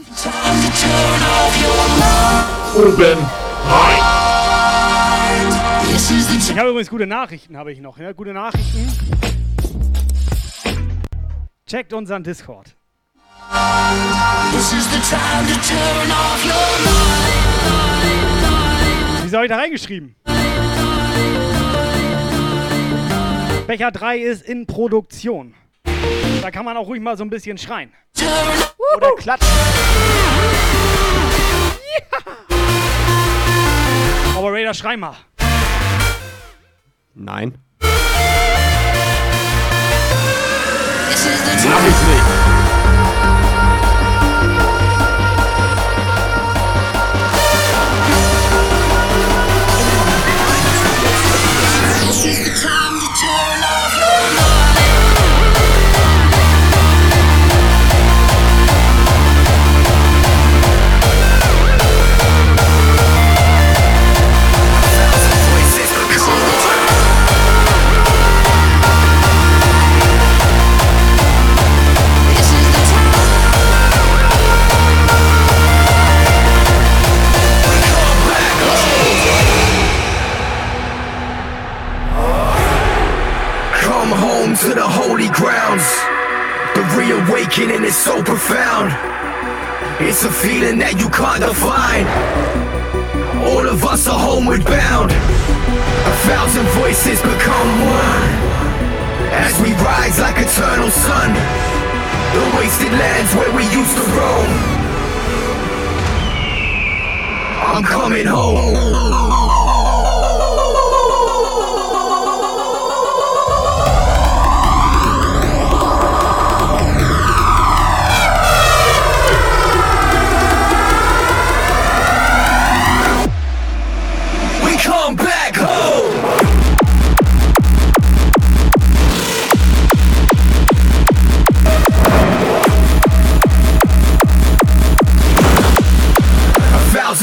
The 2.73 2.93
Ich 6.51 6.57
habe 6.57 6.69
übrigens 6.69 6.89
gute 6.89 7.05
Nachrichten, 7.05 7.57
habe 7.57 7.71
ich 7.71 7.79
noch. 7.79 7.99
Ja? 7.99 8.11
Gute 8.13 8.33
Nachrichten. 8.33 8.91
Checkt 11.67 11.93
unseren 11.93 12.23
Discord. 12.23 12.75
This 14.51 14.73
is 14.73 14.87
the 14.89 14.99
time 15.09 15.45
to 15.47 15.53
turn 15.61 16.11
off 16.11 16.45
your 16.45 18.26
Wieso 19.27 19.35
habe 19.35 19.47
ich 19.47 19.51
da 19.51 19.57
reingeschrieben? 19.57 20.15
Becher 23.67 23.91
3 23.91 24.19
ist 24.19 24.41
in 24.43 24.65
Produktion. 24.65 25.53
Da 26.41 26.49
kann 26.49 26.63
man 26.63 26.77
auch 26.77 26.87
ruhig 26.87 27.01
mal 27.01 27.17
so 27.17 27.25
ein 27.25 27.29
bisschen 27.29 27.57
schreien. 27.57 27.91
Oder 28.95 29.11
klatschen. 29.17 29.49
Aber 34.37 34.53
Raider, 34.53 34.73
schrei 34.73 34.95
mal. 34.95 35.17
Nein. 37.13 37.57
Mach 41.69 41.85
ich 41.85 42.01
nicht. 42.07 42.36
The 87.27 87.33
reawakening 87.33 87.83
is 87.83 87.95
so 87.95 88.23
profound. 88.23 88.93
It's 89.99 90.23
a 90.23 90.31
feeling 90.31 90.79
that 90.79 90.95
you 90.95 91.09
can't 91.09 91.43
define. 91.43 92.07
All 93.43 93.67
of 93.67 93.83
us 93.83 94.07
are 94.07 94.17
homeward 94.17 94.63
bound. 94.63 95.11
A 95.11 96.13
thousand 96.23 96.63
voices 96.79 97.19
become 97.19 97.69
one. 97.83 98.31
As 99.43 99.59
we 99.59 99.75
rise 99.83 100.19
like 100.19 100.39
eternal 100.39 100.87
sun. 100.87 101.35
The 102.31 102.43
wasted 102.55 102.95
lands 102.95 103.35
where 103.35 103.51
we 103.51 103.63
used 103.75 103.95
to 103.99 104.05
roam. 104.15 104.51
I'm 107.59 107.83
coming 107.83 108.25
home. 108.25 109.26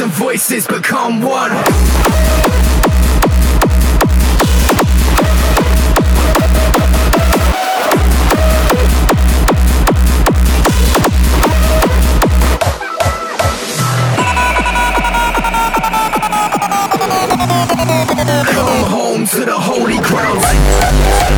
and 0.05 0.13
voices 0.13 0.67
become 0.67 1.23
one. 1.23 1.51
Come 18.53 18.85
home 18.85 19.27
to 19.27 19.45
the 19.47 19.57
holy 19.59 19.99
ground. 20.01 21.34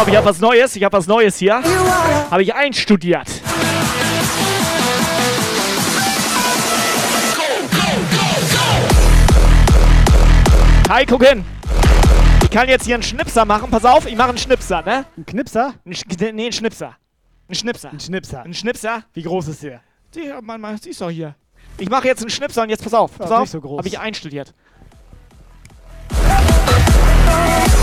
Aber 0.00 0.08
ich 0.08 0.16
habe 0.16 0.26
was 0.26 0.40
Neues. 0.40 0.76
Ich 0.76 0.82
habe 0.82 0.96
was 0.96 1.06
Neues 1.06 1.36
hier. 1.36 1.62
Habe 2.30 2.42
ich 2.42 2.54
einstudiert. 2.54 3.28
Hi, 10.88 11.04
guck 11.04 11.22
hin. 11.22 11.44
Ich 12.42 12.50
kann 12.50 12.66
jetzt 12.70 12.86
hier 12.86 12.94
einen 12.94 13.02
Schnipser 13.02 13.44
machen. 13.44 13.70
Pass 13.70 13.84
auf, 13.84 14.06
ich 14.06 14.16
mache 14.16 14.30
einen 14.30 14.38
Schnipser, 14.38 14.80
ne? 14.80 15.04
Ein 15.18 15.26
Knipser? 15.26 15.74
Ein 15.84 15.94
Sch 15.94 16.04
nee, 16.18 16.28
einen 16.28 16.52
Schnipser. 16.52 16.96
Ein 17.50 17.54
Schnipser. 17.54 17.90
Ein 17.92 18.00
Schnipser. 18.00 18.42
Ein 18.42 18.54
Schnipser. 18.54 19.02
Wie 19.12 19.22
groß 19.22 19.48
ist 19.48 19.62
der? 19.62 19.82
Ja, 20.14 20.40
man, 20.40 20.62
man, 20.62 20.78
siehst 20.78 21.02
doch 21.02 21.10
hier. 21.10 21.34
Ich 21.76 21.90
mache 21.90 22.08
jetzt 22.08 22.22
einen 22.22 22.30
Schnipser 22.30 22.62
und 22.62 22.70
jetzt 22.70 22.82
pass 22.82 22.94
auf. 22.94 23.10
Ja, 23.12 23.18
Pass 23.18 23.32
auf. 23.32 23.40
nicht 23.42 23.50
so 23.50 23.60
groß. 23.60 23.76
Habe 23.76 23.88
ich 23.88 23.98
einstudiert. 23.98 24.54
I'll 27.30 27.79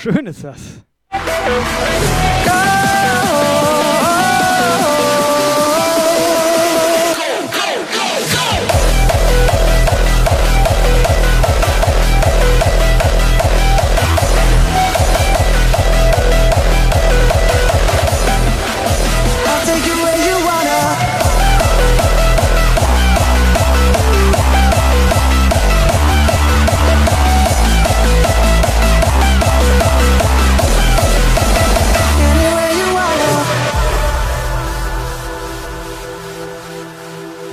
Schön 0.00 0.26
ist 0.26 0.44
das. 0.44 0.60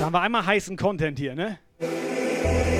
Da 0.06 0.08
haben 0.08 0.14
wir 0.14 0.20
einmal 0.20 0.46
heißen 0.46 0.76
Content 0.76 1.18
hier, 1.18 1.34
ne? 1.34 1.58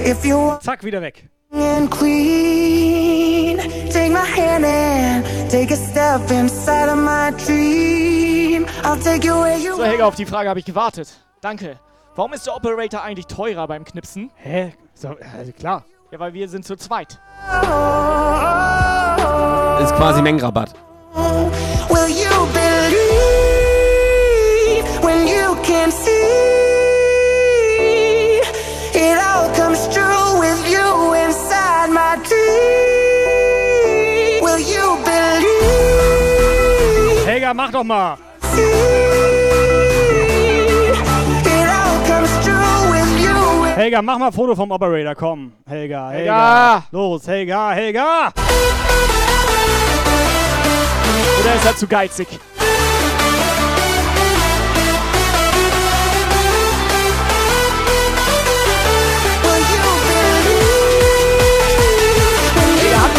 If 0.04 0.24
you 0.24 0.36
want 0.36 0.62
Zack, 0.62 0.84
wieder 0.84 1.02
weg. 1.02 1.28
and 1.50 1.90
queen, 1.90 3.58
take 3.90 4.10
my 4.12 4.20
hand 4.24 4.64
and 4.64 5.24
take 5.50 5.74
a 5.74 5.76
step 5.76 6.30
inside 6.30 6.88
of 6.88 6.98
my 6.98 7.32
dream. 7.44 8.64
I'll 8.84 8.96
take 9.02 9.24
you 9.26 9.34
where 9.42 9.58
you 9.58 9.74
So, 9.74 9.82
Helga, 9.82 10.04
auf 10.06 10.14
die 10.14 10.24
Frage 10.24 10.48
habe 10.48 10.60
ich 10.60 10.64
gewartet. 10.66 11.08
Danke. 11.40 11.80
Warum 12.14 12.32
ist 12.32 12.46
der 12.46 12.54
Operator 12.54 13.02
eigentlich 13.02 13.26
teurer 13.26 13.66
beim 13.66 13.84
Knipsen? 13.84 14.30
Hä? 14.36 14.74
So, 14.94 15.16
also 15.36 15.50
klar. 15.50 15.84
Ja, 16.12 16.20
weil 16.20 16.32
wir 16.32 16.48
sind 16.48 16.64
zu 16.64 16.76
zweit. 16.76 17.18
Ist 19.82 19.96
quasi 19.96 20.22
Mengenrabatt. 20.22 20.74
Will 21.88 22.08
you 22.08 22.46
believe 22.52 22.94
when 25.02 25.26
you 25.26 25.56
can 25.64 25.90
see 25.90 26.65
Helga, 37.46 37.54
mach 37.54 37.70
doch 37.70 37.84
mal. 37.84 38.16
it 41.44 41.68
all 41.68 41.98
comes 42.06 42.30
true 42.44 42.90
with 42.90 43.20
you? 43.20 43.74
Helga, 43.76 44.02
mach 44.02 44.18
mal 44.18 44.26
ein 44.28 44.32
Foto 44.32 44.56
vom 44.56 44.70
Operator, 44.70 45.14
komm. 45.14 45.52
Helga, 45.68 46.10
Helga. 46.10 46.12
Helga. 46.12 46.82
Los, 46.90 47.26
Helga, 47.28 47.72
Helga. 47.72 48.32
Oder 51.40 51.54
ist 51.54 51.66
er 51.66 51.76
zu 51.76 51.86
geizig? 51.86 52.28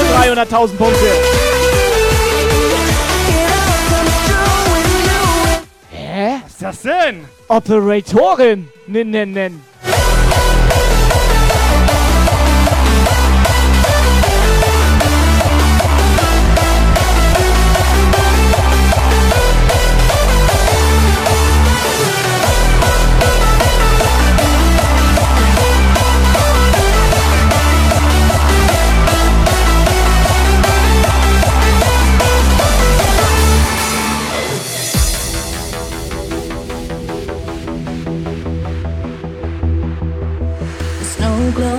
300.000 0.07 0.77
Punkte. 0.77 1.05
Hä? 5.91 6.41
Was 6.43 6.51
ist 6.51 6.61
das 6.61 6.81
denn? 6.81 7.25
Operatorin. 7.47 8.69
Nen, 8.87 9.11
nen, 9.11 9.61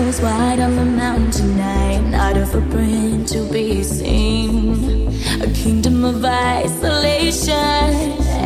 glows 0.09 0.21
white 0.23 0.61
on 0.61 0.75
the 0.77 0.85
mountain 0.85 1.31
tonight, 1.31 2.01
not 2.11 2.37
a 2.37 2.47
footprint 2.47 3.29
to 3.29 3.43
be 3.53 3.83
seen. 3.83 5.09
A 5.43 5.51
kingdom 5.53 6.05
of 6.05 6.25
isolation, 6.25 7.55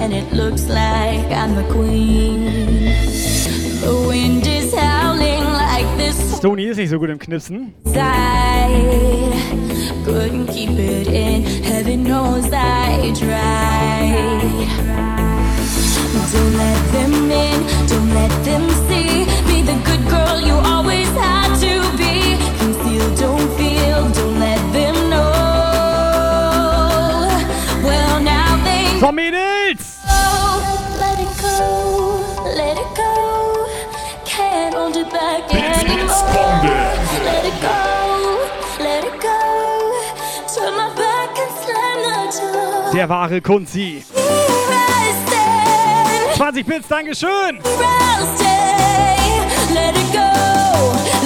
and 0.01 0.13
it 0.13 0.33
looks 0.33 0.67
like 0.67 1.31
I'm 1.31 1.55
the 1.55 1.67
queen. 1.71 2.45
The 3.81 4.05
wind 4.09 4.47
is 4.47 4.75
howling 4.75 5.45
like 5.45 5.87
this 5.97 6.17
Stony 6.37 6.65
ist 6.65 6.79
nicht 6.79 6.91
so 6.91 6.99
gut 6.99 7.11
im 7.11 7.19
Knipsen. 7.19 7.75
side. 7.85 9.33
Couldn't 10.05 10.49
keep 10.49 10.71
it 10.71 11.07
in, 11.07 11.43
heaven 11.63 12.03
knows 12.03 12.51
I 12.53 13.13
tried. 13.15 14.43
Don't 16.33 16.57
let 16.57 16.93
them 16.93 17.31
in, 17.31 17.59
don't 17.87 18.15
let 18.15 18.33
them 18.45 18.69
see. 18.89 19.27
Be 19.47 19.63
the 19.63 19.79
good 19.85 20.09
girl 20.09 20.41
you 20.41 20.55
always 20.55 21.09
had 21.11 21.42
So, 29.03 29.11
Mädels! 29.11 29.99
know. 30.07 30.63
Let 31.01 31.19
it 31.19 31.35
go, 31.43 32.23
let 32.55 32.79
it 32.79 32.91
go. 32.95 33.67
Can't 34.25 34.75
hold 34.77 34.97
it 34.97 35.11
back 35.11 35.53
anymore. 35.53 36.07
Let 37.27 37.45
it 37.45 37.59
go, 37.61 38.47
let 38.79 39.03
it 39.03 39.21
go. 39.21 39.41
Turn 40.55 40.77
my 40.77 40.95
back 40.95 41.37
and 41.37 41.53
slam 41.63 41.99
the 42.07 42.19
door. 42.39 42.93
Der 42.93 43.09
wahre 43.09 43.41
Kunzi. 43.41 44.05
20 46.37 46.63
Bits, 46.63 46.87
Dankeschön! 46.87 47.59
Let 49.75 49.97
it 49.97 50.13
go, 50.13 50.31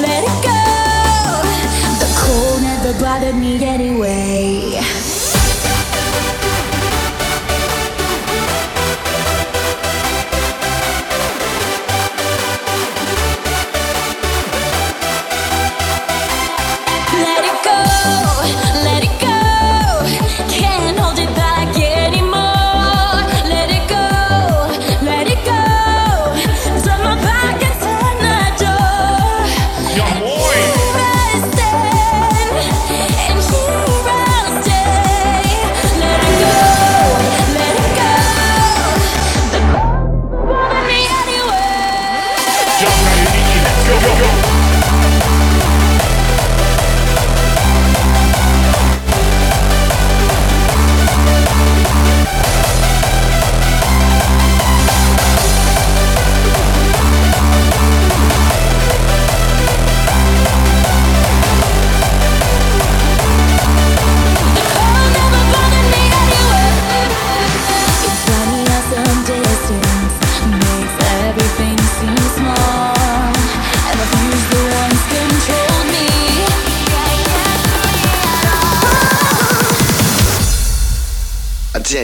let 0.00 0.22
it 0.24 0.38
go. 0.42 0.62
The 2.00 2.08
cold 2.24 2.62
never 2.62 2.94
bothered 2.98 3.36
me 3.36 3.62
anyway. 3.62 4.80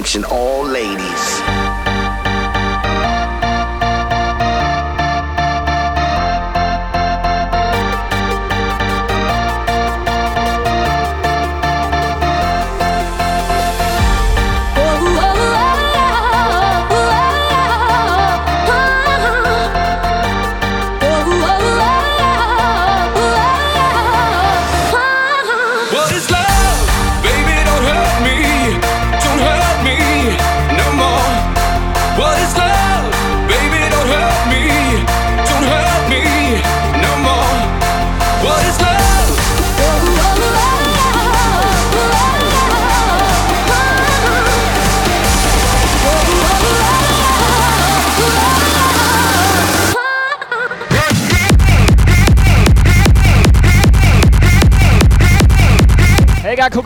Attention, 0.02 0.24
all 0.24 0.51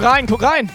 rein, 0.06 0.26
guck 0.26 0.42
rein. 0.42 0.70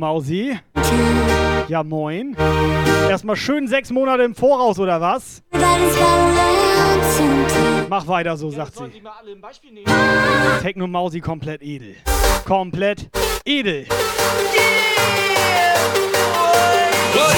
Mausi. 0.00 0.58
Ja, 1.68 1.84
moin. 1.84 2.34
Erstmal 3.08 3.36
schön 3.36 3.68
sechs 3.68 3.90
Monate 3.90 4.22
im 4.22 4.34
Voraus, 4.34 4.78
oder 4.78 5.00
was? 5.00 5.42
Mach 7.88 8.06
weiter 8.08 8.36
so, 8.36 8.50
sagt 8.50 8.76
sie. 8.76 9.02
Techno 10.62 10.86
Mausi 10.86 11.20
komplett 11.20 11.62
edel. 11.62 11.96
Komplett 12.46 13.10
edel. 13.44 13.86
What 17.12 17.30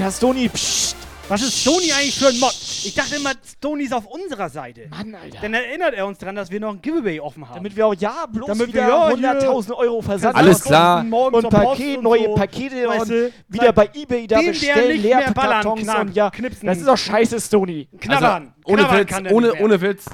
Alter, 0.00 0.12
Stony, 0.12 0.48
psst. 0.48 0.96
Was 1.28 1.42
ist 1.42 1.60
Stony 1.60 1.92
eigentlich 1.92 2.18
für 2.18 2.28
ein 2.28 2.40
Mod? 2.40 2.54
Ich 2.84 2.94
dachte 2.94 3.16
immer, 3.16 3.32
Stony 3.46 3.84
ist 3.84 3.92
auf 3.92 4.06
unserer 4.06 4.48
Seite. 4.48 4.88
Mann, 4.88 5.14
Alter. 5.14 5.40
Dann 5.42 5.52
erinnert 5.52 5.92
er 5.92 6.06
uns 6.06 6.16
dran, 6.16 6.34
dass 6.34 6.50
wir 6.50 6.58
noch 6.58 6.70
ein 6.70 6.80
Giveaway 6.80 7.20
offen 7.20 7.46
haben. 7.46 7.56
Damit 7.56 7.76
wir 7.76 7.86
auch 7.86 7.94
ja 7.94 8.24
bloß 8.32 8.46
Damit 8.46 8.68
wieder 8.68 8.88
ja, 8.88 9.08
100.000 9.08 9.76
Euro 9.76 10.00
Versand 10.00 10.36
Alles 10.36 10.64
klar. 10.64 11.04
Und 11.04 11.32
Post 11.32 11.50
Paket, 11.50 11.98
und 11.98 12.04
neue 12.04 12.24
so. 12.24 12.34
Pakete 12.34 12.88
Weißt 12.88 13.02
und 13.02 13.08
du, 13.10 13.32
wieder 13.48 13.72
bei 13.74 13.90
Ebay 13.92 14.26
da 14.26 14.38
den, 14.38 14.46
bestellen, 14.46 14.88
nicht 14.88 15.04
mehr 15.04 15.20
leere 15.20 15.32
ballern, 15.32 15.62
Kartons 15.62 15.82
knack, 15.82 16.00
und 16.00 16.16
ja, 16.16 16.30
knipsen. 16.30 16.66
das 16.66 16.78
ist 16.78 16.88
doch 16.88 16.96
scheiße, 16.96 17.38
Stony. 17.38 17.86
Knabbern. 18.00 18.54
Also, 18.64 18.72
ohne 18.72 19.04
Knabbern 19.04 19.24
Witz, 19.26 19.32
ohne, 19.32 19.54
ohne 19.56 19.80
Witz. 19.82 20.06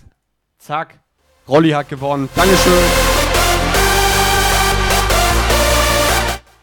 Zack. 0.58 0.98
Rolli 1.48 1.70
hat 1.70 1.88
gewonnen. 1.88 2.28
Dankeschön. 2.34 3.25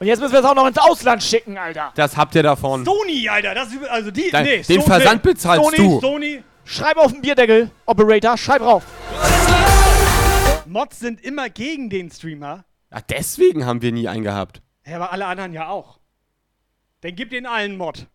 Und 0.04 0.08
jetzt 0.08 0.20
müssen 0.20 0.34
wir 0.34 0.42
es 0.42 0.46
auch 0.46 0.54
noch 0.54 0.68
ins 0.68 0.78
Ausland 0.78 1.24
schicken, 1.24 1.58
Alter. 1.58 1.94
Das 1.96 2.18
habt 2.18 2.36
ihr 2.36 2.44
davon. 2.44 2.84
Sony, 2.84 3.30
Alter, 3.30 3.56
das 3.56 3.72
ist, 3.72 3.88
also 3.88 4.12
die, 4.12 4.32
Dein- 4.32 4.44
nee, 4.44 4.58
den 4.62 4.82
Sony- 4.82 4.84
Versand 4.86 5.24
bezahlst 5.24 5.64
Sony, 5.64 5.78
du. 5.78 6.02
Sony, 6.02 6.44
Schreib 6.66 6.98
auf 6.98 7.14
den 7.14 7.22
Bierdeckel, 7.22 7.72
Operator, 7.86 8.38
schreib 8.38 8.60
drauf. 8.64 8.84
Mods 10.66 11.00
sind 11.00 11.22
immer 11.22 11.50
gegen 11.50 11.90
den 11.90 12.12
Streamer. 12.12 12.66
Ach, 12.92 13.00
deswegen 13.00 13.66
haben 13.66 13.82
wir 13.82 13.94
nie 13.94 14.10
einen 14.10 14.24
gehabt. 14.26 14.62
Ja, 14.86 14.98
aber 14.98 15.14
alle 15.14 15.26
anderen 15.26 15.54
ja 15.54 15.70
auch. 15.70 16.00
Dann 17.00 17.16
gib 17.16 17.30
den 17.30 17.46
allen 17.46 17.78
Mod. 17.78 18.08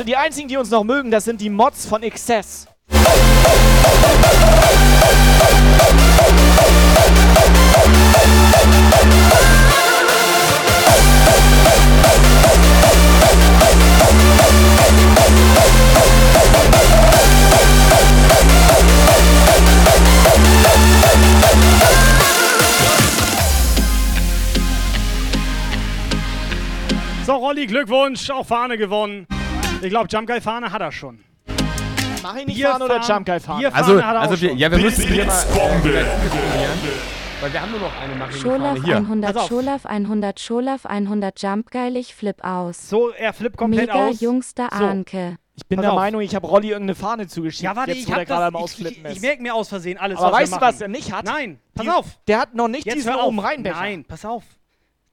Also 0.00 0.06
die 0.06 0.16
einzigen, 0.16 0.48
die 0.48 0.56
uns 0.56 0.70
noch 0.70 0.82
mögen, 0.82 1.10
das 1.10 1.26
sind 1.26 1.42
die 1.42 1.50
Mods 1.50 1.84
von 1.84 2.02
Excess. 2.02 2.66
So, 27.26 27.34
Rolli, 27.34 27.66
Glückwunsch, 27.66 28.30
auch 28.30 28.46
Fahne 28.46 28.78
gewonnen. 28.78 29.26
Ich 29.82 29.88
glaube, 29.88 30.08
Jump 30.10 30.28
Guy 30.28 30.40
Fahne 30.40 30.70
hat 30.72 30.80
er 30.82 30.92
schon. 30.92 31.20
Mach 32.22 32.36
ich 32.36 32.46
nicht 32.46 32.56
Bier 32.56 32.68
fahren 32.68 32.82
oder 32.82 33.00
Jump 33.00 33.26
Guy 33.26 33.40
fahren? 33.40 33.64
Also, 33.72 33.92
Fahne 33.92 34.06
hat 34.06 34.14
er 34.16 34.20
also 34.20 34.34
auch 34.34 34.40
wir, 34.40 34.48
schon. 34.50 34.58
ja, 34.58 34.70
wir 34.70 34.78
müssen 34.78 35.08
hier 35.08 35.24
mal 35.24 35.42
äh, 35.42 36.04
Weil 37.40 37.52
wir 37.54 37.62
haben 37.62 37.70
nur 37.70 37.80
noch 37.80 38.00
eine 38.00 38.14
Marie 38.14 38.32
Scholaf 38.34 38.84
Hier. 38.84 38.96
100, 38.96 39.32
Pass 39.34 39.42
auf. 39.42 39.48
Scholaf 39.48 39.86
100, 39.86 40.38
Scholaf 40.40 40.84
100, 40.86 41.42
Jump 41.42 41.70
geil, 41.70 41.96
ich 41.96 42.14
flip 42.14 42.44
aus. 42.44 42.90
So, 42.90 43.10
er 43.10 43.32
flippt 43.32 43.56
komplett 43.56 43.88
Mega 43.88 44.08
aus. 44.08 44.20
jungster 44.20 44.68
So. 44.70 44.84
Anke. 44.84 45.36
Ich 45.56 45.66
bin 45.66 45.76
Pass 45.76 45.84
der 45.84 45.92
auf. 45.92 45.98
Meinung, 45.98 46.20
ich 46.20 46.34
habe 46.34 46.46
Rolli 46.46 46.68
irgendeine 46.68 46.94
Fahne 46.94 47.26
zugeschickt. 47.26 47.62
Ja, 47.62 47.74
warte, 47.76 47.92
jetzt, 47.92 48.02
ich 48.02 48.08
hab 48.10 48.16
der 48.16 48.26
gerade 48.26 48.44
am 48.46 48.52
das, 48.54 48.60
ich, 48.60 48.64
Ausflippen 48.64 49.06
ich, 49.10 49.16
ich 49.16 49.22
merke 49.22 49.42
mir 49.42 49.54
aus 49.54 49.68
Versehen 49.70 49.96
alles, 49.98 50.18
Aber 50.18 50.32
was 50.32 50.40
weißt 50.42 50.52
wir 50.52 50.58
du, 50.58 50.64
was 50.64 50.74
machen. 50.74 50.82
er 50.82 50.88
nicht 50.88 51.12
hat? 51.12 51.24
Nein, 51.24 51.58
pass 51.74 51.84
Die- 51.84 51.90
auf. 51.90 52.06
Der 52.28 52.38
hat 52.38 52.54
noch 52.54 52.68
nicht 52.68 52.84
Jetzt 52.84 52.96
diesen 52.96 53.14
oben 53.14 53.38
reinbecher. 53.38 53.76
Nein, 53.76 54.04
pass 54.06 54.24
auf. 54.26 54.44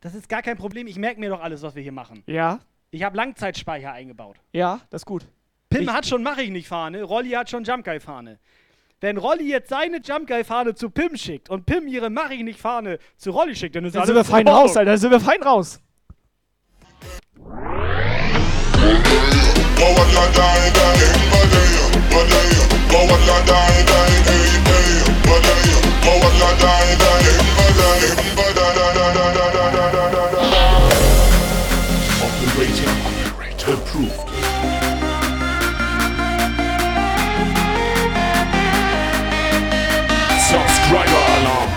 Das 0.02 0.14
ist 0.14 0.28
gar 0.30 0.42
kein 0.42 0.58
Problem. 0.58 0.88
Ich 0.88 0.98
merke 0.98 1.20
mir 1.22 1.30
doch 1.30 1.42
alles, 1.42 1.62
was 1.64 1.74
wir 1.76 1.82
hier 1.84 1.92
machen. 1.94 2.24
Ja, 2.28 2.60
Ich 2.92 3.04
habe 3.04 3.18
Langzeitspeicher 3.18 3.92
eingebaut. 3.92 4.38
ja, 4.54 4.80
das 4.90 5.02
ist 5.02 5.06
gut. 5.06 5.26
Pim 5.70 5.82
Ich- 5.82 5.90
hat 5.90 6.06
schon 6.06 6.24
Mach 6.24 6.38
ich 6.38 6.50
nicht 6.50 6.68
Fahne, 6.68 7.04
Rolli 7.04 7.32
hat 7.32 7.50
schon 7.50 7.64
Jump 7.64 7.84
Guy 7.84 8.00
Fahne. 8.00 8.40
Wenn 9.02 9.18
Rolli 9.18 9.50
jetzt 9.50 9.70
seine 9.70 10.00
Jump 10.02 10.28
Guy 10.28 10.44
Fahne 10.44 10.74
zu 10.74 10.90
Pim 10.90 11.16
schickt 11.18 11.50
und 11.50 11.66
Pim 11.66 11.88
ihre 11.88 12.10
Mach 12.10 12.30
ich 12.32 12.42
nicht 12.44 12.60
Fahne 12.60 12.98
zu 13.18 13.32
Rolli 13.32 13.56
schickt, 13.56 13.76
dann 13.76 13.86
ist 13.86 13.94
Dann 13.96 14.02
alles 14.04 14.08
sind 14.08 14.16
wir 14.16 14.22
in 14.40 14.46
fein 14.46 14.48
raus, 14.48 14.78
Alter. 14.78 14.92
Dann 14.92 14.98
sind 15.00 15.12
wir 15.12 15.20
fein 15.20 15.44
raus. 15.44 15.82
Approved. 33.98 34.30
Subscriber 40.50 41.24
Alarm. 41.38 41.72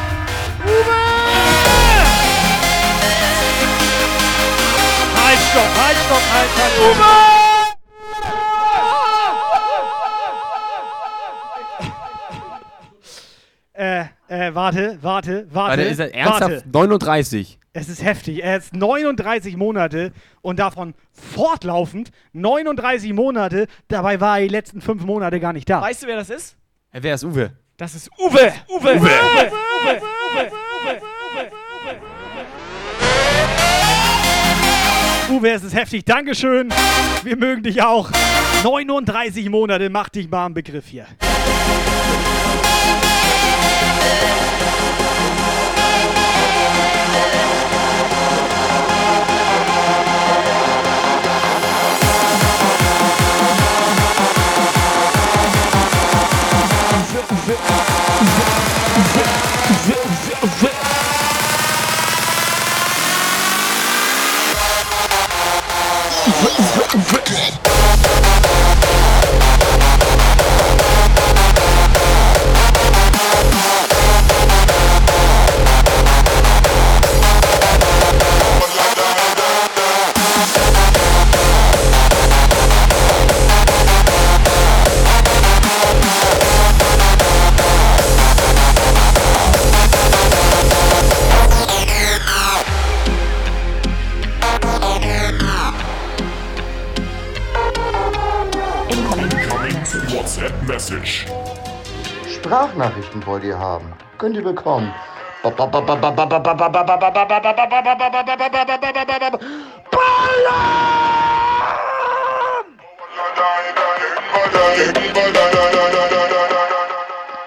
Halt, 5.17 5.41
stopp, 5.51 5.73
halt, 5.77 5.99
stopp, 6.05 6.27
halt, 6.35 6.51
halt. 6.57 6.75
Uwe! 6.81 7.31
Äh, 13.73 14.05
äh, 14.31 14.55
warte, 14.55 14.99
warte, 15.03 15.47
warte. 15.51 15.79
Warte, 15.79 15.83
ist 15.83 15.99
er 15.99 16.15
ernsthaft 16.15 16.51
Warte. 16.51 16.69
39? 16.69 17.59
Es 17.73 17.89
ist 17.89 18.03
heftig. 18.03 18.43
Er 18.43 18.57
ist 18.57 18.75
39 18.75 19.57
Monate 19.57 20.13
und 20.41 20.59
davon 20.59 20.95
fortlaufend 21.13 22.11
39 22.33 23.13
Monate. 23.13 23.67
Dabei 23.89 24.21
war 24.21 24.39
er 24.39 24.45
die 24.47 24.53
letzten 24.53 24.81
fünf 24.81 25.05
Monate 25.05 25.41
gar 25.41 25.53
nicht 25.53 25.69
da. 25.69 25.81
Weißt 25.83 26.03
du, 26.03 26.07
wer 26.07 26.17
das 26.17 26.31
ist? 26.31 26.57
Wer 26.93 27.15
ist 27.15 27.25
Uwe? 27.25 27.53
Das 27.77 27.95
ist 27.95 28.11
Uwe. 28.19 28.53
Uwe. 28.69 28.79
Uwe. 28.79 28.97
Uwe. 28.97 29.01
Uwe. 29.01 30.01
Uwe. 30.85 31.01
Uwe, 35.31 35.51
es 35.51 35.63
ist 35.63 35.75
heftig. 35.75 36.05
Dankeschön. 36.05 36.73
Wir 37.23 37.37
mögen 37.37 37.63
dich 37.63 37.83
auch. 37.83 38.11
39 38.65 39.49
Monate, 39.49 39.89
mach 39.91 40.09
dich 40.09 40.29
mal 40.29 40.47
einen 40.47 40.55
Begriff 40.55 40.87
hier. 40.89 41.07
WhatsApp 67.11 67.70
Sprachnachrichten 102.81 103.27
wollt 103.27 103.45
ihr 103.45 103.59
haben? 103.59 103.93
Könnt 104.17 104.37
ihr 104.37 104.43
bekommen. 104.43 104.91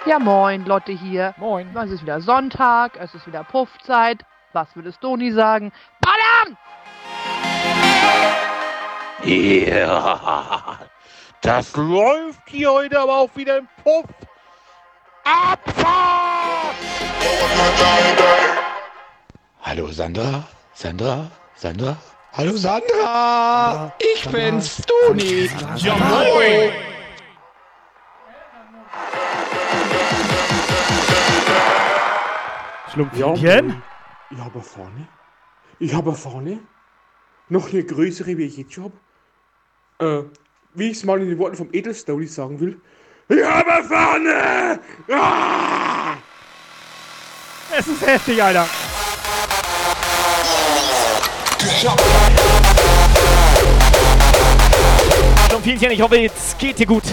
Ja, 0.05 0.19
moin, 0.19 0.65
Lotte 0.65 0.91
hier. 0.91 1.33
Moin. 1.37 1.75
Es 1.75 1.89
ist 1.89 2.03
wieder 2.03 2.21
Sonntag, 2.21 2.91
es 2.99 3.15
ist 3.15 3.25
wieder 3.25 3.43
Puffzeit. 3.43 4.19
Was 4.51 4.75
würde 4.75 4.93
Stoni 4.93 5.31
sagen? 5.31 5.71
Ballern! 5.99 6.57
Ja, 9.23 10.77
das 11.41 11.75
läuft 11.75 12.47
hier 12.49 12.71
heute 12.71 12.99
aber 12.99 13.17
auch 13.17 13.35
wieder 13.35 13.57
im 13.57 13.67
Puff. 13.83 14.05
Abfahrt! 15.23 16.75
Hallo 19.61 19.87
Sandra? 19.87 20.45
Sandra? 20.73 21.31
Sandra? 21.55 21.97
Hallo 22.33 22.57
Sandra! 22.57 23.93
Ich 23.99 24.27
bin's, 24.29 24.81
Toni! 24.85 25.49
Ja, 25.77 25.95
moin! 25.95 26.71
Schlumpfchen? 32.91 33.81
Ich 34.29 34.37
habe 34.39 34.61
vorne. 34.61 35.07
Ich 35.79 35.93
habe 35.93 36.13
vorne 36.13 36.59
noch 37.47 37.71
eine 37.71 37.83
größere, 37.83 38.37
wie 38.37 38.43
ich 38.43 38.57
jetzt 38.57 38.73
schon 38.73 38.91
habe. 39.99 40.05
Äh, 40.05 40.23
wie 40.73 40.89
ich 40.89 40.97
es 40.97 41.03
mal 41.05 41.21
in 41.21 41.29
den 41.29 41.37
Worten 41.37 41.55
vom 41.55 41.69
Edelstony 41.71 42.27
sagen 42.27 42.59
will. 42.59 42.81
Ich 43.35 43.43
habe 43.43 43.83
vorne! 43.87 44.79
Ah! 45.11 46.13
Es 47.75 47.87
ist 47.87 48.05
heftig, 48.05 48.43
Alter. 48.43 48.67
Schlumpfinchen, 55.49 55.91
ich 55.91 56.01
hoffe, 56.01 56.17
jetzt 56.17 56.59
geht 56.59 56.77
dir 56.77 56.85
gut. 56.85 57.03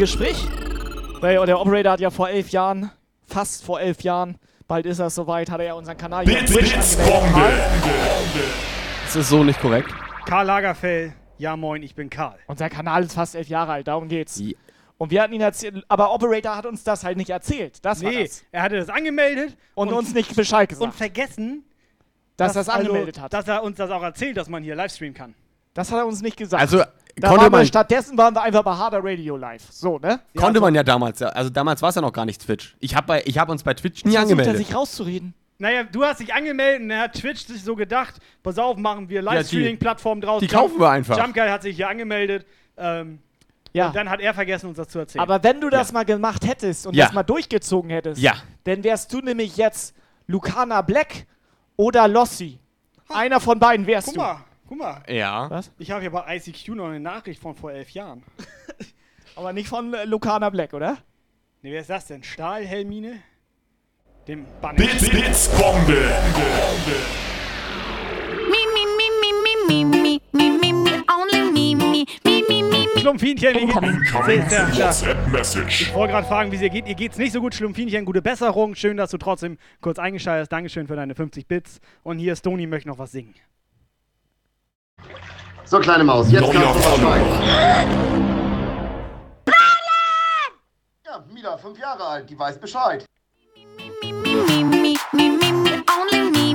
Gespräch. 0.00 0.42
Weil 1.20 1.44
der 1.44 1.60
Operator 1.60 1.92
hat 1.92 2.00
ja 2.00 2.08
vor 2.08 2.30
elf 2.30 2.48
Jahren, 2.48 2.90
fast 3.26 3.62
vor 3.62 3.80
elf 3.80 4.00
Jahren, 4.00 4.38
bald 4.66 4.86
ist 4.86 4.98
er 4.98 5.10
soweit, 5.10 5.50
hat 5.50 5.60
er 5.60 5.66
ja 5.66 5.74
unseren 5.74 5.98
Kanal 5.98 6.24
hier 6.24 6.38
Bits, 6.38 6.56
angemeldet. 6.56 6.98
Bombe. 7.06 7.52
Das 9.04 9.16
ist 9.16 9.28
so 9.28 9.44
nicht 9.44 9.60
korrekt. 9.60 9.90
Karl 10.24 10.46
Lagerfeld, 10.46 11.12
ja 11.36 11.54
moin, 11.54 11.82
ich 11.82 11.94
bin 11.94 12.08
Karl. 12.08 12.38
Unser 12.46 12.70
Kanal 12.70 13.04
ist 13.04 13.12
fast 13.12 13.34
elf 13.34 13.48
Jahre 13.48 13.72
alt, 13.72 13.88
darum 13.88 14.08
geht's. 14.08 14.42
Und 14.96 15.10
wir 15.10 15.20
hatten 15.22 15.34
ihn 15.34 15.42
erzählt, 15.42 15.84
aber 15.88 16.14
Operator 16.14 16.56
hat 16.56 16.64
uns 16.64 16.82
das 16.82 17.04
halt 17.04 17.18
nicht 17.18 17.28
erzählt. 17.28 17.84
Das 17.84 18.02
war 18.02 18.10
Nee, 18.10 18.24
das. 18.24 18.42
er 18.52 18.62
hatte 18.62 18.76
das 18.78 18.88
angemeldet 18.88 19.54
Und, 19.74 19.92
uns 19.92 20.14
nicht 20.14 20.34
Bescheid 20.34 20.70
gesagt. 20.70 20.82
und 20.82 20.94
vergessen, 20.94 21.64
dass 22.38 22.56
er 22.56 22.62
es 22.62 22.68
angemeldet 22.70 23.16
also, 23.16 23.22
hat. 23.24 23.32
Dass 23.34 23.48
er 23.48 23.62
uns 23.62 23.76
das 23.76 23.90
auch 23.90 24.02
erzählt, 24.02 24.38
dass 24.38 24.48
man 24.48 24.62
hier 24.62 24.76
Livestreamen 24.76 25.12
kann. 25.14 25.34
Das 25.74 25.92
hat 25.92 25.98
er 25.98 26.06
uns 26.06 26.22
nicht 26.22 26.38
gesagt. 26.38 26.62
Also, 26.62 26.82
da 27.20 27.28
konnte 27.28 27.42
waren 27.44 27.52
wir, 27.52 27.58
man- 27.58 27.66
stattdessen 27.66 28.16
waren 28.18 28.34
wir 28.34 28.42
einfach 28.42 28.62
bei 28.62 28.72
Harder 28.74 29.00
Radio 29.02 29.36
live. 29.36 29.62
So, 29.70 29.98
ne? 29.98 30.20
Konnte 30.36 30.60
man 30.60 30.74
ja 30.74 30.82
damals, 30.82 31.20
ja. 31.20 31.28
Also 31.28 31.50
damals 31.50 31.82
war 31.82 31.90
es 31.90 31.94
ja 31.94 32.02
noch 32.02 32.12
gar 32.12 32.24
nicht 32.26 32.40
Twitch. 32.44 32.76
Ich 32.80 32.94
habe 32.96 33.14
hab 33.18 33.48
uns 33.48 33.62
bei 33.62 33.74
Twitch 33.74 34.04
nie 34.04 34.14
er 34.14 34.22
angemeldet. 34.22 34.56
sich 34.56 34.74
rauszureden. 34.74 35.34
Naja, 35.58 35.82
du 35.84 36.04
hast 36.04 36.20
dich 36.20 36.32
angemeldet 36.32 36.82
und 36.82 36.88
dann 36.88 37.00
hat 37.00 37.12
Twitch 37.14 37.46
sich 37.46 37.62
so 37.62 37.76
gedacht, 37.76 38.14
pass 38.42 38.58
auf, 38.58 38.76
machen 38.78 39.08
wir 39.10 39.20
Livestreaming-Plattform 39.22 40.20
draus. 40.22 40.40
die 40.40 40.46
kaufen 40.48 40.78
wir 40.80 40.88
einfach. 40.88 41.18
Jump 41.18 41.34
Guy 41.34 41.48
hat 41.48 41.62
sich 41.62 41.76
hier 41.76 41.88
angemeldet. 41.88 42.46
Ähm, 42.76 43.18
Ja. 43.72 43.88
Und 43.88 43.94
dann 43.96 44.08
hat 44.10 44.20
er 44.20 44.34
vergessen, 44.34 44.66
uns 44.68 44.78
das 44.78 44.88
zu 44.88 44.98
erzählen. 44.98 45.22
Aber 45.22 45.42
wenn 45.44 45.60
du 45.60 45.68
das 45.70 45.92
mal 45.92 46.04
gemacht 46.04 46.44
hättest 46.46 46.86
und 46.88 46.96
Ja. 46.96 47.04
das 47.04 47.14
mal 47.14 47.22
durchgezogen 47.22 47.90
hättest, 47.90 48.20
Ja. 48.20 48.32
dann 48.64 48.82
wärst 48.82 49.12
du 49.12 49.18
nämlich 49.20 49.56
jetzt 49.58 49.94
Lucana 50.26 50.80
Black 50.82 51.26
oder 51.76 52.08
Lossi. 52.08 52.58
Einer 53.08 53.38
von 53.38 53.58
beiden 53.60 53.86
wärst 53.86 54.06
guck 54.08 54.14
du. 54.14 54.20
mal, 54.22 54.36
guck 54.70 54.78
mal. 54.78 55.02
Ja. 55.08 55.50
Was? 55.50 55.70
Ich 55.78 55.90
habe 55.90 56.00
hier 56.00 56.10
bei 56.10 56.36
ICQ 56.36 56.68
noch 56.68 56.86
eine 56.86 57.00
Nachricht 57.00 57.42
von 57.42 57.54
vor 57.54 57.72
elf 57.72 57.90
Jahren. 57.90 58.22
Aber 59.36 59.52
nicht 59.52 59.68
von 59.68 59.92
äh, 59.92 60.04
Lucana 60.04 60.48
Black, 60.48 60.72
oder? 60.72 60.92
Ne, 61.62 61.72
wer 61.72 61.80
ist 61.80 61.90
das 61.90 62.06
denn? 62.06 62.22
Stahlhelmine? 62.22 63.20
Dem 64.28 64.46
Banner. 64.60 64.76
Bits, 64.76 65.10
Bits, 65.10 65.48
Bombe. 65.48 65.98
Schlumpfinchen, 72.96 73.54
wie 73.54 73.66
geht's? 73.66 75.02
Ich 75.80 75.94
wollte 75.94 76.12
gerade 76.12 76.26
fragen, 76.26 76.52
wie 76.52 76.56
es 76.56 76.60
dir 76.60 76.70
geht. 76.70 76.86
Ihr 76.86 76.94
geht's 76.94 77.18
nicht 77.18 77.32
so 77.32 77.40
gut, 77.40 77.54
Schlumpfinchen. 77.54 78.04
Gute 78.04 78.22
Besserung. 78.22 78.74
Schön, 78.74 78.96
dass 78.96 79.10
du 79.10 79.18
trotzdem 79.18 79.58
kurz 79.80 79.98
eingeschaltet 79.98 80.42
hast. 80.42 80.52
Dankeschön 80.52 80.86
für 80.86 80.96
deine 80.96 81.14
50 81.14 81.48
Bits. 81.48 81.80
Und 82.02 82.18
hier 82.18 82.34
ist 82.34 82.42
Toni, 82.42 82.66
möchte 82.66 82.88
noch 82.88 82.98
was 82.98 83.10
singen. 83.12 83.34
So, 85.64 85.78
kleine 85.78 86.04
Maus, 86.04 86.30
jetzt 86.30 86.42
Neuer 86.42 86.52
kannst 86.52 86.76
du 86.76 86.80
Follower. 86.82 86.98
schweigen. 86.98 87.26
Ja, 91.06 91.24
Mila, 91.32 91.56
fünf 91.56 91.78
Jahre 91.78 92.04
alt, 92.04 92.28
die 92.30 92.38
weiß 92.38 92.58
Bescheid. 92.58 93.04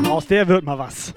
Aus 0.09 0.27
der 0.27 0.47
wird 0.47 0.63
mal 0.63 0.77
was. 0.77 1.13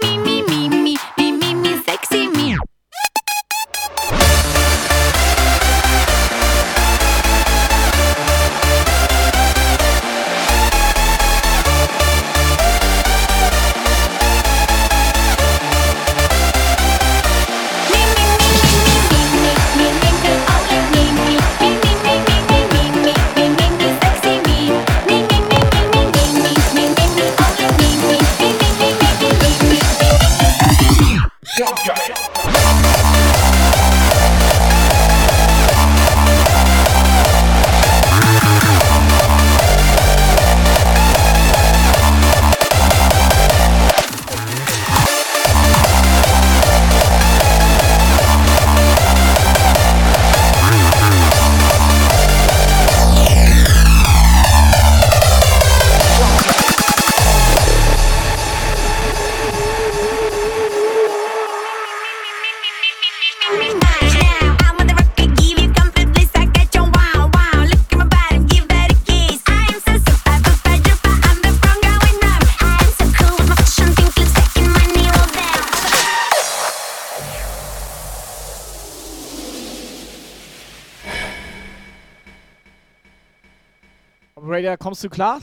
Kommst 84.89 85.05
du 85.05 85.11
klar? 85.11 85.39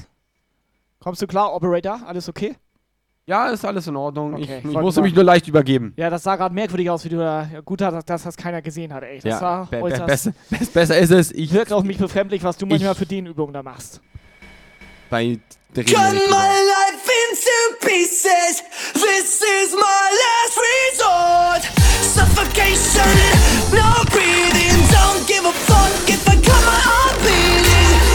Kommst 1.00 1.22
du 1.22 1.28
klar, 1.28 1.54
Operator? 1.54 2.02
Alles 2.08 2.28
okay? 2.28 2.56
Ja, 3.28 3.50
ist 3.50 3.64
alles 3.64 3.86
in 3.86 3.96
Ordnung. 3.96 4.34
Okay, 4.34 4.58
ich 4.64 4.72
ich 4.72 4.78
musste 4.80 5.04
mich 5.04 5.14
nur 5.14 5.24
leicht 5.24 5.48
übergeben. 5.48 5.94
Ja, 5.98 6.10
das 6.10 6.24
sah 6.24 6.36
gerade 6.36 6.54
merkwürdig 6.56 6.90
aus, 6.90 7.06
wie 7.06 7.10
du 7.10 7.18
da. 7.18 7.48
Ja, 7.54 7.62
gut, 7.62 7.80
dass, 7.82 8.04
dass 8.06 8.24
das 8.24 8.36
keiner 8.36 8.64
gesehen 8.64 8.92
hat, 8.92 9.04
ey. 9.04 9.20
Das 9.20 9.24
Ja, 9.34 9.42
war 9.42 9.66
be- 9.68 9.78
be- 9.78 9.84
äußerst. 9.84 10.06
besser- 10.08 10.34
bes- 10.52 10.72
besser 10.74 10.98
ist 10.98 11.12
es. 11.12 11.32
Ich 11.32 11.54
wirkt 11.54 11.72
auf 11.72 11.84
mich 11.84 12.00
befremdlich, 12.00 12.44
was 12.44 12.58
du 12.58 12.66
manchmal 12.66 12.96
für 12.96 13.06
den 13.06 13.28
Übungen 13.28 13.54
da 13.54 13.62
machst. 13.62 14.02
bei 15.12 15.38
der 15.76 15.84
Cut 15.84 15.94
my 16.14 16.50
life 16.74 17.12
into 17.30 17.86
pieces. 17.86 18.64
This 18.94 19.42
is 19.42 19.76
my 19.76 20.06
last 20.24 20.58
resort. 20.74 21.64
Suffocation, 22.02 23.12
no 23.72 24.04
breathing. 24.10 24.82
Don't 24.90 25.24
give 25.28 25.46
a 25.48 25.52
fuck 25.52 26.10
if 26.10 26.28
I 26.28 26.36
cut 26.38 26.64
my 26.66 26.82
heart 26.90 27.20
beating. 27.22 28.15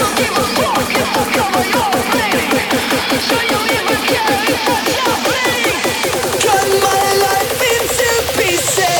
last 0.00 0.20
resort. 0.38 0.80
Cut 6.42 6.68
my 6.82 7.04
life 7.24 7.62
into 7.72 8.08
pieces. 8.38 8.99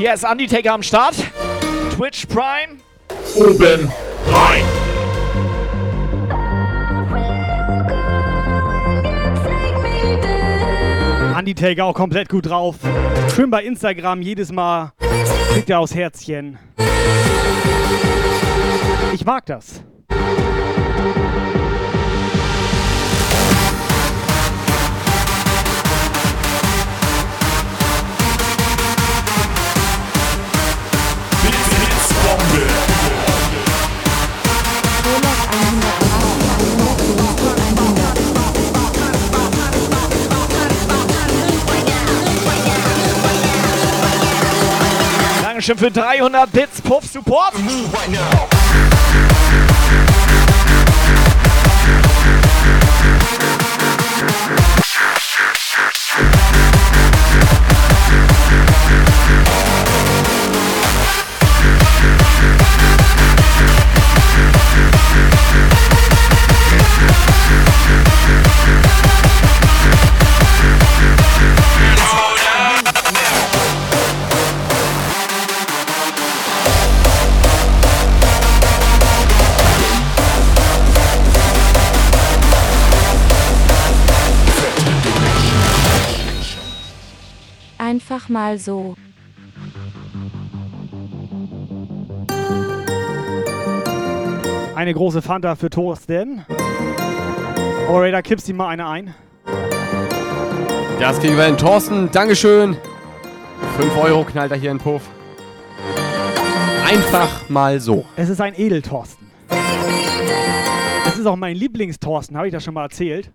Hier 0.00 0.14
ist 0.14 0.24
Undertaker 0.24 0.72
am 0.72 0.82
Start. 0.82 1.14
Twitch 1.94 2.24
Prime. 2.24 2.78
Oben 3.34 3.92
rein. 4.32 4.64
Undertaker 11.36 11.84
auch 11.84 11.92
komplett 11.92 12.30
gut 12.30 12.46
drauf. 12.46 12.76
Schön 13.36 13.50
bei 13.50 13.62
Instagram 13.62 14.22
jedes 14.22 14.50
Mal 14.50 14.92
kriegt 15.52 15.68
er 15.68 15.80
aus 15.80 15.94
Herzchen. 15.94 16.58
Ich 19.12 19.26
mag 19.26 19.44
das. 19.44 19.82
Dankeschön 45.60 45.76
für 45.76 45.90
300 45.90 46.50
Bits 46.52 46.80
Puff 46.80 47.04
Support. 47.04 47.52
Einfach 88.10 88.28
mal 88.28 88.58
so. 88.58 88.96
Eine 94.74 94.94
große 94.94 95.22
Fanta 95.22 95.54
für 95.54 95.70
Thorsten. 95.70 96.44
Operator, 97.88 98.22
kippst 98.22 98.48
ihm 98.48 98.56
mal 98.56 98.66
eine 98.66 98.88
ein. 98.88 99.14
Das 100.98 101.20
kriegen 101.20 101.36
wir 101.36 101.44
hin. 101.44 101.56
Thorsten, 101.56 102.10
Dankeschön. 102.10 102.76
5 103.76 103.96
Euro 103.98 104.24
knallt 104.24 104.50
er 104.50 104.58
hier 104.58 104.72
in 104.72 104.78
den 104.78 104.82
Puff. 104.82 105.02
Einfach 106.84 107.48
mal 107.48 107.78
so. 107.78 108.04
Es 108.16 108.28
ist 108.28 108.40
ein 108.40 108.54
Edeltorsten. 108.58 109.30
Es 111.06 111.16
ist 111.16 111.26
auch 111.26 111.36
mein 111.36 111.54
Lieblingstorsten, 111.54 112.36
habe 112.36 112.48
ich 112.48 112.52
das 112.52 112.64
schon 112.64 112.74
mal 112.74 112.82
erzählt? 112.82 113.30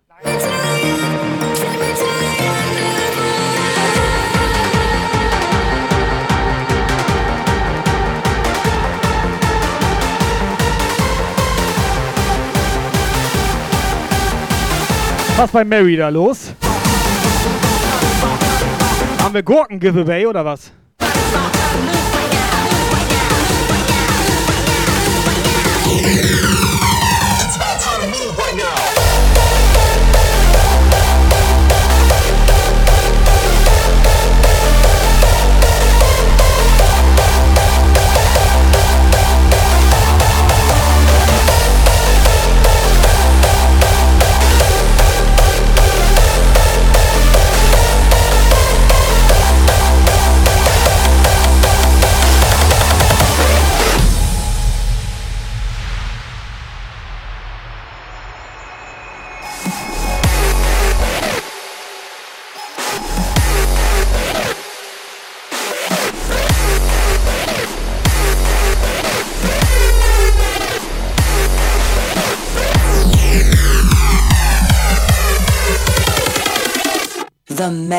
Was 15.38 15.52
bei 15.52 15.66
Mary 15.66 15.98
da 15.98 16.07
los? 16.07 16.53
Haben 19.22 19.34
wir 19.34 19.44
Gurken-Giveaway 19.44 20.26
oder 20.28 20.45
was? 20.45 20.72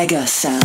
Mega 0.07 0.25
Sound. 0.25 0.56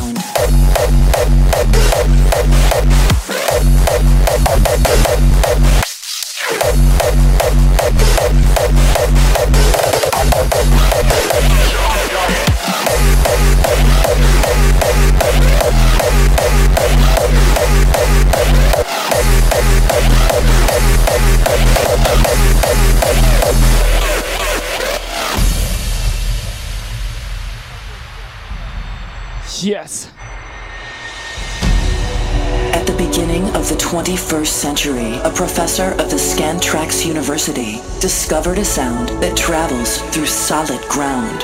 Discovered 38.32 38.60
a 38.60 38.64
sound 38.64 39.10
that 39.22 39.36
travels 39.36 39.98
through 40.14 40.26
solid 40.26 40.80
ground. 40.88 41.44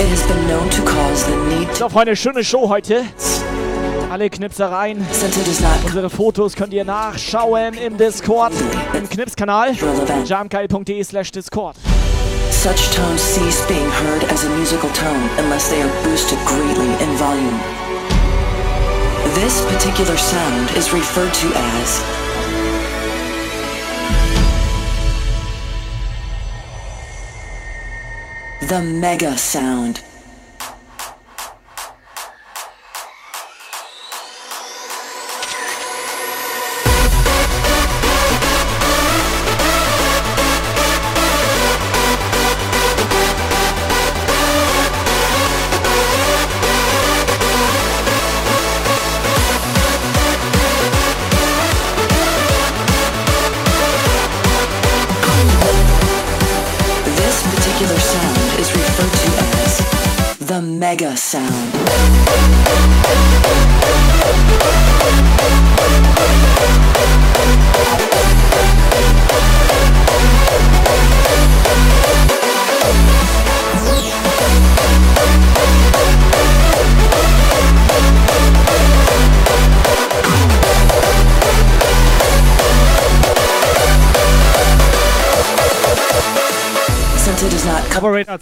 It 0.00 0.08
has 0.08 0.26
been 0.26 0.48
known 0.48 0.70
to 0.70 0.80
cause 0.80 1.26
the 1.26 1.36
need 1.50 1.68
So, 1.76 1.90
Freunde, 1.90 2.16
schöne 2.16 2.42
Show 2.42 2.70
heute. 2.70 3.04
Alle 4.10 4.30
Knipsereien. 4.30 5.04
Unsere 5.84 6.08
Fotos 6.08 6.54
könnt 6.54 6.72
ihr 6.72 6.86
nachschauen 6.86 7.74
im 7.74 7.98
Discord, 7.98 8.54
im 8.94 9.06
Knipskanal. 9.06 9.74
jamgeil.de 10.24 11.04
slash 11.04 11.30
Discord. 11.30 11.76
Such 12.50 12.96
tones 12.96 13.20
cease 13.20 13.66
being 13.66 13.90
heard 14.00 14.24
as 14.32 14.46
a 14.46 14.48
musical 14.56 14.88
tone 14.94 15.28
unless 15.36 15.68
they 15.68 15.82
are 15.82 15.92
boosted 16.04 16.38
greatly 16.46 16.88
in 17.04 17.16
volume. 17.18 17.60
This 19.34 19.60
particular 19.66 20.16
sound 20.16 20.70
is 20.74 20.94
referred 20.94 21.34
to 21.34 21.48
as 21.54 22.21
the 28.72 28.80
mega 28.80 29.36
sound. 29.36 30.11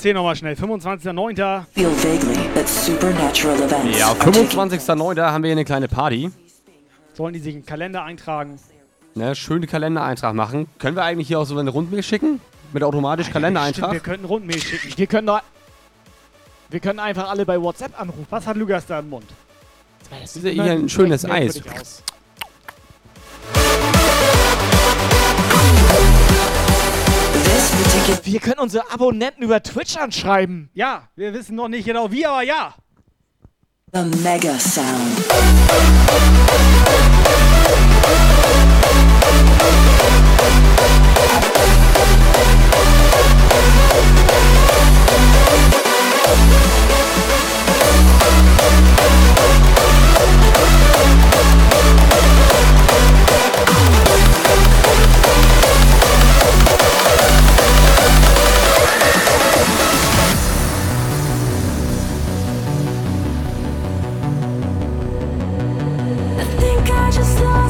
Erzähl 0.01 0.14
nochmal 0.14 0.35
schnell. 0.35 0.55
25.09. 0.55 1.64
feel 1.74 1.90
vaguely 1.90 2.48
that 2.55 2.66
supernatural 2.66 3.55
events 3.60 3.98
Ja, 3.98 4.09
are 4.09 4.18
taking 4.18 4.48
25.09. 4.48 5.20
haben 5.31 5.43
wir 5.43 5.48
hier 5.48 5.52
eine 5.52 5.64
kleine 5.66 5.89
Party. 5.89 6.31
Sollen 7.12 7.35
die 7.35 7.39
sich 7.40 7.55
einen 7.55 7.66
Kalender 7.66 8.02
eintragen? 8.05 8.59
Ne, 9.14 9.35
schöne 9.35 9.66
Kalendereintrag 9.66 10.35
machen. 10.35 10.68
Können 10.78 10.97
wir 10.97 11.02
eigentlich 11.02 11.28
hier 11.28 11.39
auch 11.39 11.44
so 11.44 11.59
eine 11.59 11.68
Rundmail 11.68 12.02
schicken? 12.02 12.40
Mit 12.72 12.82
automatisch 12.82 13.28
Kalendereintrag? 13.31 13.93
wir 13.93 14.01
könnten 14.01 14.24
Rundmail 14.24 14.59
schicken. 14.59 14.97
Wir 14.97 15.06
können, 15.06 15.27
doch- 15.27 15.43
wir 16.70 16.81
können 16.81 16.98
einfach 16.98 17.28
alle 17.28 17.44
bei 17.44 17.60
WhatsApp 17.60 18.01
anrufen. 18.01 18.27
Was 18.31 18.47
hat 18.47 18.56
Lukas 18.56 18.86
da 18.86 19.01
im 19.01 19.10
Mund? 19.10 19.27
Das 20.22 20.35
ist 20.35 20.44
ja 20.44 20.51
hier 20.51 20.72
ein 20.72 20.89
schönes 20.89 21.27
Eis. 21.27 21.60
Wir 28.24 28.40
können 28.40 28.59
unsere 28.59 28.90
Abonnenten 28.90 29.43
über 29.43 29.62
Twitch 29.62 29.97
anschreiben. 29.97 30.70
Ja, 30.74 31.09
wir 31.16 31.32
wissen 31.32 31.57
noch 31.57 31.69
nicht 31.69 31.86
genau 31.86 32.11
wie, 32.11 32.27
aber 32.27 32.43
ja. 32.43 32.74
the 33.93 34.05
mega 34.23 34.59
sound. 34.59 35.19
Just 67.11 67.41
lost 67.41 67.69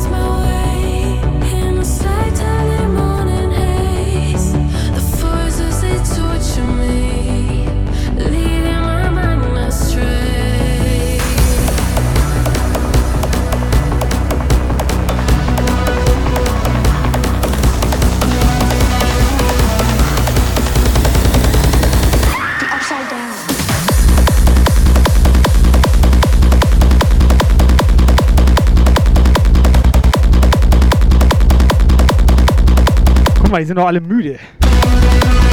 Guck 33.50 33.56
mal, 33.56 33.62
die 33.62 33.66
sind 33.66 33.78
doch 33.78 33.86
alle 33.88 34.00
müde. 34.00 34.38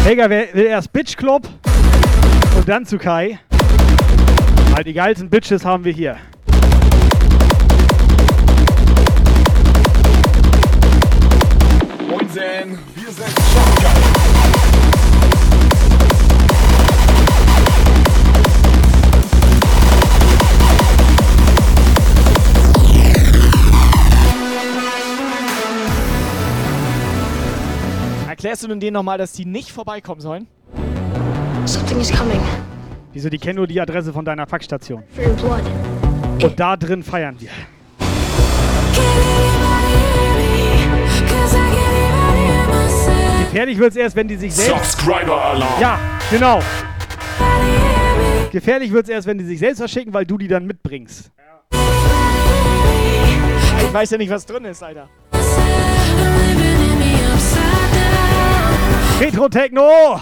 Helga 0.03 0.29
will 0.29 0.65
erst 0.67 0.93
Bitch 0.93 1.17
Club 1.17 1.49
und 2.55 2.69
dann 2.69 2.85
zu 2.85 2.99
Kai. 2.99 3.39
Weil 4.75 4.83
die 4.83 4.93
geilsten 4.93 5.31
Bitches 5.31 5.65
haben 5.65 5.83
wir 5.83 5.93
hier. 5.93 6.17
Erklärst 28.37 28.61
du 28.61 28.67
denn 28.67 28.79
denen 28.79 28.93
nochmal, 28.93 29.17
dass 29.17 29.31
die 29.31 29.45
nicht 29.45 29.71
vorbeikommen 29.71 30.21
sollen? 30.21 30.45
Something 31.65 31.99
is 31.99 32.15
coming. 32.15 32.39
Wieso, 33.11 33.29
die 33.29 33.39
kennen 33.39 33.55
nur 33.55 33.65
die 33.65 33.81
Adresse 33.81 34.13
von 34.13 34.23
deiner 34.23 34.45
Faxstation. 34.45 35.01
Und 36.43 36.59
da 36.59 36.77
drin 36.77 37.01
feiern 37.01 37.35
wir. 37.39 37.49
Gefährlich 43.39 43.79
wird 43.79 43.89
es 43.89 43.95
erst, 43.95 44.15
wenn 44.15 44.27
die 44.27 44.35
sich 44.35 44.53
selbst... 44.53 44.91
Subscriber-Alarm. 44.91 45.81
Ja, 45.81 45.99
genau. 46.29 46.59
Gefährlich 48.51 48.91
wird 48.91 49.05
es 49.05 49.09
erst, 49.09 49.25
wenn 49.25 49.39
die 49.39 49.45
sich 49.45 49.57
selbst 49.57 49.79
verschicken, 49.79 50.13
weil 50.13 50.27
du 50.27 50.37
die 50.37 50.47
dann 50.47 50.67
mitbringst. 50.67 51.31
Ich 53.81 53.93
weiß 53.93 54.11
ja 54.11 54.19
nicht, 54.19 54.29
was 54.29 54.45
drin 54.45 54.65
ist, 54.65 54.83
Alter. 54.83 55.09
Retro 59.19 59.49
Techno! 59.49 60.21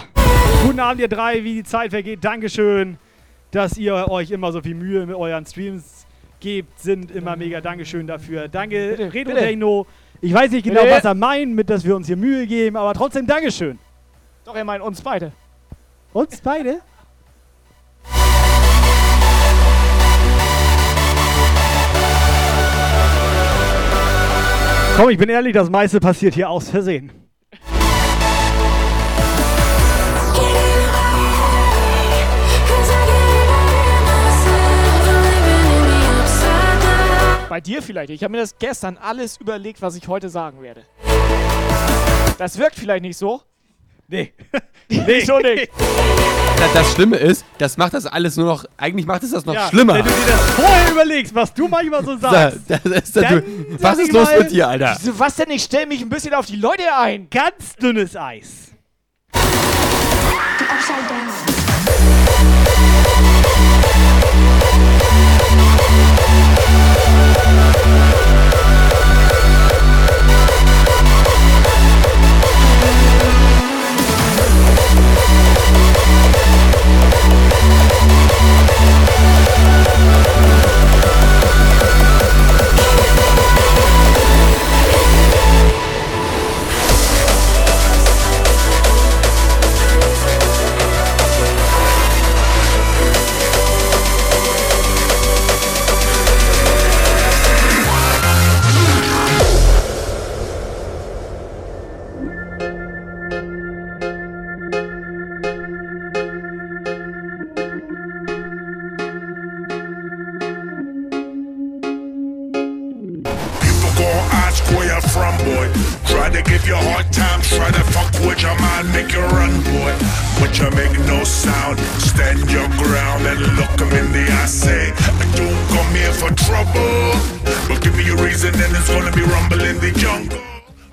Guten 0.64 0.80
Abend, 0.80 1.00
ihr 1.00 1.08
drei, 1.08 1.44
wie 1.44 1.54
die 1.54 1.64
Zeit 1.64 1.90
vergeht. 1.90 2.24
Dankeschön, 2.24 2.96
dass 3.50 3.76
ihr 3.76 4.08
euch 4.08 4.30
immer 4.30 4.52
so 4.52 4.62
viel 4.62 4.74
Mühe 4.74 5.04
mit 5.04 5.14
euren 5.14 5.44
Streams 5.44 6.06
gebt. 6.40 6.78
Sind 6.80 7.10
immer 7.10 7.36
mega 7.36 7.60
Dankeschön 7.60 8.06
dafür. 8.06 8.48
Danke, 8.48 8.90
Bitte, 8.96 9.12
Retro 9.12 9.30
bitte. 9.32 9.46
Techno. 9.46 9.86
Ich 10.22 10.32
weiß 10.32 10.50
nicht 10.50 10.64
genau, 10.64 10.80
Bitte. 10.80 10.94
was 10.94 11.04
er 11.04 11.14
meint, 11.14 11.54
mit 11.54 11.68
dass 11.68 11.84
wir 11.84 11.94
uns 11.94 12.06
hier 12.06 12.16
Mühe 12.16 12.46
geben, 12.46 12.76
aber 12.76 12.94
trotzdem 12.94 13.26
Dankeschön. 13.26 13.78
Doch, 14.46 14.56
er 14.56 14.64
meint 14.64 14.82
uns 14.82 15.02
beide. 15.02 15.32
Uns 16.14 16.40
beide? 16.40 16.80
Komm, 24.96 25.10
ich 25.10 25.18
bin 25.18 25.28
ehrlich, 25.28 25.52
das 25.52 25.68
meiste 25.68 26.00
passiert 26.00 26.32
hier 26.32 26.48
aus 26.48 26.70
Versehen. 26.70 27.25
Dir 37.60 37.82
vielleicht. 37.82 38.10
Ich 38.10 38.22
habe 38.22 38.32
mir 38.32 38.38
das 38.38 38.58
gestern 38.58 38.96
alles 38.98 39.36
überlegt, 39.38 39.82
was 39.82 39.96
ich 39.96 40.08
heute 40.08 40.28
sagen 40.28 40.62
werde. 40.62 40.84
Das 42.38 42.58
wirkt 42.58 42.76
vielleicht 42.76 43.02
nicht 43.02 43.16
so. 43.16 43.42
Nee. 44.08 44.32
nee. 44.88 45.20
so 45.20 45.38
nicht. 45.38 45.70
Das, 46.72 46.94
Schlimme 46.94 47.16
ist, 47.18 47.44
das 47.58 47.76
macht 47.76 47.92
das 47.92 48.06
alles 48.06 48.36
nur 48.36 48.46
noch, 48.46 48.64
eigentlich 48.78 49.04
macht 49.06 49.22
es 49.22 49.30
das 49.30 49.44
noch 49.44 49.52
Ja, 49.52 49.68
schlimmer. 49.68 49.94
Wenn 49.94 50.04
du 50.04 50.10
dir 50.10 50.26
das 50.26 50.50
vorher 50.52 50.90
überlegst, 50.90 51.34
was 51.34 51.52
du 51.52 51.68
manchmal 51.68 52.02
so 52.02 52.16
sagst. 52.20 52.60
das 52.66 52.84
ist, 52.84 53.14
dann 53.14 53.42
du, 53.42 53.76
sag 53.78 53.82
was 53.82 53.98
ist 53.98 54.12
los 54.12 54.24
mal, 54.24 54.38
mit 54.38 54.50
dir, 54.52 54.66
Alter? 54.68 54.98
Was 55.18 55.36
denn? 55.36 55.50
Ich 55.50 55.64
stell 55.64 55.84
mich 55.84 56.00
ein 56.00 56.08
bisschen 56.08 56.32
auf 56.32 56.46
die 56.46 56.56
Leute 56.56 56.84
ein. 56.96 57.28
Ganz 57.28 57.76
dünnes 57.76 58.16
Eis. 58.16 58.72
Upside 59.34 61.08
down. 61.08 61.65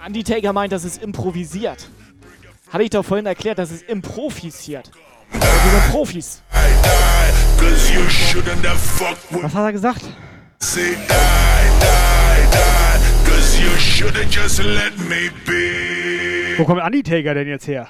Undertaker 0.05 0.51
meint, 0.51 0.73
das 0.73 0.83
ist 0.83 1.01
improvisiert. 1.01 1.87
Hatte 2.69 2.83
ich 2.83 2.89
doch 2.89 3.05
vorhin 3.05 3.25
erklärt, 3.25 3.57
das 3.57 3.71
ist 3.71 3.83
improvisiert. 3.83 4.91
Also 5.31 5.45
wir 5.45 5.71
sind 5.71 5.91
Profis. 5.91 6.41
Was 9.31 9.53
hat 9.53 9.65
er 9.65 9.71
gesagt? 9.71 10.01
Say. 10.59 10.97
Wo 16.57 16.65
kommt 16.65 16.83
Undertaker 16.83 17.33
denn 17.33 17.47
jetzt 17.47 17.67
her? 17.67 17.87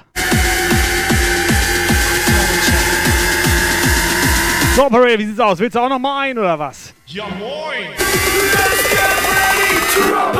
So, 4.76 4.86
Operator, 4.86 5.18
wie 5.18 5.26
sieht's 5.26 5.40
aus? 5.40 5.58
Willst 5.58 5.74
du 5.74 5.80
auch 5.80 5.88
noch 5.88 5.98
mal 5.98 6.20
ein 6.22 6.38
oder 6.38 6.58
was? 6.58 6.94
Ja 7.06 7.24
moin! 7.38 7.90
Try 9.94 10.32
to 10.32 10.38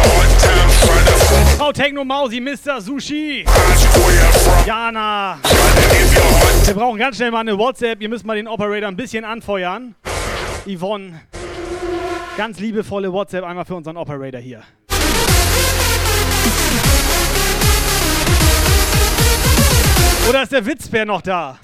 hard 0.01 0.39
time, 0.39 0.69
try 0.85 1.01
to 1.05 1.13
fuck 1.25 1.57
Frau 1.57 1.71
Techno 1.71 2.03
Mausi, 2.03 2.39
Mr. 2.39 2.81
Sushi. 2.81 3.45
Jana. 4.65 5.39
Wir 6.65 6.73
brauchen 6.73 6.99
ganz 6.99 7.15
schnell 7.17 7.31
mal 7.31 7.39
eine 7.39 7.57
WhatsApp. 7.57 8.01
Ihr 8.01 8.09
müsst 8.09 8.25
mal 8.25 8.35
den 8.35 8.47
Operator 8.47 8.87
ein 8.87 8.95
bisschen 8.95 9.25
anfeuern. 9.25 9.95
Yvonne. 10.65 11.21
Ganz 12.39 12.57
liebevolle 12.57 13.11
WhatsApp 13.11 13.43
einmal 13.43 13.65
für 13.65 13.75
unseren 13.75 13.97
Operator 13.97 14.39
hier. 14.39 14.63
Oder 20.29 20.43
ist 20.43 20.53
der 20.53 20.65
Witzbär 20.65 21.03
noch 21.03 21.21
da? 21.21 21.59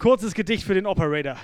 Kurzes 0.00 0.34
Gedicht 0.34 0.64
für 0.64 0.74
den 0.74 0.86
Operator. 0.86 1.36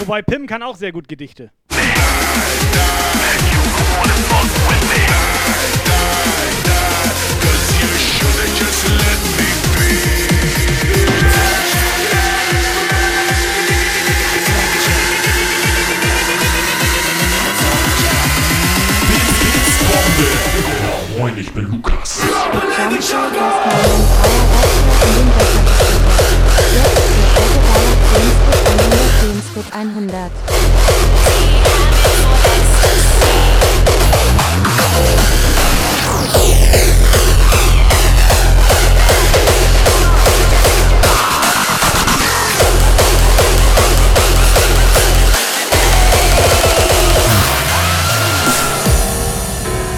Wobei 0.00 0.20
Pim 0.20 0.46
kann 0.46 0.62
auch 0.62 0.76
sehr 0.76 0.92
gut 0.92 1.08
Gedichte. 1.08 1.50
Moin, 21.18 21.36
ich 21.38 21.52
bin 21.52 21.70
Lukas. 21.70 22.20
Gamescode 29.20 29.72
100. 29.72 30.30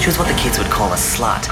She 0.03 0.09
was 0.09 0.19
what 0.19 0.27
the 0.27 0.35
kids 0.35 0.59
would 0.59 0.67
call 0.67 0.93
a 0.93 0.97
slut, 0.97 1.47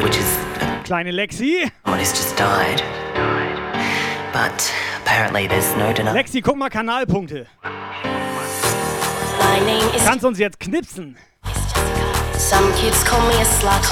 which 0.00 0.16
is 0.16 0.38
Kleine 0.84 1.10
Lexi. 1.10 1.68
who's 1.84 2.12
just 2.12 2.36
died. 2.36 2.80
But 4.32 4.72
apparently 5.02 5.48
there's 5.48 5.74
no 5.74 5.92
denying. 5.92 6.16
Lexi, 6.16 6.40
guck 6.40 6.56
mal 6.56 6.70
Kanalpunkte. 6.70 7.48
My 9.40 9.58
name 9.66 9.82
is. 9.92 10.04
Kannst 10.04 10.24
uns 10.24 10.38
jetzt 10.38 10.60
knipsen. 10.60 11.16
Some 12.38 12.72
kids 12.74 13.02
call 13.02 13.20
me 13.26 13.34
a 13.40 13.44
slut. 13.44 13.90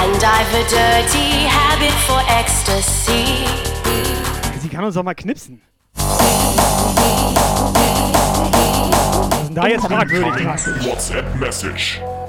And 0.00 0.24
I've 0.24 0.54
a 0.54 0.64
dirty 0.70 1.44
habit 1.44 1.92
for 2.08 2.22
ecstasy. 2.30 3.44
Sie 4.58 4.70
kann 4.70 4.84
uns 4.84 4.94
doch 4.94 5.02
mal 5.02 5.12
knipsen. 5.14 5.60
Was 9.32 9.40
ist 9.42 9.48
denn 9.48 9.54
da 9.54 9.66
jetzt 9.68 9.84
fragwürdig 9.84 10.32
dran? 10.32 12.21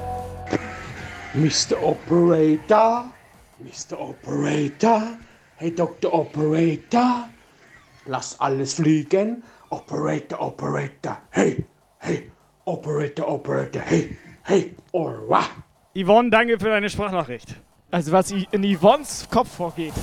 Mr. 1.34 1.76
Operator, 1.82 3.10
Mr. 3.58 3.98
Operator, 3.98 5.18
hey 5.56 5.70
Dr. 5.70 6.14
Operator, 6.14 7.28
lass 8.06 8.38
alles 8.38 8.74
fliegen. 8.74 9.42
Operator, 9.70 10.40
Operator, 10.40 11.18
hey, 11.32 11.64
hey, 11.98 12.30
Operator, 12.66 13.26
Operator, 13.26 13.80
hey, 13.80 14.16
hey, 14.44 14.76
alright. 14.92 15.50
Yvonne, 15.94 16.30
danke 16.30 16.56
für 16.56 16.68
deine 16.68 16.88
Sprachnachricht. 16.88 17.56
Also 17.90 18.12
was 18.12 18.30
in 18.30 18.62
Yvonnes 18.62 19.26
Kopf 19.28 19.56
vorgeht. 19.56 19.94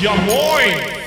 Ja 0.00 0.14
moin! 0.14 1.05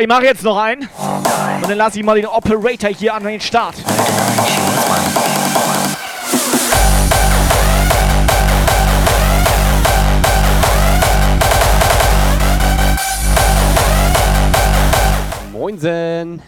Ich 0.00 0.08
mache 0.08 0.24
jetzt 0.24 0.42
noch 0.42 0.56
einen. 0.56 0.88
Und 1.62 1.68
dann 1.68 1.76
lasse 1.76 1.98
ich 1.98 2.04
mal 2.04 2.16
den 2.16 2.26
Operator 2.26 2.90
hier 2.90 3.14
an 3.14 3.24
den 3.24 3.40
Start. 3.40 3.74
Moinsen. 15.52 16.42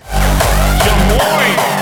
Ja, 0.85 0.93
moin! 1.09 1.82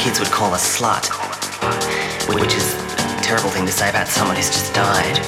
Kids 0.00 0.18
would 0.18 0.30
call 0.30 0.54
a 0.54 0.56
slut, 0.56 1.12
which 2.32 2.54
is 2.54 2.72
a 2.72 3.20
terrible 3.20 3.50
thing 3.50 3.66
to 3.66 3.72
say 3.72 3.90
about 3.90 4.08
someone 4.08 4.34
who's 4.34 4.48
just 4.48 4.72
died. 4.72 5.20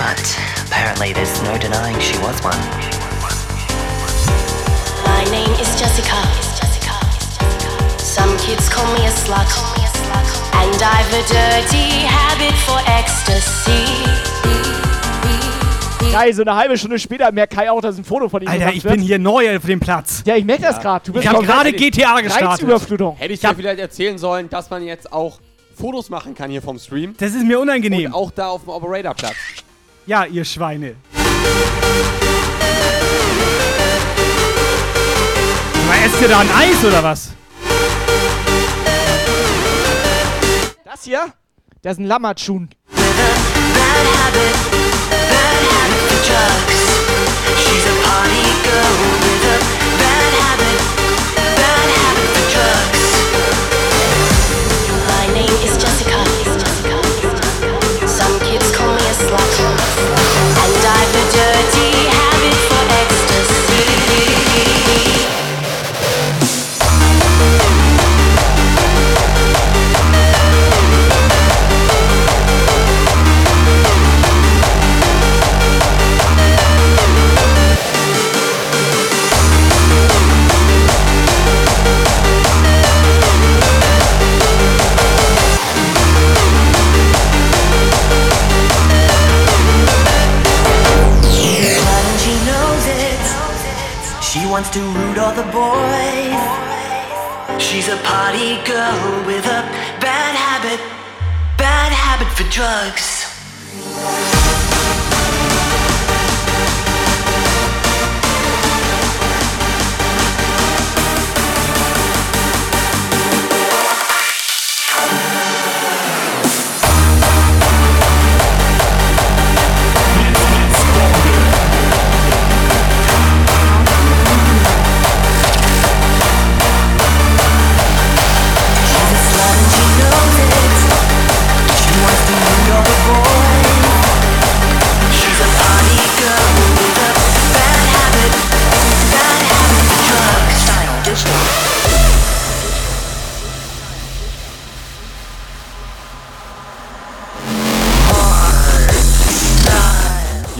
But 0.00 0.24
apparently 0.64 1.12
there's 1.12 1.42
no 1.42 1.58
denying 1.58 2.00
she 2.00 2.16
was 2.24 2.40
one. 2.40 2.56
My 5.04 5.24
name 5.28 5.52
is 5.60 5.68
Jessica. 5.76 6.16
Some 8.00 8.34
kids 8.38 8.66
call 8.70 8.88
me 8.94 9.04
a 9.04 9.12
slut. 9.12 9.52
And 10.64 10.82
I've 10.82 11.12
a 11.12 11.22
dirty 11.28 12.08
habit 12.08 12.56
for 12.64 12.80
ecstasy. 12.88 14.77
Geil, 16.12 16.32
so 16.32 16.42
eine 16.42 16.56
halbe 16.56 16.76
Stunde 16.78 16.98
später 16.98 17.30
merkt 17.32 17.52
Kai 17.54 17.70
auch, 17.70 17.80
dass 17.80 17.96
ein 17.98 18.04
Foto 18.04 18.28
von 18.28 18.42
ihm 18.42 18.48
Alter, 18.48 18.72
ich 18.72 18.82
wird. 18.82 18.94
bin 18.94 19.02
hier 19.02 19.18
neu 19.18 19.56
auf 19.56 19.64
dem 19.66 19.78
Platz. 19.78 20.22
Ja, 20.26 20.36
ich 20.36 20.44
merke 20.44 20.62
das 20.62 20.80
gerade. 20.80 21.04
Du 21.04 21.12
bist 21.12 21.24
Ich 21.24 21.30
habe 21.30 21.44
gerade. 21.44 21.72
GTA 21.72 22.20
gestartet. 22.20 22.48
Reizüberflutung. 22.48 23.16
Hätte 23.16 23.34
ich 23.34 23.40
dir 23.40 23.54
vielleicht 23.54 23.78
erzählen 23.78 24.16
sollen, 24.18 24.48
dass 24.48 24.70
man 24.70 24.82
jetzt 24.84 25.12
auch 25.12 25.38
Fotos 25.76 26.08
machen 26.08 26.34
kann 26.34 26.50
hier 26.50 26.62
vom 26.62 26.78
Stream. 26.78 27.14
Das 27.18 27.34
ist 27.34 27.44
mir 27.44 27.60
unangenehm. 27.60 28.06
Und 28.06 28.14
auch 28.14 28.30
da 28.30 28.48
auf 28.48 28.62
dem 28.62 28.70
Operatorplatz. 28.70 29.34
Ja, 30.06 30.24
ihr 30.24 30.44
Schweine. 30.44 30.96
Aber 35.84 36.04
esst 36.04 36.20
ihr 36.22 36.28
da 36.28 36.40
ein 36.40 36.50
Eis 36.50 36.84
oder 36.84 37.02
was? 37.04 37.30
Das 40.84 41.04
hier, 41.04 41.26
das 41.82 41.92
ist 41.92 41.98
ein 42.00 42.06
Lammertschun. 42.06 42.70
She's 46.28 47.86
a 47.86 47.88
wants 94.58 94.70
to 94.70 94.80
root 94.80 95.18
all 95.18 95.32
the 95.32 95.48
boys. 95.52 96.42
She's 97.62 97.86
a 97.86 97.96
party 97.98 98.56
girl 98.66 99.24
with 99.24 99.46
a 99.46 99.62
bad 100.00 100.34
habit, 100.34 100.80
bad 101.56 101.92
habit 101.92 102.26
for 102.36 102.42
drugs. 102.50 104.37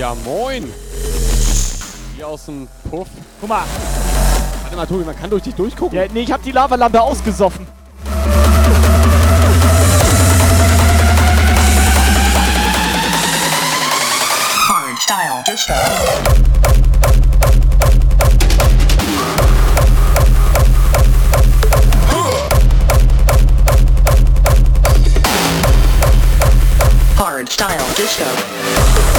Ja, 0.09 0.15
moin. 0.25 0.73
Hier 2.17 2.27
aus 2.27 2.47
dem 2.47 2.67
Puff. 2.89 3.09
Guck 3.41 3.49
mal. 3.51 3.65
Warte 4.63 4.75
mal, 4.75 4.87
Tobi, 4.87 5.05
man 5.05 5.15
kann 5.15 5.29
durch 5.29 5.43
dich 5.43 5.55
durchgucken. 5.55 5.99
Ja, 5.99 6.07
nee, 6.11 6.23
ich 6.23 6.33
habe 6.33 6.43
die 6.43 6.51
Lavalampe 6.51 6.99
ausgesoffen. 6.99 7.67
Hard 14.67 14.99
style 14.99 15.45
disco. 15.47 15.75
Hard 27.19 27.53
style 27.53 27.77
disco. 27.99 29.18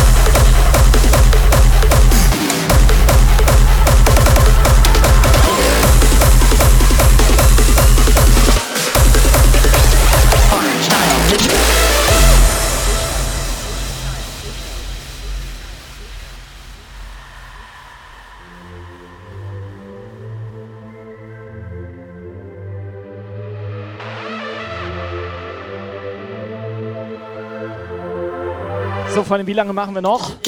Freunde, 29.30 29.46
wie 29.46 29.54
lange 29.54 29.72
machen 29.74 29.94
wir 29.94 30.02
noch? 30.02 30.42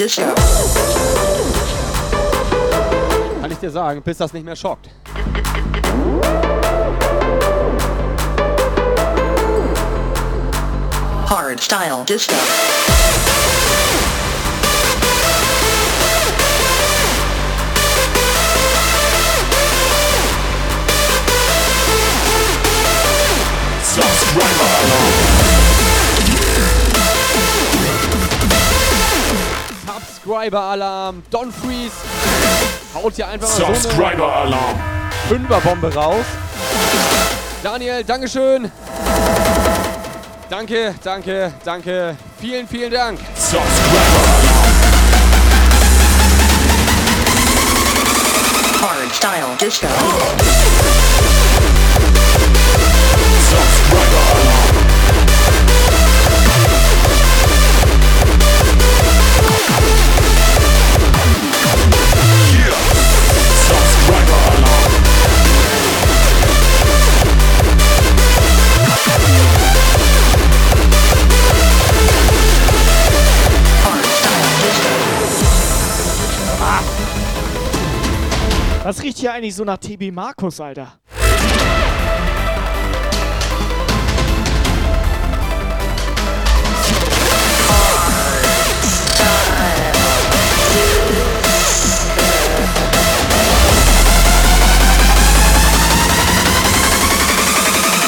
Kann 3.40 3.52
ich 3.52 3.58
dir 3.58 3.70
sagen, 3.70 4.02
bis 4.02 4.18
das 4.18 4.32
nicht 4.32 4.44
mehr 4.44 4.56
schockt. 4.56 4.90
Hard 11.30 11.62
style 11.62 12.04
disco. 12.08 12.34
Subscriber-Alarm. 30.24 31.22
Don 31.30 31.52
Freeze 31.52 31.94
haut 32.94 33.14
hier 33.14 33.26
einfach 33.26 33.48
mal 33.48 33.56
so 33.56 33.64
eine 33.64 33.76
Subscriber-Alarm. 33.76 34.80
Fünferbombe 35.28 35.92
raus. 35.94 36.24
Daniel, 37.62 38.04
Dankeschön. 38.04 38.70
Danke, 40.48 40.94
danke, 41.02 41.52
danke. 41.64 42.16
Vielen, 42.38 42.68
vielen 42.68 42.92
Dank. 42.92 43.18
Hard 48.80 49.14
style 49.14 49.56
disco. 49.58 49.86
Eigentlich 79.32 79.54
so 79.54 79.64
nach 79.64 79.78
TB 79.78 80.12
Markus, 80.12 80.60
Alter? 80.60 80.92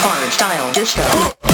Hard 0.02 0.30
style 0.30 1.53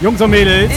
Jungs 0.00 0.20
und 0.20 0.30
Mädels. 0.30 0.70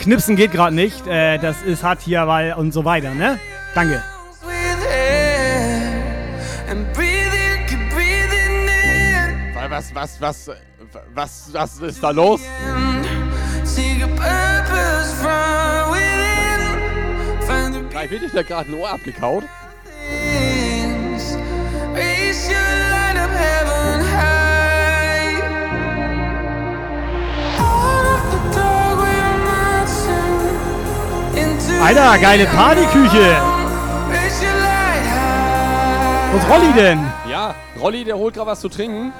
Knipsen 0.00 0.34
geht 0.34 0.50
gerade 0.50 0.74
nicht. 0.74 1.06
Äh, 1.06 1.38
das 1.38 1.62
ist 1.62 1.84
hart 1.84 2.00
hier, 2.00 2.26
weil 2.26 2.54
und 2.54 2.72
so 2.72 2.84
weiter, 2.84 3.14
ne? 3.14 3.38
Danke. 3.74 4.02
Weil 9.54 9.70
Was, 9.70 9.94
was, 9.94 10.20
was, 10.20 10.50
was, 11.14 11.50
was 11.52 11.78
ist 11.80 12.02
da 12.02 12.10
los? 12.10 12.40
Kai, 17.92 18.10
wird 18.10 18.22
dir 18.22 18.30
da 18.32 18.42
gerade 18.42 18.70
ein 18.70 18.74
Ohr 18.74 18.90
abgekaut? 18.90 19.44
Alter, 31.82 32.18
geile 32.18 32.46
Partyküche. 32.46 33.36
Wo 36.30 36.36
ist 36.36 36.48
Rolli 36.48 36.72
denn? 36.74 37.00
Ja, 37.28 37.54
Rolli, 37.80 38.04
der 38.04 38.16
holt 38.16 38.34
gerade 38.34 38.50
was 38.50 38.60
zu 38.60 38.68
trinken. 38.68 39.12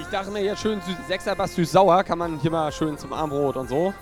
Ich 0.00 0.06
dachte 0.08 0.30
mir 0.30 0.42
jetzt 0.42 0.62
schön 0.62 0.80
süß, 0.80 0.96
Sechser 1.06 1.36
was 1.36 1.54
süß-sauer, 1.54 2.02
kann 2.02 2.18
man 2.18 2.38
hier 2.40 2.50
mal 2.50 2.72
schön 2.72 2.96
zum 2.96 3.12
Armbrot 3.12 3.56
und 3.56 3.68
so. 3.68 3.92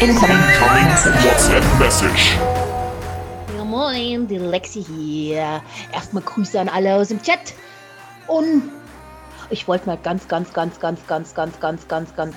Incoming 0.00 0.36
WhatsApp 1.24 1.78
Message. 1.78 2.36
Moin, 3.84 4.26
die 4.26 4.38
Lexi 4.38 4.82
hier. 4.82 5.60
Erstmal 5.92 6.22
Grüße 6.22 6.58
an 6.58 6.70
alle 6.70 6.94
aus 6.94 7.08
dem 7.08 7.20
Chat. 7.20 7.52
Und 8.26 8.70
ich 9.50 9.68
wollte 9.68 9.84
mal 9.86 9.98
ganz, 9.98 10.26
ganz, 10.26 10.54
ganz, 10.54 10.80
ganz, 10.80 11.06
ganz, 11.06 11.34
ganz, 11.34 11.60
ganz, 11.60 11.86
ganz, 11.86 12.16
ganz. 12.16 12.34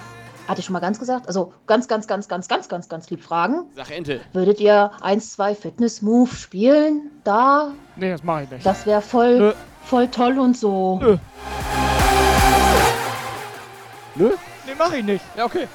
Hatte 0.49 0.59
ich 0.59 0.65
schon 0.65 0.73
mal 0.73 0.81
ganz 0.81 0.99
gesagt? 0.99 1.25
Also 1.25 1.53
ganz, 1.65 1.87
ganz, 1.87 2.05
ganz, 2.05 2.27
ganz, 2.27 2.49
ganz, 2.49 2.67
ganz, 2.67 2.89
ganz 2.89 3.09
lieb 3.09 3.23
fragen. 3.23 3.63
Sag 3.77 3.91
Ente. 3.91 4.19
Würdet 4.33 4.59
ihr 4.59 4.91
1, 4.99 5.31
2 5.31 5.55
Fitness 5.55 6.01
Move 6.01 6.35
spielen? 6.35 7.11
Da? 7.23 7.71
Nee, 7.95 8.11
das 8.11 8.23
mache 8.25 8.43
ich 8.43 8.51
nicht. 8.51 8.65
Das 8.65 8.85
wäre 8.85 9.01
voll, 9.01 9.55
voll 9.85 10.09
toll 10.09 10.37
und 10.39 10.57
so. 10.57 10.99
Nö. 10.99 11.17
Nö? 14.15 14.31
Nee, 14.65 14.73
mach 14.77 14.91
ich 14.91 15.05
nicht. 15.05 15.23
Ja, 15.37 15.45
okay. 15.45 15.65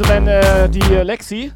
Also 0.00 0.10
wenn 0.12 0.28
äh, 0.28 0.68
die 0.68 0.78
Lexi 0.78 1.50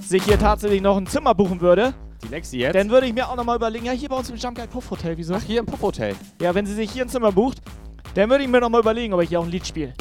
sich 0.00 0.22
hier 0.22 0.38
tatsächlich 0.38 0.80
noch 0.80 0.96
ein 0.96 1.08
Zimmer 1.08 1.34
buchen 1.34 1.60
würde, 1.60 1.92
Die 2.22 2.28
Lexi 2.28 2.58
jetzt? 2.58 2.76
dann 2.76 2.88
würde 2.88 3.08
ich 3.08 3.12
mir 3.12 3.28
auch 3.28 3.34
nochmal 3.34 3.56
überlegen, 3.56 3.84
ja, 3.86 3.90
hier 3.90 4.08
bei 4.08 4.14
uns 4.14 4.30
im 4.30 4.36
Jump 4.36 4.56
Guide 4.56 4.68
Puff 4.68 4.88
Hotel, 4.92 5.16
wieso? 5.16 5.34
Ach, 5.34 5.42
hier 5.42 5.58
im 5.58 5.66
Puff 5.66 5.82
Hotel. 5.82 6.14
Ja, 6.40 6.54
wenn 6.54 6.66
sie 6.66 6.74
sich 6.74 6.88
hier 6.92 7.02
ein 7.04 7.08
Zimmer 7.08 7.32
bucht, 7.32 7.58
dann 8.14 8.30
würde 8.30 8.44
ich 8.44 8.48
mir 8.50 8.60
nochmal 8.60 8.80
überlegen, 8.82 9.12
ob 9.12 9.22
ich 9.22 9.30
hier 9.30 9.40
auch 9.40 9.44
ein 9.44 9.50
Lied 9.50 9.66
spiele. 9.66 9.92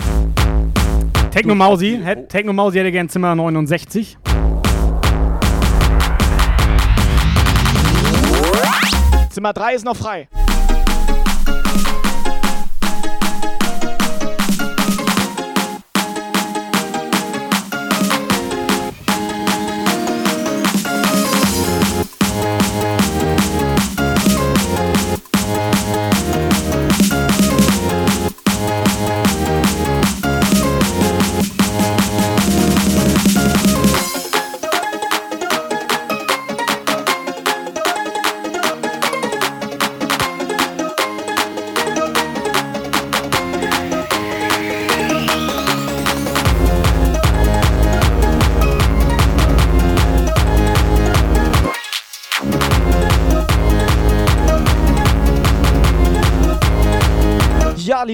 Techno 1.32 1.56
Mausi. 1.56 2.00
Hä- 2.04 2.28
Techno 2.28 2.54
Mausi 2.54 2.78
hätte 2.78 2.92
gern 2.92 3.10
Zimmer 3.10 3.34
69. 3.34 4.18
Zimmer 9.32 9.54
3 9.54 9.74
ist 9.74 9.86
noch 9.86 9.96
frei. 9.96 10.28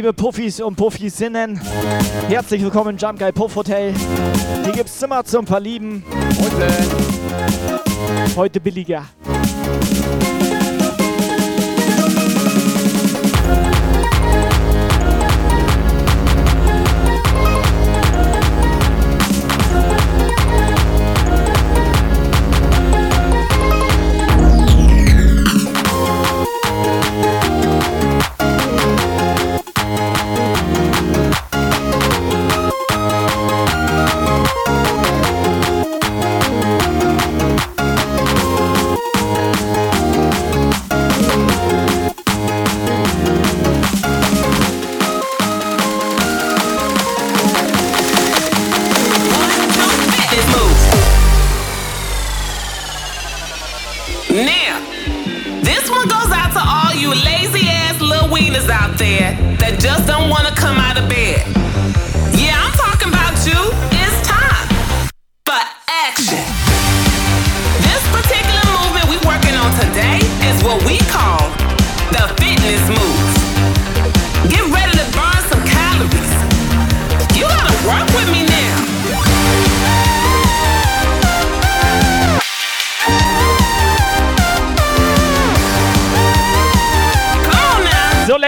Liebe 0.05 0.13
Puffis 0.13 0.61
und 0.61 0.75
Puffisinnen, 0.75 1.59
herzlich 2.27 2.61
willkommen 2.61 2.91
im 2.91 2.97
Jump 2.97 3.17
Guy 3.17 3.31
Puff 3.31 3.55
Hotel. 3.55 3.91
Hier 4.63 4.71
gibt's 4.71 4.99
Zimmer 4.99 5.23
zum 5.23 5.47
Verlieben. 5.47 6.03
Heute, 6.39 6.67
heute 8.35 8.59
billiger. 8.59 9.07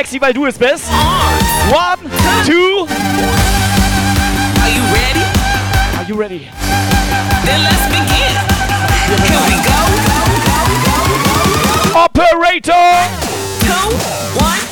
Lexi, 0.08 0.22
weil 0.22 0.34
du 0.34 0.46
es 0.46 0.58
bist. 0.58 0.86
One, 1.70 2.10
two. 2.46 2.88
Are 4.62 4.70
you 4.70 4.82
ready? 4.96 5.26
Are 5.98 6.06
you 6.08 6.16
ready? 6.16 6.50
Then 7.44 7.64
let's 7.64 7.86
begin. 7.88 8.38
Here 9.28 9.44
we 9.48 9.56
go. 9.68 9.80
Operator! 11.94 12.88
Two, 13.60 13.90
one, 14.40 14.67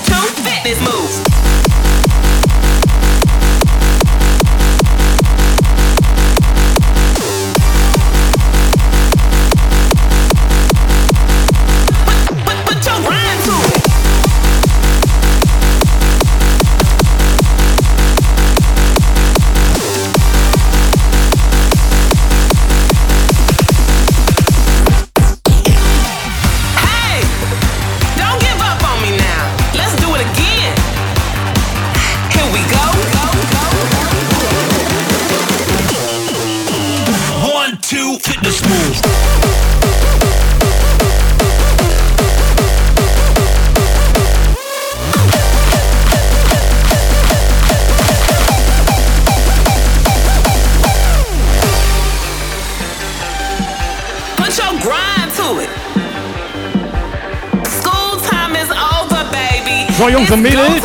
So, 60.05 60.11
Jungs 60.11 60.29
und 60.29 60.43
Mädels. 60.43 60.67
time. 60.67 60.81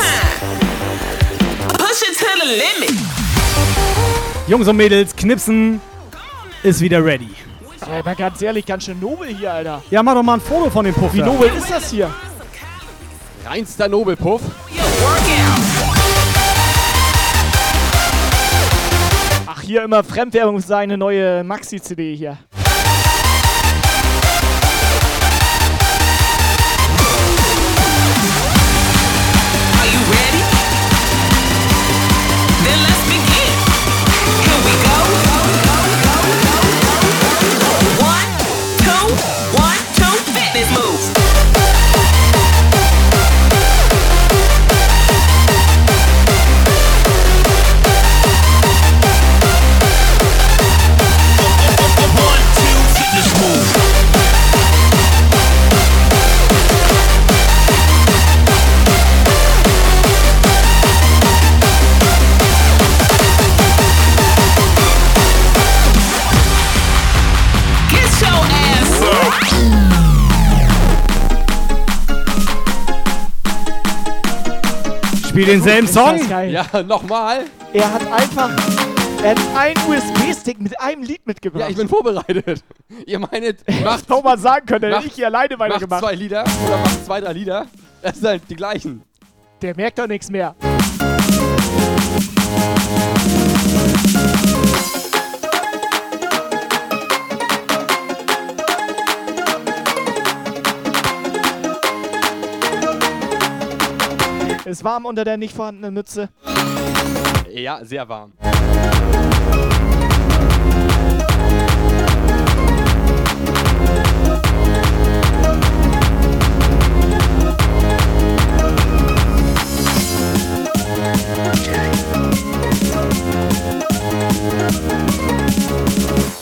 Push 1.77 2.03
it 2.09 2.17
to 2.17 2.25
the 2.41 2.49
limit. 2.49 2.99
Jungs 4.49 4.67
und 4.67 4.77
Mädels, 4.79 5.15
Knipsen 5.15 5.79
ist 6.63 6.81
wieder 6.81 7.05
ready. 7.05 7.29
Ey, 7.93 8.03
mal 8.03 8.15
ganz 8.15 8.41
ehrlich, 8.41 8.65
ganz 8.65 8.85
schön 8.85 8.99
nobel 8.99 9.29
hier, 9.29 9.53
Alter. 9.53 9.83
Ja, 9.91 10.03
mach 10.03 10.15
doch 10.15 10.23
mal 10.23 10.35
ein 10.35 10.41
Foto 10.41 10.71
von 10.71 10.87
dem 10.87 10.95
Puff. 10.95 11.13
Wie 11.13 11.21
nobel 11.21 11.51
ist 11.55 11.71
das 11.71 11.91
hier? 11.91 12.11
Reinster 13.45 13.89
Nobelpuff. 13.89 14.41
Ach, 19.47 19.61
hier 19.61 19.83
immer 19.83 20.03
Fremdwerbung 20.03 20.63
für 20.63 20.67
seine 20.67 20.97
neue 20.97 21.45
Maxi-CD 21.45 22.17
hier. 22.17 22.39
Spiel 75.43 75.55
denselben 75.55 75.89
Song. 75.89 76.21
Ja, 76.51 76.67
nochmal. 76.83 77.45
Er 77.73 77.91
hat 77.95 78.07
einfach. 78.13 78.51
Er 79.23 79.31
hat 79.31 79.39
einen 79.57 79.77
USB-Stick 79.89 80.61
mit 80.61 80.79
einem 80.81 81.03
Lied 81.03 81.27
mitgebracht. 81.27 81.63
Ja, 81.63 81.69
ich 81.71 81.77
bin 81.77 81.89
vorbereitet. 81.89 82.63
Ihr 83.07 83.19
meinet, 83.19 83.59
macht, 83.85 84.11
doch 84.11 84.23
mal 84.23 84.39
sagen 84.39 84.67
können, 84.67 84.85
hätte 84.85 84.97
macht- 84.97 85.07
ich 85.07 85.15
hier 85.15 85.27
alleine 85.29 85.57
macht 85.57 85.71
weitergemacht. 85.71 86.01
zwei 86.03 86.15
Lieder 86.15 86.45
oder 86.67 86.77
macht 86.79 87.05
zwei, 87.07 87.21
drei 87.23 87.33
Lieder. 87.33 87.67
Das 88.03 88.17
sind 88.17 88.29
halt 88.29 88.43
die 88.51 88.57
gleichen. 88.57 89.03
Der 89.63 89.75
merkt 89.77 89.99
doch 89.99 90.07
nichts 90.07 90.31
mehr. 90.31 90.55
Ist 104.71 104.85
warm 104.85 105.05
unter 105.05 105.25
der 105.25 105.37
nicht 105.37 105.53
vorhandenen 105.53 105.93
Mütze. 105.93 106.29
Ja, 107.53 107.85
sehr 107.85 108.09
warm. 108.09 108.35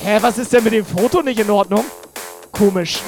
Hä, 0.03 0.19
was 0.21 0.37
ist 0.37 0.53
denn 0.53 0.65
mit 0.65 0.75
dem 0.75 0.85
Foto 0.85 1.23
nicht 1.23 1.41
in 1.41 1.49
Ordnung? 1.49 1.87
Komisch. 2.53 3.01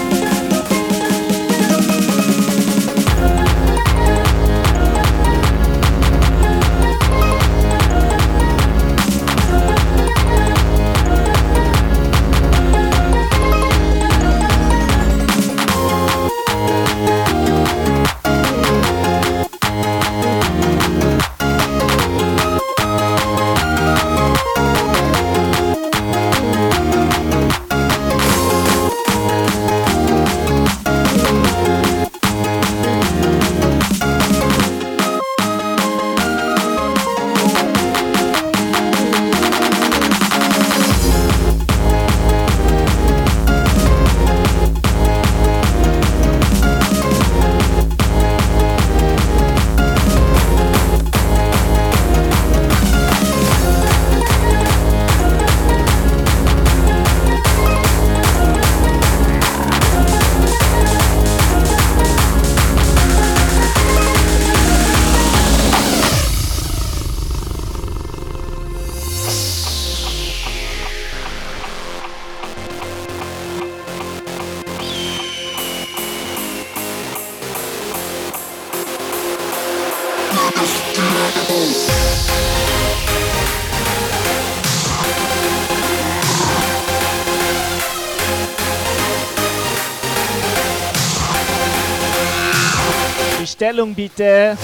Bestellung 93.71 93.95
bitte. 93.95 94.57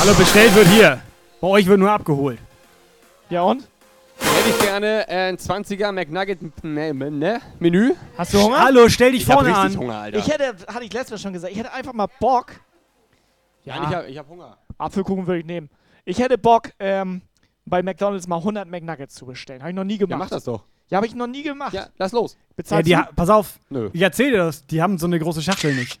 Hallo, 0.00 0.14
bestellt 0.14 0.54
wird 0.54 0.66
hier. 0.68 1.02
Bei 1.42 1.48
euch 1.48 1.66
wird 1.66 1.78
nur 1.78 1.90
abgeholt. 1.90 2.38
Ja 3.28 3.42
und? 3.42 3.68
Hätte 4.16 4.48
ich 4.48 4.58
gerne 4.60 5.06
äh, 5.10 5.28
ein 5.28 5.36
20er 5.36 5.92
McNugget 5.92 6.64
ne, 6.64 6.94
ne, 6.94 7.40
Menü. 7.58 7.92
Hast 8.16 8.32
du 8.32 8.40
Hunger? 8.40 8.60
Hallo, 8.60 8.88
stell 8.88 9.12
dich 9.12 9.20
ich 9.20 9.26
vorne 9.26 9.48
richtig 9.48 9.62
an. 9.62 9.76
Hunger, 9.76 9.94
Alter. 9.96 10.18
Ich 10.18 10.26
hätte, 10.26 10.56
hatte 10.68 10.84
ich 10.84 10.92
letztes 10.94 11.10
Mal 11.10 11.18
schon 11.18 11.32
gesagt, 11.34 11.52
ich 11.52 11.58
hätte 11.58 11.72
einfach 11.74 11.92
mal 11.92 12.08
Bock. 12.18 12.52
Nein, 13.66 13.82
ich 13.82 13.94
hab, 13.94 14.08
ich 14.08 14.16
hab 14.16 14.28
Hunger. 14.30 14.56
Apfelkuchen 14.78 15.26
würde 15.26 15.40
ich 15.40 15.46
nehmen. 15.46 15.68
Ich 16.06 16.18
hätte 16.18 16.38
Bock, 16.38 16.70
ähm, 16.78 17.20
bei 17.66 17.82
McDonalds 17.82 18.26
mal 18.26 18.38
100 18.38 18.66
McNuggets 18.70 19.16
zu 19.16 19.26
bestellen. 19.26 19.60
Habe 19.60 19.72
ich 19.72 19.76
noch 19.76 19.84
nie 19.84 19.98
gemacht. 19.98 20.12
Ja, 20.12 20.24
mach 20.24 20.30
das 20.30 20.44
doch. 20.44 20.64
Ja, 20.88 20.96
habe 20.96 21.06
ich 21.06 21.14
noch 21.14 21.26
nie 21.26 21.42
gemacht. 21.42 21.74
Ja, 21.74 21.88
lass 21.98 22.12
los. 22.12 22.38
Ja, 22.38 22.54
Bezahlst 22.56 22.88
die, 22.88 22.96
pass 23.16 23.28
auf, 23.28 23.58
Nö. 23.68 23.90
ich 23.92 24.00
erzähl 24.00 24.30
dir 24.30 24.38
das. 24.38 24.66
Die 24.66 24.80
haben 24.80 24.96
so 24.96 25.06
eine 25.06 25.18
große 25.18 25.42
Schachtel 25.42 25.74
nicht. 25.74 26.00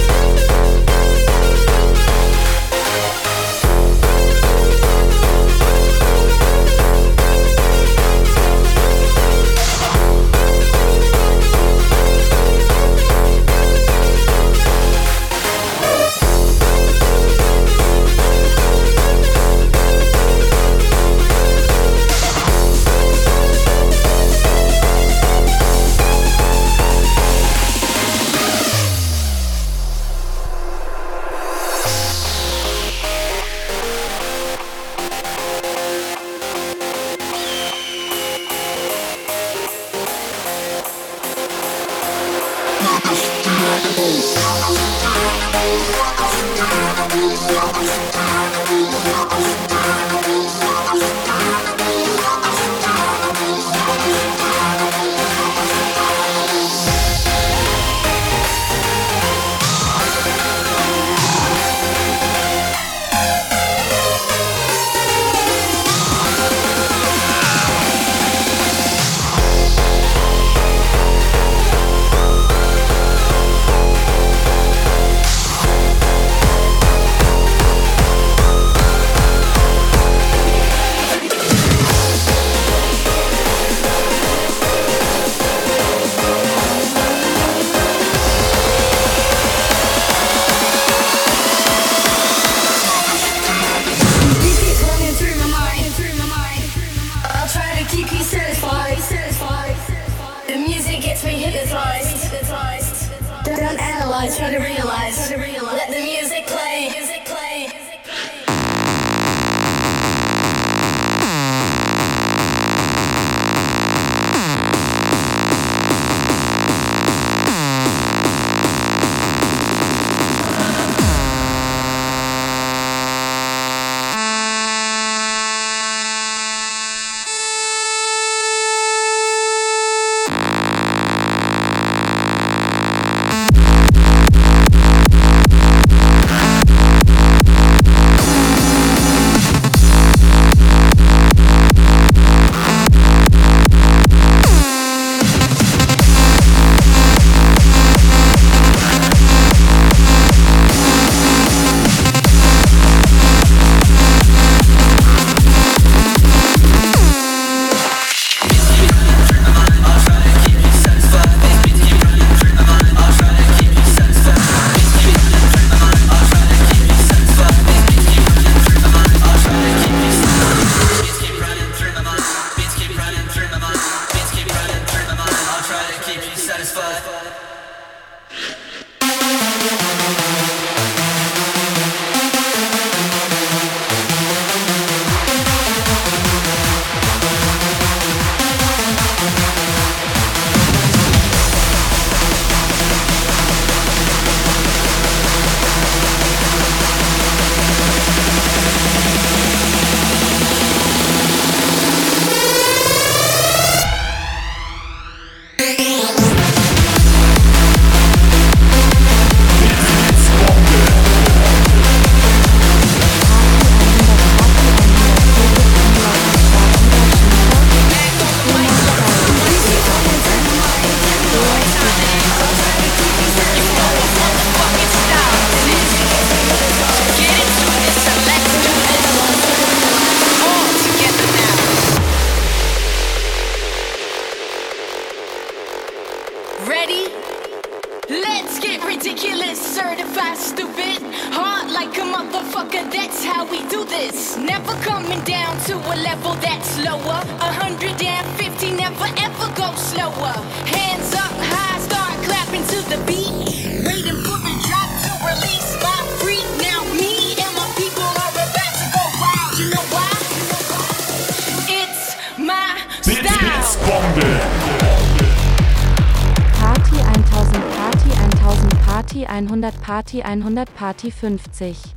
200 270.51 270.75
Party 270.75 271.09
50 271.09 271.90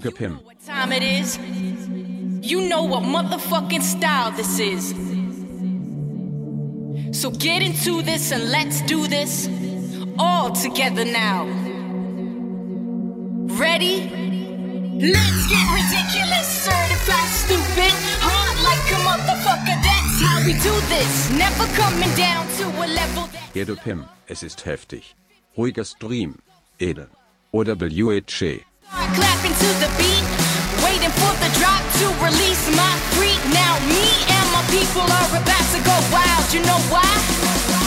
and 0.00 0.02
grip 0.02 0.18
him. 0.18 0.34
Know 0.34 0.42
what 0.42 0.60
time 0.66 0.92
it 0.92 1.02
is. 1.02 1.38
You 2.50 2.68
know 2.68 2.84
what 2.84 3.02
motherfucking 3.02 3.82
style 3.82 4.30
this 4.32 4.58
is. 4.58 4.94
So 7.12 7.30
get 7.30 7.62
into 7.62 8.02
this 8.02 8.32
and 8.32 8.50
let's 8.50 8.80
do 8.82 9.06
this 9.06 9.48
all 10.18 10.50
together 10.52 11.04
now. 11.04 11.44
Ready? 13.64 14.08
Let's 15.00 15.42
get 15.52 15.64
ridiculous, 15.80 16.46
certified 16.68 17.30
stupid, 17.44 17.94
hard 18.24 18.58
like 18.68 18.86
a 18.96 19.00
motherfucker. 19.08 19.76
That's 19.88 20.16
how 20.24 20.38
we 20.46 20.52
do 20.52 20.74
this. 20.94 21.30
Never 21.30 21.66
coming 21.76 22.12
down 22.16 22.46
to 22.58 22.64
a 22.84 22.86
level. 22.86 23.28
Es 24.28 24.42
ist 24.42 24.64
heftig. 24.64 25.14
Ruhiger 25.56 25.84
Stream. 25.84 26.36
Edel 26.78 27.08
Oder 27.52 27.74
WHC 27.74 28.64
clapping 29.14 29.54
to 29.54 29.68
the 29.82 29.90
beat, 29.98 30.24
waiting 30.84 31.10
for 31.10 31.32
the 31.42 31.50
drop 31.58 31.82
to 32.00 32.06
release 32.22 32.64
my 32.76 32.92
freak. 33.16 33.40
Now 33.52 33.78
me 33.88 34.06
and 34.28 34.46
my 34.52 34.62
people 34.70 35.02
are 35.02 35.30
about 35.34 35.66
to 35.74 35.80
go 35.82 35.96
wild. 36.12 36.46
You 36.52 36.60
know 36.62 36.80
why? 36.92 37.79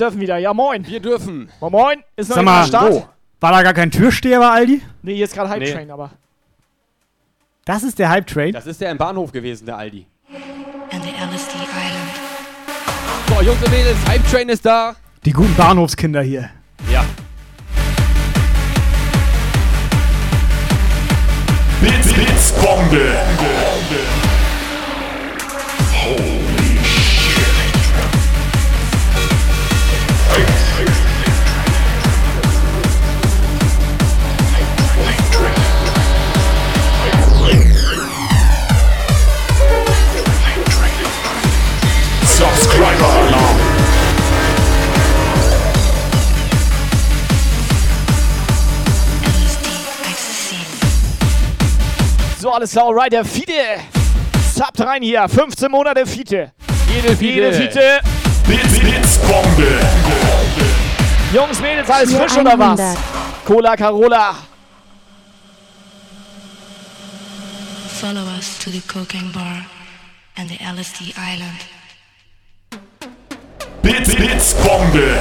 Dürfen 0.00 0.20
wieder. 0.20 0.38
Ja, 0.38 0.54
moin. 0.54 0.86
Wir 0.86 1.00
dürfen. 1.00 1.50
Moin, 1.60 1.72
moin. 1.72 2.04
Ist 2.16 2.28
noch 2.30 2.36
Sag 2.36 2.44
mal, 2.44 2.66
Start? 2.66 2.92
wo? 2.92 3.08
war 3.40 3.52
da 3.52 3.62
gar 3.62 3.74
kein 3.74 3.90
Türsteher 3.90 4.40
bei 4.40 4.50
Aldi? 4.50 4.82
Nee, 5.02 5.14
hier 5.14 5.24
ist 5.24 5.34
gerade 5.34 5.48
Hype 5.50 5.60
Nee. 5.60 5.72
Train, 5.72 5.90
aber. 5.90 6.10
Das 7.64 7.82
ist 7.82 7.98
der 7.98 8.08
Hype 8.08 8.26
Train. 8.26 8.52
Das 8.52 8.66
ist 8.66 8.80
der 8.80 8.90
im 8.90 8.98
Bahnhof 8.98 9.30
gewesen, 9.30 9.66
der 9.66 9.76
Aldi. 9.76 10.06
And 10.90 11.02
the 11.04 11.10
LSD 11.10 11.54
Island. 11.58 12.10
So, 13.28 13.42
Jungs 13.42 13.62
und 13.62 13.70
Mädels, 13.70 13.98
Hype 14.08 14.26
Train 14.30 14.48
ist 14.48 14.64
da. 14.64 14.96
Die 15.24 15.32
guten 15.32 15.54
Bahnhofskinder 15.54 16.22
hier. 16.22 16.50
Ja. 16.90 17.04
Blitz, 21.80 22.12
Blitzbombe. 22.12 23.14
Subscriber 23.38 24.17
alles 52.58 52.72
klar, 52.72 52.86
alright, 52.86 53.12
der 53.12 53.24
Fiete. 53.24 53.52
Zapt 54.52 54.80
rein 54.80 55.00
hier. 55.00 55.28
15 55.28 55.70
Monate 55.70 56.04
Fiete. 56.04 56.50
Jede 56.92 57.16
Fiete. 57.16 57.52
Fiete. 57.52 58.00
Blitz, 58.44 58.80
Blitzbombe. 58.80 59.80
Jungs, 61.32 61.60
Mädels, 61.60 61.88
alles 61.88 62.12
frisch 62.12 62.36
oder 62.36 62.58
was? 62.58 62.80
100. 62.80 62.98
Cola 63.44 63.76
Carola. 63.76 64.34
Follow 68.00 68.24
us 68.36 68.58
to 68.58 68.70
the 68.70 68.80
cocaine 68.80 69.30
bar 69.32 69.64
and 70.36 70.50
the 70.50 70.56
LSD 70.56 71.14
Island. 71.16 71.60
Blitz, 73.82 74.16
Blitzbombe. 74.16 75.16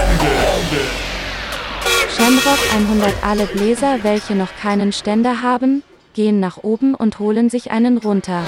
Shamrock 2.17 2.59
100 2.73 3.13
alle 3.23 3.45
Bläser, 3.45 3.99
welche 4.01 4.33
noch 4.33 4.55
keinen 4.59 4.91
Ständer 4.91 5.43
haben, 5.43 5.83
gehen 6.17 6.39
nach 6.39 6.57
oben 6.63 6.95
und 6.95 7.19
holen 7.19 7.47
sich 7.51 7.69
einen 7.69 7.99
runter. 7.99 8.43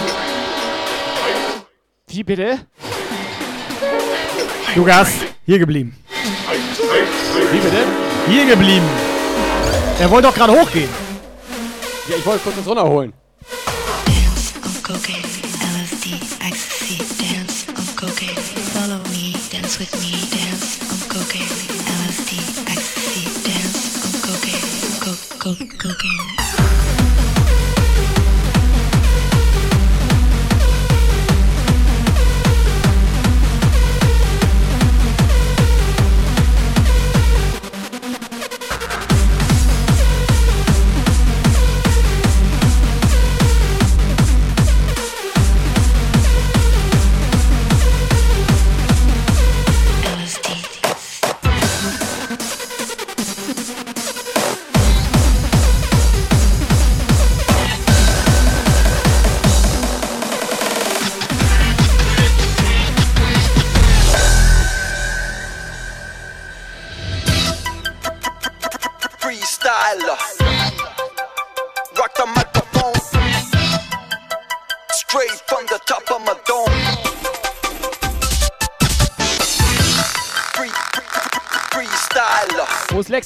Wie 2.07 2.23
bitte? 2.23 2.57
Lukas, 4.75 5.11
hier 5.45 5.59
geblieben. 5.59 5.95
Wie 7.51 7.59
bitte? 7.59 7.83
Hier 8.27 8.45
geblieben. 8.47 8.87
Er 9.99 10.09
wollte 10.09 10.29
doch 10.29 10.33
gerade 10.33 10.59
hochgehen. 10.59 10.89
Ja, 12.09 12.15
ich 12.17 12.25
wollte 12.25 12.39
kurz 12.43 12.55
das 12.55 12.65
runterholen. 12.65 13.13
On 14.65 14.83
cocaine, 14.83 15.21
LSD, 15.75 16.19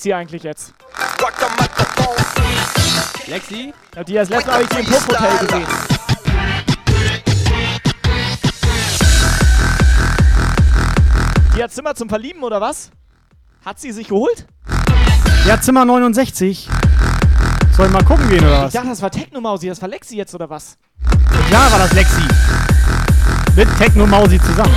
Lexi 0.04 0.14
eigentlich 0.14 0.44
jetzt? 0.44 0.74
Lexi? 3.28 3.74
Ja, 3.96 4.04
die 4.04 4.14
das 4.16 4.28
letzte 4.28 4.48
Mal 4.48 4.54
habe 4.56 4.64
ich 4.70 4.80
im 4.80 4.86
Puff-Hotel 4.86 5.38
gesehen. 5.48 5.68
Die 11.56 11.64
hat 11.64 11.72
Zimmer 11.72 11.96
zum 11.96 12.10
Verlieben 12.10 12.44
oder 12.44 12.60
was? 12.60 12.92
Hat 13.64 13.80
sie 13.80 13.94
sich 13.94 14.10
geholt? 14.10 14.46
Ja, 15.48 15.62
Zimmer 15.62 15.86
69. 15.86 16.68
Soll 17.78 17.86
ich 17.88 17.92
mal 17.94 18.04
gucken 18.04 18.28
gehen 18.30 18.44
oder 18.44 18.58
Ich 18.58 18.64
was? 18.66 18.74
dachte, 18.74 18.90
das 18.90 19.02
war 19.02 19.10
Techno-Mausi, 19.12 19.68
das 19.68 19.82
war 19.82 19.88
Lexi 19.88 20.18
jetzt 20.18 20.36
oder 20.36 20.50
was? 20.50 20.78
Klar 21.48 21.72
war 21.72 21.80
das 21.80 21.94
Lexi. 21.94 22.22
Mit 23.56 23.70
Techno 23.78 24.06
Mausi 24.06 24.38
zusammen. 24.42 24.76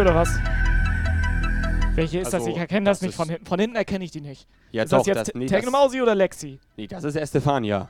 Oder 0.00 0.14
was? 0.14 0.30
Welche 1.94 2.20
ist 2.20 2.28
das? 2.28 2.34
Also, 2.34 2.48
Ich 2.50 2.56
erkenne 2.56 2.86
das, 2.86 3.00
das 3.00 3.06
nicht 3.06 3.14
von 3.16 3.28
hinten. 3.28 3.44
Von 3.46 3.60
hinten 3.60 3.76
erkenne 3.76 4.04
ich 4.04 4.10
die 4.10 4.20
nicht. 4.22 4.46
Ja, 4.72 4.84
ist 4.84 4.92
das 4.92 5.00
doch, 5.00 5.06
jetzt 5.06 5.28
das- 5.28 5.34
nee, 5.34 5.46
Techno 5.46 5.70
das- 5.70 5.80
Mausi 5.80 6.00
oder 6.00 6.14
Lexi? 6.14 6.58
Nee, 6.76 6.86
das 6.86 7.04
ist 7.04 7.16
Estefania. 7.16 7.88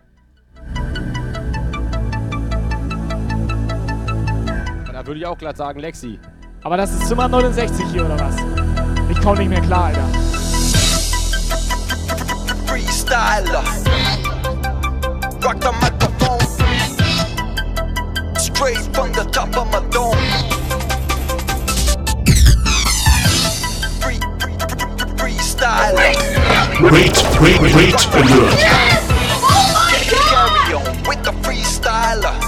Da 4.93 5.07
würde 5.07 5.21
ich 5.21 5.27
auch 5.27 5.39
glatt 5.39 5.57
sagen 5.57 5.79
Lexi. 5.81 6.19
Aber 6.63 6.77
das 6.77 6.93
ist 6.93 7.07
Zimmer 7.09 7.29
69 7.29 7.87
hier 7.93 8.05
oder 8.05 8.19
was? 8.19 8.37
Ich 9.09 9.21
komme 9.23 9.39
nicht 9.39 9.49
mehr 9.49 9.61
klar, 9.63 9.85
Alter. 9.87 10.05
Freestyler. 12.67 13.63
Rock 15.43 15.57
the 15.63 15.71
microphone. 15.81 16.41
Straight 18.39 18.79
from 18.95 19.13
the 19.15 19.25
top 19.31 19.57
of 19.57 19.67
my 19.71 19.81
dome. 19.91 20.17
Free, 25.61 25.93
freestyler. 26.01 27.21
Wait, 27.41 27.61
wait, 27.61 27.75
wait, 27.75 28.01
alert. 28.15 28.59
Carry 30.09 30.75
on 30.75 31.03
with 31.07 31.23
the 31.23 31.33
freestyler. 31.43 32.40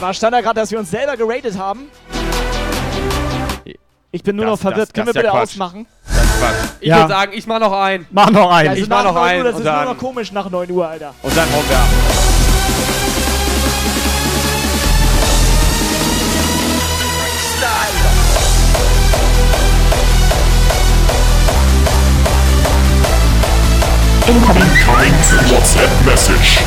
Zwar 0.00 0.14
stand 0.14 0.32
da 0.32 0.40
gerade, 0.40 0.58
dass 0.58 0.70
wir 0.70 0.78
uns 0.78 0.90
selber 0.90 1.14
geratet 1.14 1.58
haben. 1.58 1.90
Ich 4.12 4.22
bin 4.22 4.34
nur 4.34 4.46
Das- 4.46 4.52
noch 4.54 4.60
verwirrt. 4.60 4.88
das- 4.88 4.92
Können 4.94 5.06
das 5.08 5.14
wir 5.14 5.20
ist 5.20 5.26
ja 5.26 5.30
bitte 5.32 5.42
Quatsch. 5.42 5.50
ausmachen? 5.52 5.86
Ich 6.80 6.88
Ja. 6.88 6.96
würde 7.00 7.08
sagen, 7.10 7.32
ich 7.34 7.46
mach 7.46 7.60
noch 7.60 7.72
einen. 7.72 8.06
Mach 8.10 8.30
noch 8.30 8.50
einen. 8.50 8.64
Ja, 8.64 8.70
also 8.70 8.82
ich 8.82 8.88
mach 8.88 9.04
noch 9.04 9.12
9 9.12 9.22
Uhr, 9.22 9.26
einen 9.28 9.44
Das 9.44 9.58
ist 9.58 9.64
nur 9.64 9.84
noch 9.84 9.98
komisch 9.98 10.32
nach 10.32 10.48
9 10.48 10.70
Uhr, 10.70 10.88
Alter. 10.88 11.14
und 11.20 11.36
dann 11.36 11.44
hauen 11.52 11.64
wir 11.68 11.76
ab. 11.76 11.86
WhatsApp 25.50 25.90
message. 26.06 26.60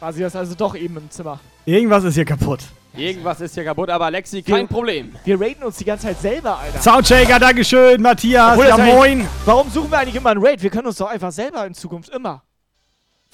War 0.00 0.12
sie 0.12 0.22
das 0.22 0.34
also 0.34 0.56
doch 0.56 0.74
eben 0.74 0.96
im 0.96 1.08
Zimmer. 1.08 1.38
Irgendwas 1.64 2.02
ist 2.02 2.16
hier 2.16 2.24
kaputt. 2.24 2.62
Irgendwas 2.96 3.40
ist 3.40 3.54
hier 3.54 3.62
kaputt, 3.62 3.90
aber 3.90 4.10
Lexi, 4.10 4.42
kein 4.42 4.66
Problem. 4.66 5.14
Wir 5.24 5.40
raten 5.40 5.62
uns 5.62 5.76
die 5.76 5.84
ganze 5.84 6.08
Zeit 6.08 6.20
selber, 6.20 6.58
Alter. 6.58 6.82
Soundchecker, 6.82 7.38
Dankeschön. 7.38 8.02
Matthias, 8.02 8.58
Obwohl 8.58 8.66
ja 8.66 8.76
moin. 8.76 9.28
Warum 9.44 9.70
suchen 9.70 9.88
wir 9.88 9.98
eigentlich 9.98 10.16
immer 10.16 10.30
einen 10.30 10.44
Raid? 10.44 10.60
Wir 10.60 10.70
können 10.70 10.88
uns 10.88 10.96
doch 10.96 11.08
einfach 11.08 11.30
selber 11.30 11.64
in 11.64 11.74
Zukunft 11.74 12.08
immer. 12.08 12.42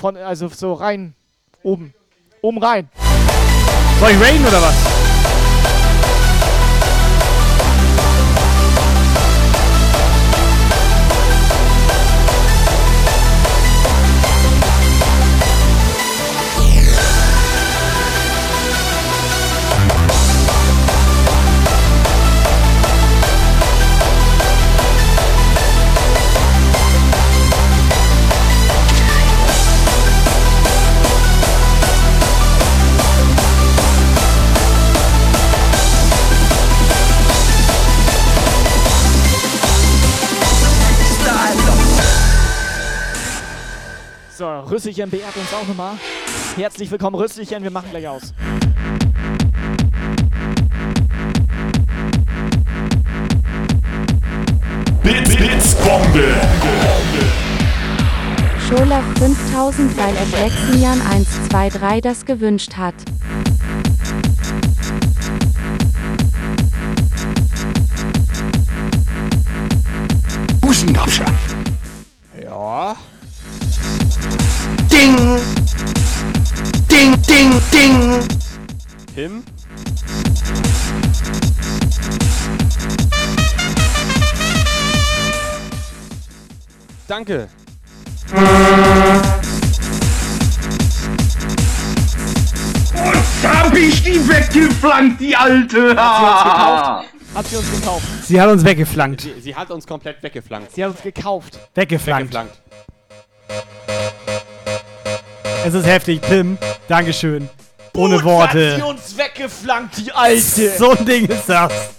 Von, 0.01 0.17
also 0.17 0.47
so 0.49 0.75
rein, 0.75 1.15
oben. 1.65 1.93
Oben 2.41 2.59
rein. 2.63 2.89
Soll 3.99 4.11
ich 4.11 4.21
raiden 4.21 4.47
oder 4.47 4.63
was? 4.63 5.08
Rüsselchen 44.79 45.11
beehrt 45.11 45.37
uns 45.37 45.53
auch 45.53 45.67
nochmal. 45.67 45.95
Herzlich 46.55 46.89
willkommen, 46.89 47.17
Rüsselchen. 47.17 47.65
Wir 47.65 47.71
machen 47.73 47.91
gleich 47.91 48.07
aus. 48.07 48.33
Bits, 55.03 55.37
Bits, 55.37 55.75
Bombe. 55.75 56.33
Schola 58.69 59.03
5000, 59.19 59.97
weil 59.99 60.15
es 60.15 60.31
Lexian 60.31 61.01
123 61.01 62.01
das 62.01 62.25
gewünscht 62.25 62.77
hat. 62.77 62.95
Ja. 72.41 72.97
Ding! 74.99 75.17
Ding, 76.91 77.23
ding, 77.23 77.53
ding! 77.71 78.29
Tim? 79.15 79.45
Danke. 87.07 87.49
Hab 93.45 93.77
ich 93.77 94.03
die 94.03 94.29
weggeflankt, 94.29 95.21
die 95.21 95.37
alte! 95.37 95.91
Hat 95.97 97.47
sie 97.47 97.57
uns 97.57 97.71
gekauft. 97.71 98.05
Sie 98.25 98.41
hat 98.41 98.51
uns 98.51 98.65
weggeflankt. 98.65 99.21
Sie, 99.21 99.41
sie 99.41 99.55
hat 99.55 99.71
uns 99.71 99.87
komplett 99.87 100.21
weggeflankt. 100.25 100.75
Sie 100.75 100.83
hat 100.83 100.91
uns 100.91 101.03
gekauft. 101.03 101.57
Weggeflankt. 101.77 102.35
Weggeflankt. 102.35 102.59
Es 105.69 105.75
ist 105.75 105.87
heftig, 105.87 106.23
Pim. 106.23 106.57
Dankeschön. 106.89 107.47
Ohne 107.95 108.15
Hat 108.15 108.21
sie 108.23 108.25
Worte. 108.25 108.85
uns 108.87 109.15
weggeflankt, 109.19 109.99
die 109.99 110.11
Alte. 110.11 110.79
So 110.79 110.93
ein 110.93 111.05
Ding 111.05 111.27
ist 111.27 111.47
das. 111.47 111.71
Hat 111.71 111.91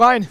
rein. 0.00 0.26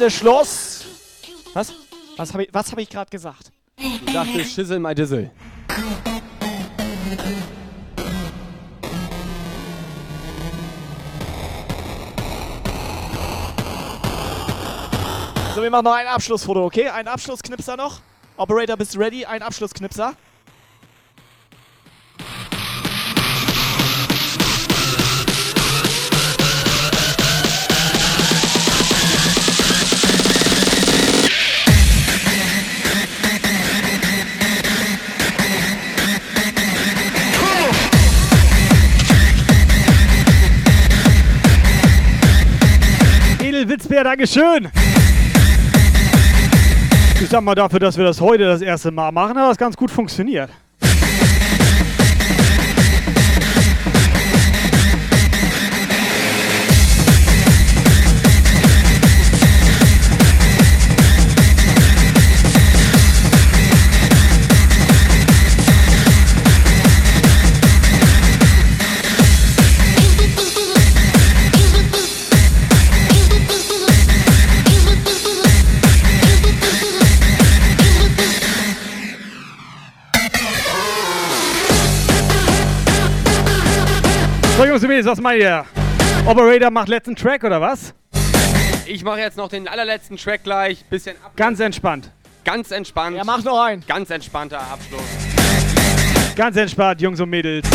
Äh, 0.00 0.08
Sendeschluss. 0.08 0.84
Was? 1.52 1.74
Was 2.16 2.32
habe 2.32 2.44
ich, 2.44 2.54
was 2.54 2.72
hab 2.72 2.78
ich 2.78 2.88
gerade 2.88 3.10
gesagt? 3.10 3.52
Ich 3.76 4.12
dachte, 4.12 4.44
Schissel 4.44 4.78
mal 4.78 4.94
Dissel. 4.94 5.30
So, 15.54 15.62
wir 15.62 15.70
machen 15.70 15.84
noch 15.84 15.94
ein 15.94 16.06
Abschlussfoto, 16.06 16.64
okay? 16.64 16.88
Ein 16.88 17.08
Abschlussknipser 17.08 17.76
noch. 17.76 18.00
Operator, 18.36 18.76
bist 18.76 18.94
du 18.94 19.00
ready? 19.00 19.24
Ein 19.24 19.42
Abschlussknipser. 19.42 20.14
Edelwitzbär, 44.00 44.04
Dankeschön. 44.04 44.68
Ich 47.22 47.28
sag 47.28 47.42
mal 47.42 47.54
dafür, 47.54 47.80
dass 47.80 47.96
wir 47.96 48.04
das 48.04 48.20
heute 48.20 48.44
das 48.44 48.62
erste 48.62 48.90
Mal 48.90 49.12
machen, 49.12 49.36
hat 49.36 49.50
das 49.50 49.58
ganz 49.58 49.76
gut 49.76 49.90
funktioniert. 49.90 50.50
Mädels, 84.90 85.06
was 85.06 85.20
meint 85.20 85.40
ihr? 85.40 85.64
Operator 86.26 86.68
macht 86.68 86.88
letzten 86.88 87.14
Track 87.14 87.44
oder 87.44 87.60
was? 87.60 87.94
Ich 88.86 89.04
mache 89.04 89.20
jetzt 89.20 89.36
noch 89.36 89.48
den 89.48 89.68
allerletzten 89.68 90.16
Track 90.16 90.42
gleich. 90.42 90.84
Bisschen 90.86 91.14
ab. 91.24 91.30
Ganz 91.36 91.60
entspannt. 91.60 92.10
Ganz 92.44 92.72
entspannt. 92.72 93.16
Ja, 93.16 93.22
mach 93.22 93.44
noch 93.44 93.62
einen. 93.62 93.84
Ganz 93.86 94.10
entspannter 94.10 94.58
Abschluss. 94.60 95.00
Ganz 96.34 96.56
entspannt, 96.56 97.00
Jungs 97.00 97.20
und 97.20 97.30
Mädels. 97.30 97.68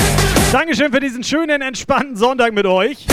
Dankeschön 0.52 0.92
für 0.92 1.00
diesen 1.00 1.24
schönen, 1.24 1.62
entspannten 1.62 2.18
Sonntag 2.18 2.52
mit 2.52 2.66
euch. 2.66 3.08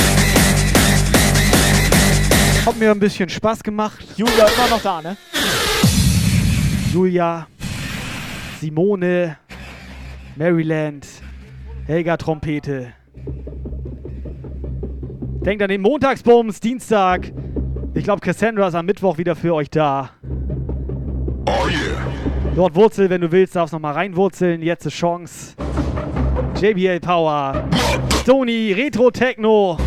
Hat 2.67 2.77
mir 2.77 2.91
ein 2.91 2.99
bisschen 2.99 3.29
Spaß 3.29 3.63
gemacht. 3.63 4.05
Julia 4.17 4.49
immer 4.49 4.69
noch 4.69 4.83
da, 4.83 5.01
ne? 5.01 5.17
Julia, 6.93 7.47
Simone, 8.61 9.37
Maryland, 10.35 11.07
Helga 11.87 12.17
Trompete. 12.17 12.95
Denkt 15.45 15.61
an 15.61 15.69
den 15.69 15.81
Montagsbums, 15.81 16.61
Dienstag. 16.61 17.33
Ich 17.95 18.05
glaube, 18.05 18.21
Cassandra 18.21 18.69
ist 18.69 18.77
am 18.77 18.87
Mittwoch 18.87 19.19
wieder 19.19 19.35
für 19.35 19.53
euch 19.55 19.69
da. 19.69 20.11
Oh 21.47 21.67
yeah. 21.67 22.07
Dort 22.55 22.77
Wurzel, 22.77 23.11
wenn 23.11 23.23
du 23.23 23.33
willst, 23.33 23.57
darfst 23.57 23.73
noch 23.73 23.81
mal 23.81 23.91
reinwurzeln. 23.91 24.62
Jetzt 24.62 24.87
ist 24.87 24.95
Chance. 24.95 25.57
JBL 26.61 27.01
Power, 27.01 27.69
Stony, 28.21 28.73
Retro 28.73 29.11
Techno, 29.11 29.79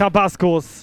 Tabascos. 0.00 0.82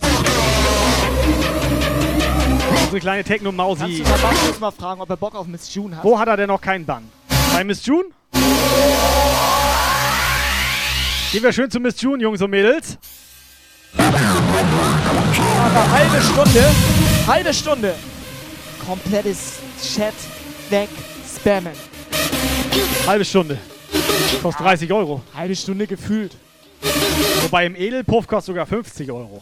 Unsere 2.85 2.99
kleine 3.01 3.17
Kannst 3.17 3.29
du 3.29 3.33
Techno-Mausi. 3.33 4.03
Tabascos 4.03 4.59
mal 4.61 4.71
fragen, 4.71 5.01
ob 5.01 5.09
er 5.09 5.17
Bock 5.17 5.35
auf 5.35 5.45
Miss 5.45 5.75
June 5.75 5.97
hat? 5.97 6.05
Wo 6.05 6.17
hat 6.17 6.29
er 6.29 6.37
denn 6.37 6.47
noch 6.47 6.61
keinen 6.61 6.85
Bann? 6.85 7.03
Bei 7.53 7.65
Miss 7.65 7.85
June? 7.85 8.05
Gehen 11.33 11.43
wir 11.43 11.51
schön 11.51 11.69
zu 11.69 11.81
Miss 11.81 11.99
June, 12.01 12.23
Jungs 12.23 12.41
und 12.41 12.49
Mädels. 12.49 12.97
Aber 13.97 15.91
halbe 15.91 16.21
Stunde, 16.21 16.65
halbe 17.27 17.53
Stunde. 17.53 17.95
Komplettes 18.85 19.59
Chat 19.95 20.13
weg 20.69 20.89
spammen. 21.35 21.73
Halbe 23.07 23.25
Stunde. 23.25 23.57
Kostet 24.41 24.65
30 24.65 24.91
Euro. 24.91 25.21
Halbe 25.35 25.55
Stunde 25.55 25.87
gefühlt. 25.87 26.35
Wobei 27.41 27.65
im 27.65 27.75
Edelpuff 27.75 28.27
kostet 28.27 28.55
sogar 28.55 28.65
50 28.65 29.11
Euro. 29.11 29.41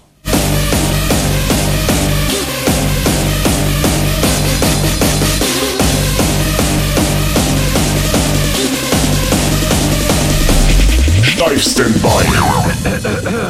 Steif 11.23 11.63
Standby. 11.63 12.23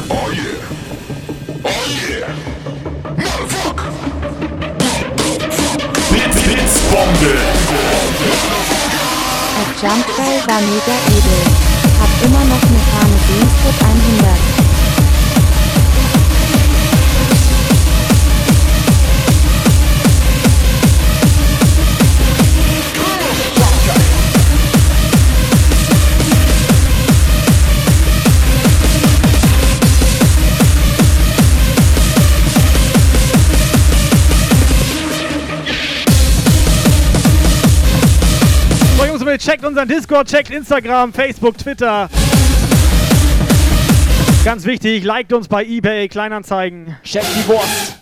Oh 0.10 0.32
yeah. 0.32 0.81
Blitzbombe. 6.44 7.34
Der 9.58 9.68
Jumpball 9.82 10.38
war 10.48 10.62
mega 10.62 10.96
edel. 11.08 11.42
Hab 12.00 12.12
immer 12.26 12.44
noch 12.46 12.64
eine 12.64 12.82
Fahne 12.90 13.18
Beansfoot 13.28 13.80
100. 13.80 14.61
So, 39.22 39.28
Jungs 39.28 39.28
und 39.28 39.28
Mädels, 39.28 39.44
checkt 39.44 39.64
unseren 39.64 39.88
Discord, 39.88 40.28
checkt 40.28 40.50
Instagram, 40.50 41.14
Facebook, 41.14 41.58
Twitter. 41.58 42.10
Ganz 44.44 44.66
wichtig, 44.66 45.04
liked 45.04 45.32
uns 45.34 45.48
bei 45.48 45.64
eBay 45.64 46.08
Kleinanzeigen. 46.08 46.98
Check 47.04 47.24
die 47.36 47.48
Wurst. 47.48 47.98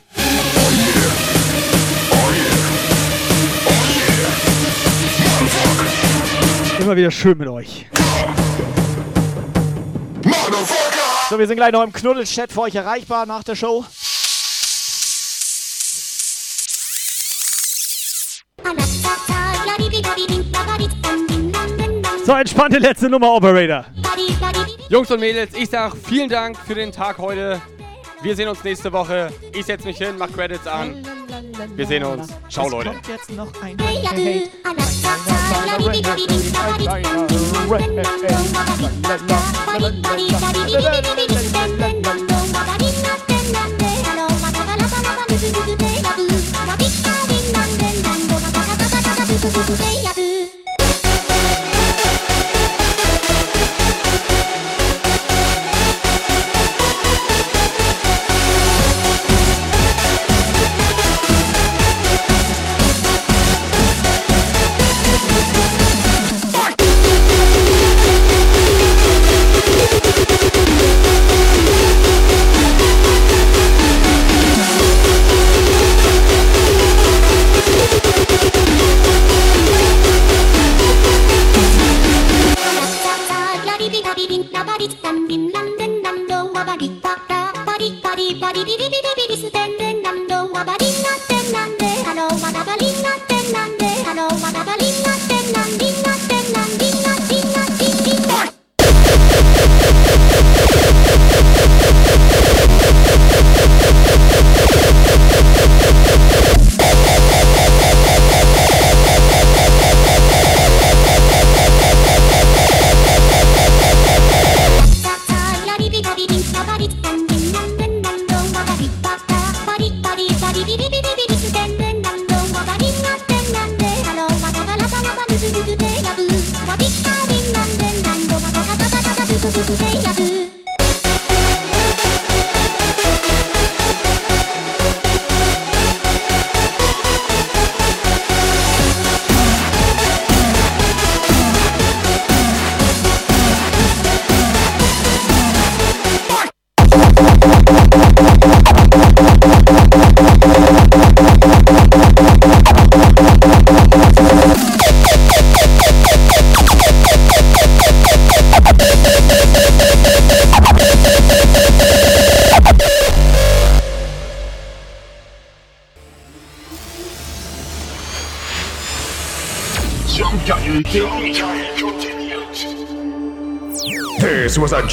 Immer 6.79 6.95
wieder 6.95 7.11
schön 7.11 7.37
mit 7.37 7.49
euch. 7.49 7.85
So, 11.29 11.37
wir 11.37 11.47
sind 11.47 11.57
gleich 11.57 11.73
noch 11.73 11.83
im 11.83 11.91
Knuddelchat 11.91 12.51
für 12.51 12.61
euch 12.61 12.75
erreichbar 12.75 13.25
nach 13.25 13.43
der 13.43 13.55
Show. 13.55 13.83
So, 22.29 22.35
entspannte 22.35 22.77
letzte 22.77 23.09
Nummer, 23.09 23.33
Operator. 23.33 23.85
Jungs 24.87 25.09
und 25.09 25.19
Mädels, 25.19 25.49
ich 25.55 25.67
sag 25.67 25.95
vielen 25.97 26.29
Dank 26.29 26.55
für 26.59 26.75
den 26.75 26.91
Tag 26.91 27.17
heute. 27.17 27.59
Wir 28.21 28.35
sehen 28.35 28.47
uns 28.47 28.63
nächste 28.63 28.93
Woche. 28.93 29.33
Ich 29.51 29.65
setz 29.65 29.83
mich 29.83 29.97
hin, 29.97 30.13
mach 30.15 30.31
Credits 30.31 30.67
an. 30.67 31.01
Wir 31.75 31.87
sehen 31.87 32.03
uns. 32.03 32.27
Ciao, 32.47 32.67
Es 32.67 32.71
Leute. 32.71 32.89
kommt 32.89 33.07
jetzt 33.07 33.31
noch 33.31 33.51
ein 33.63 33.75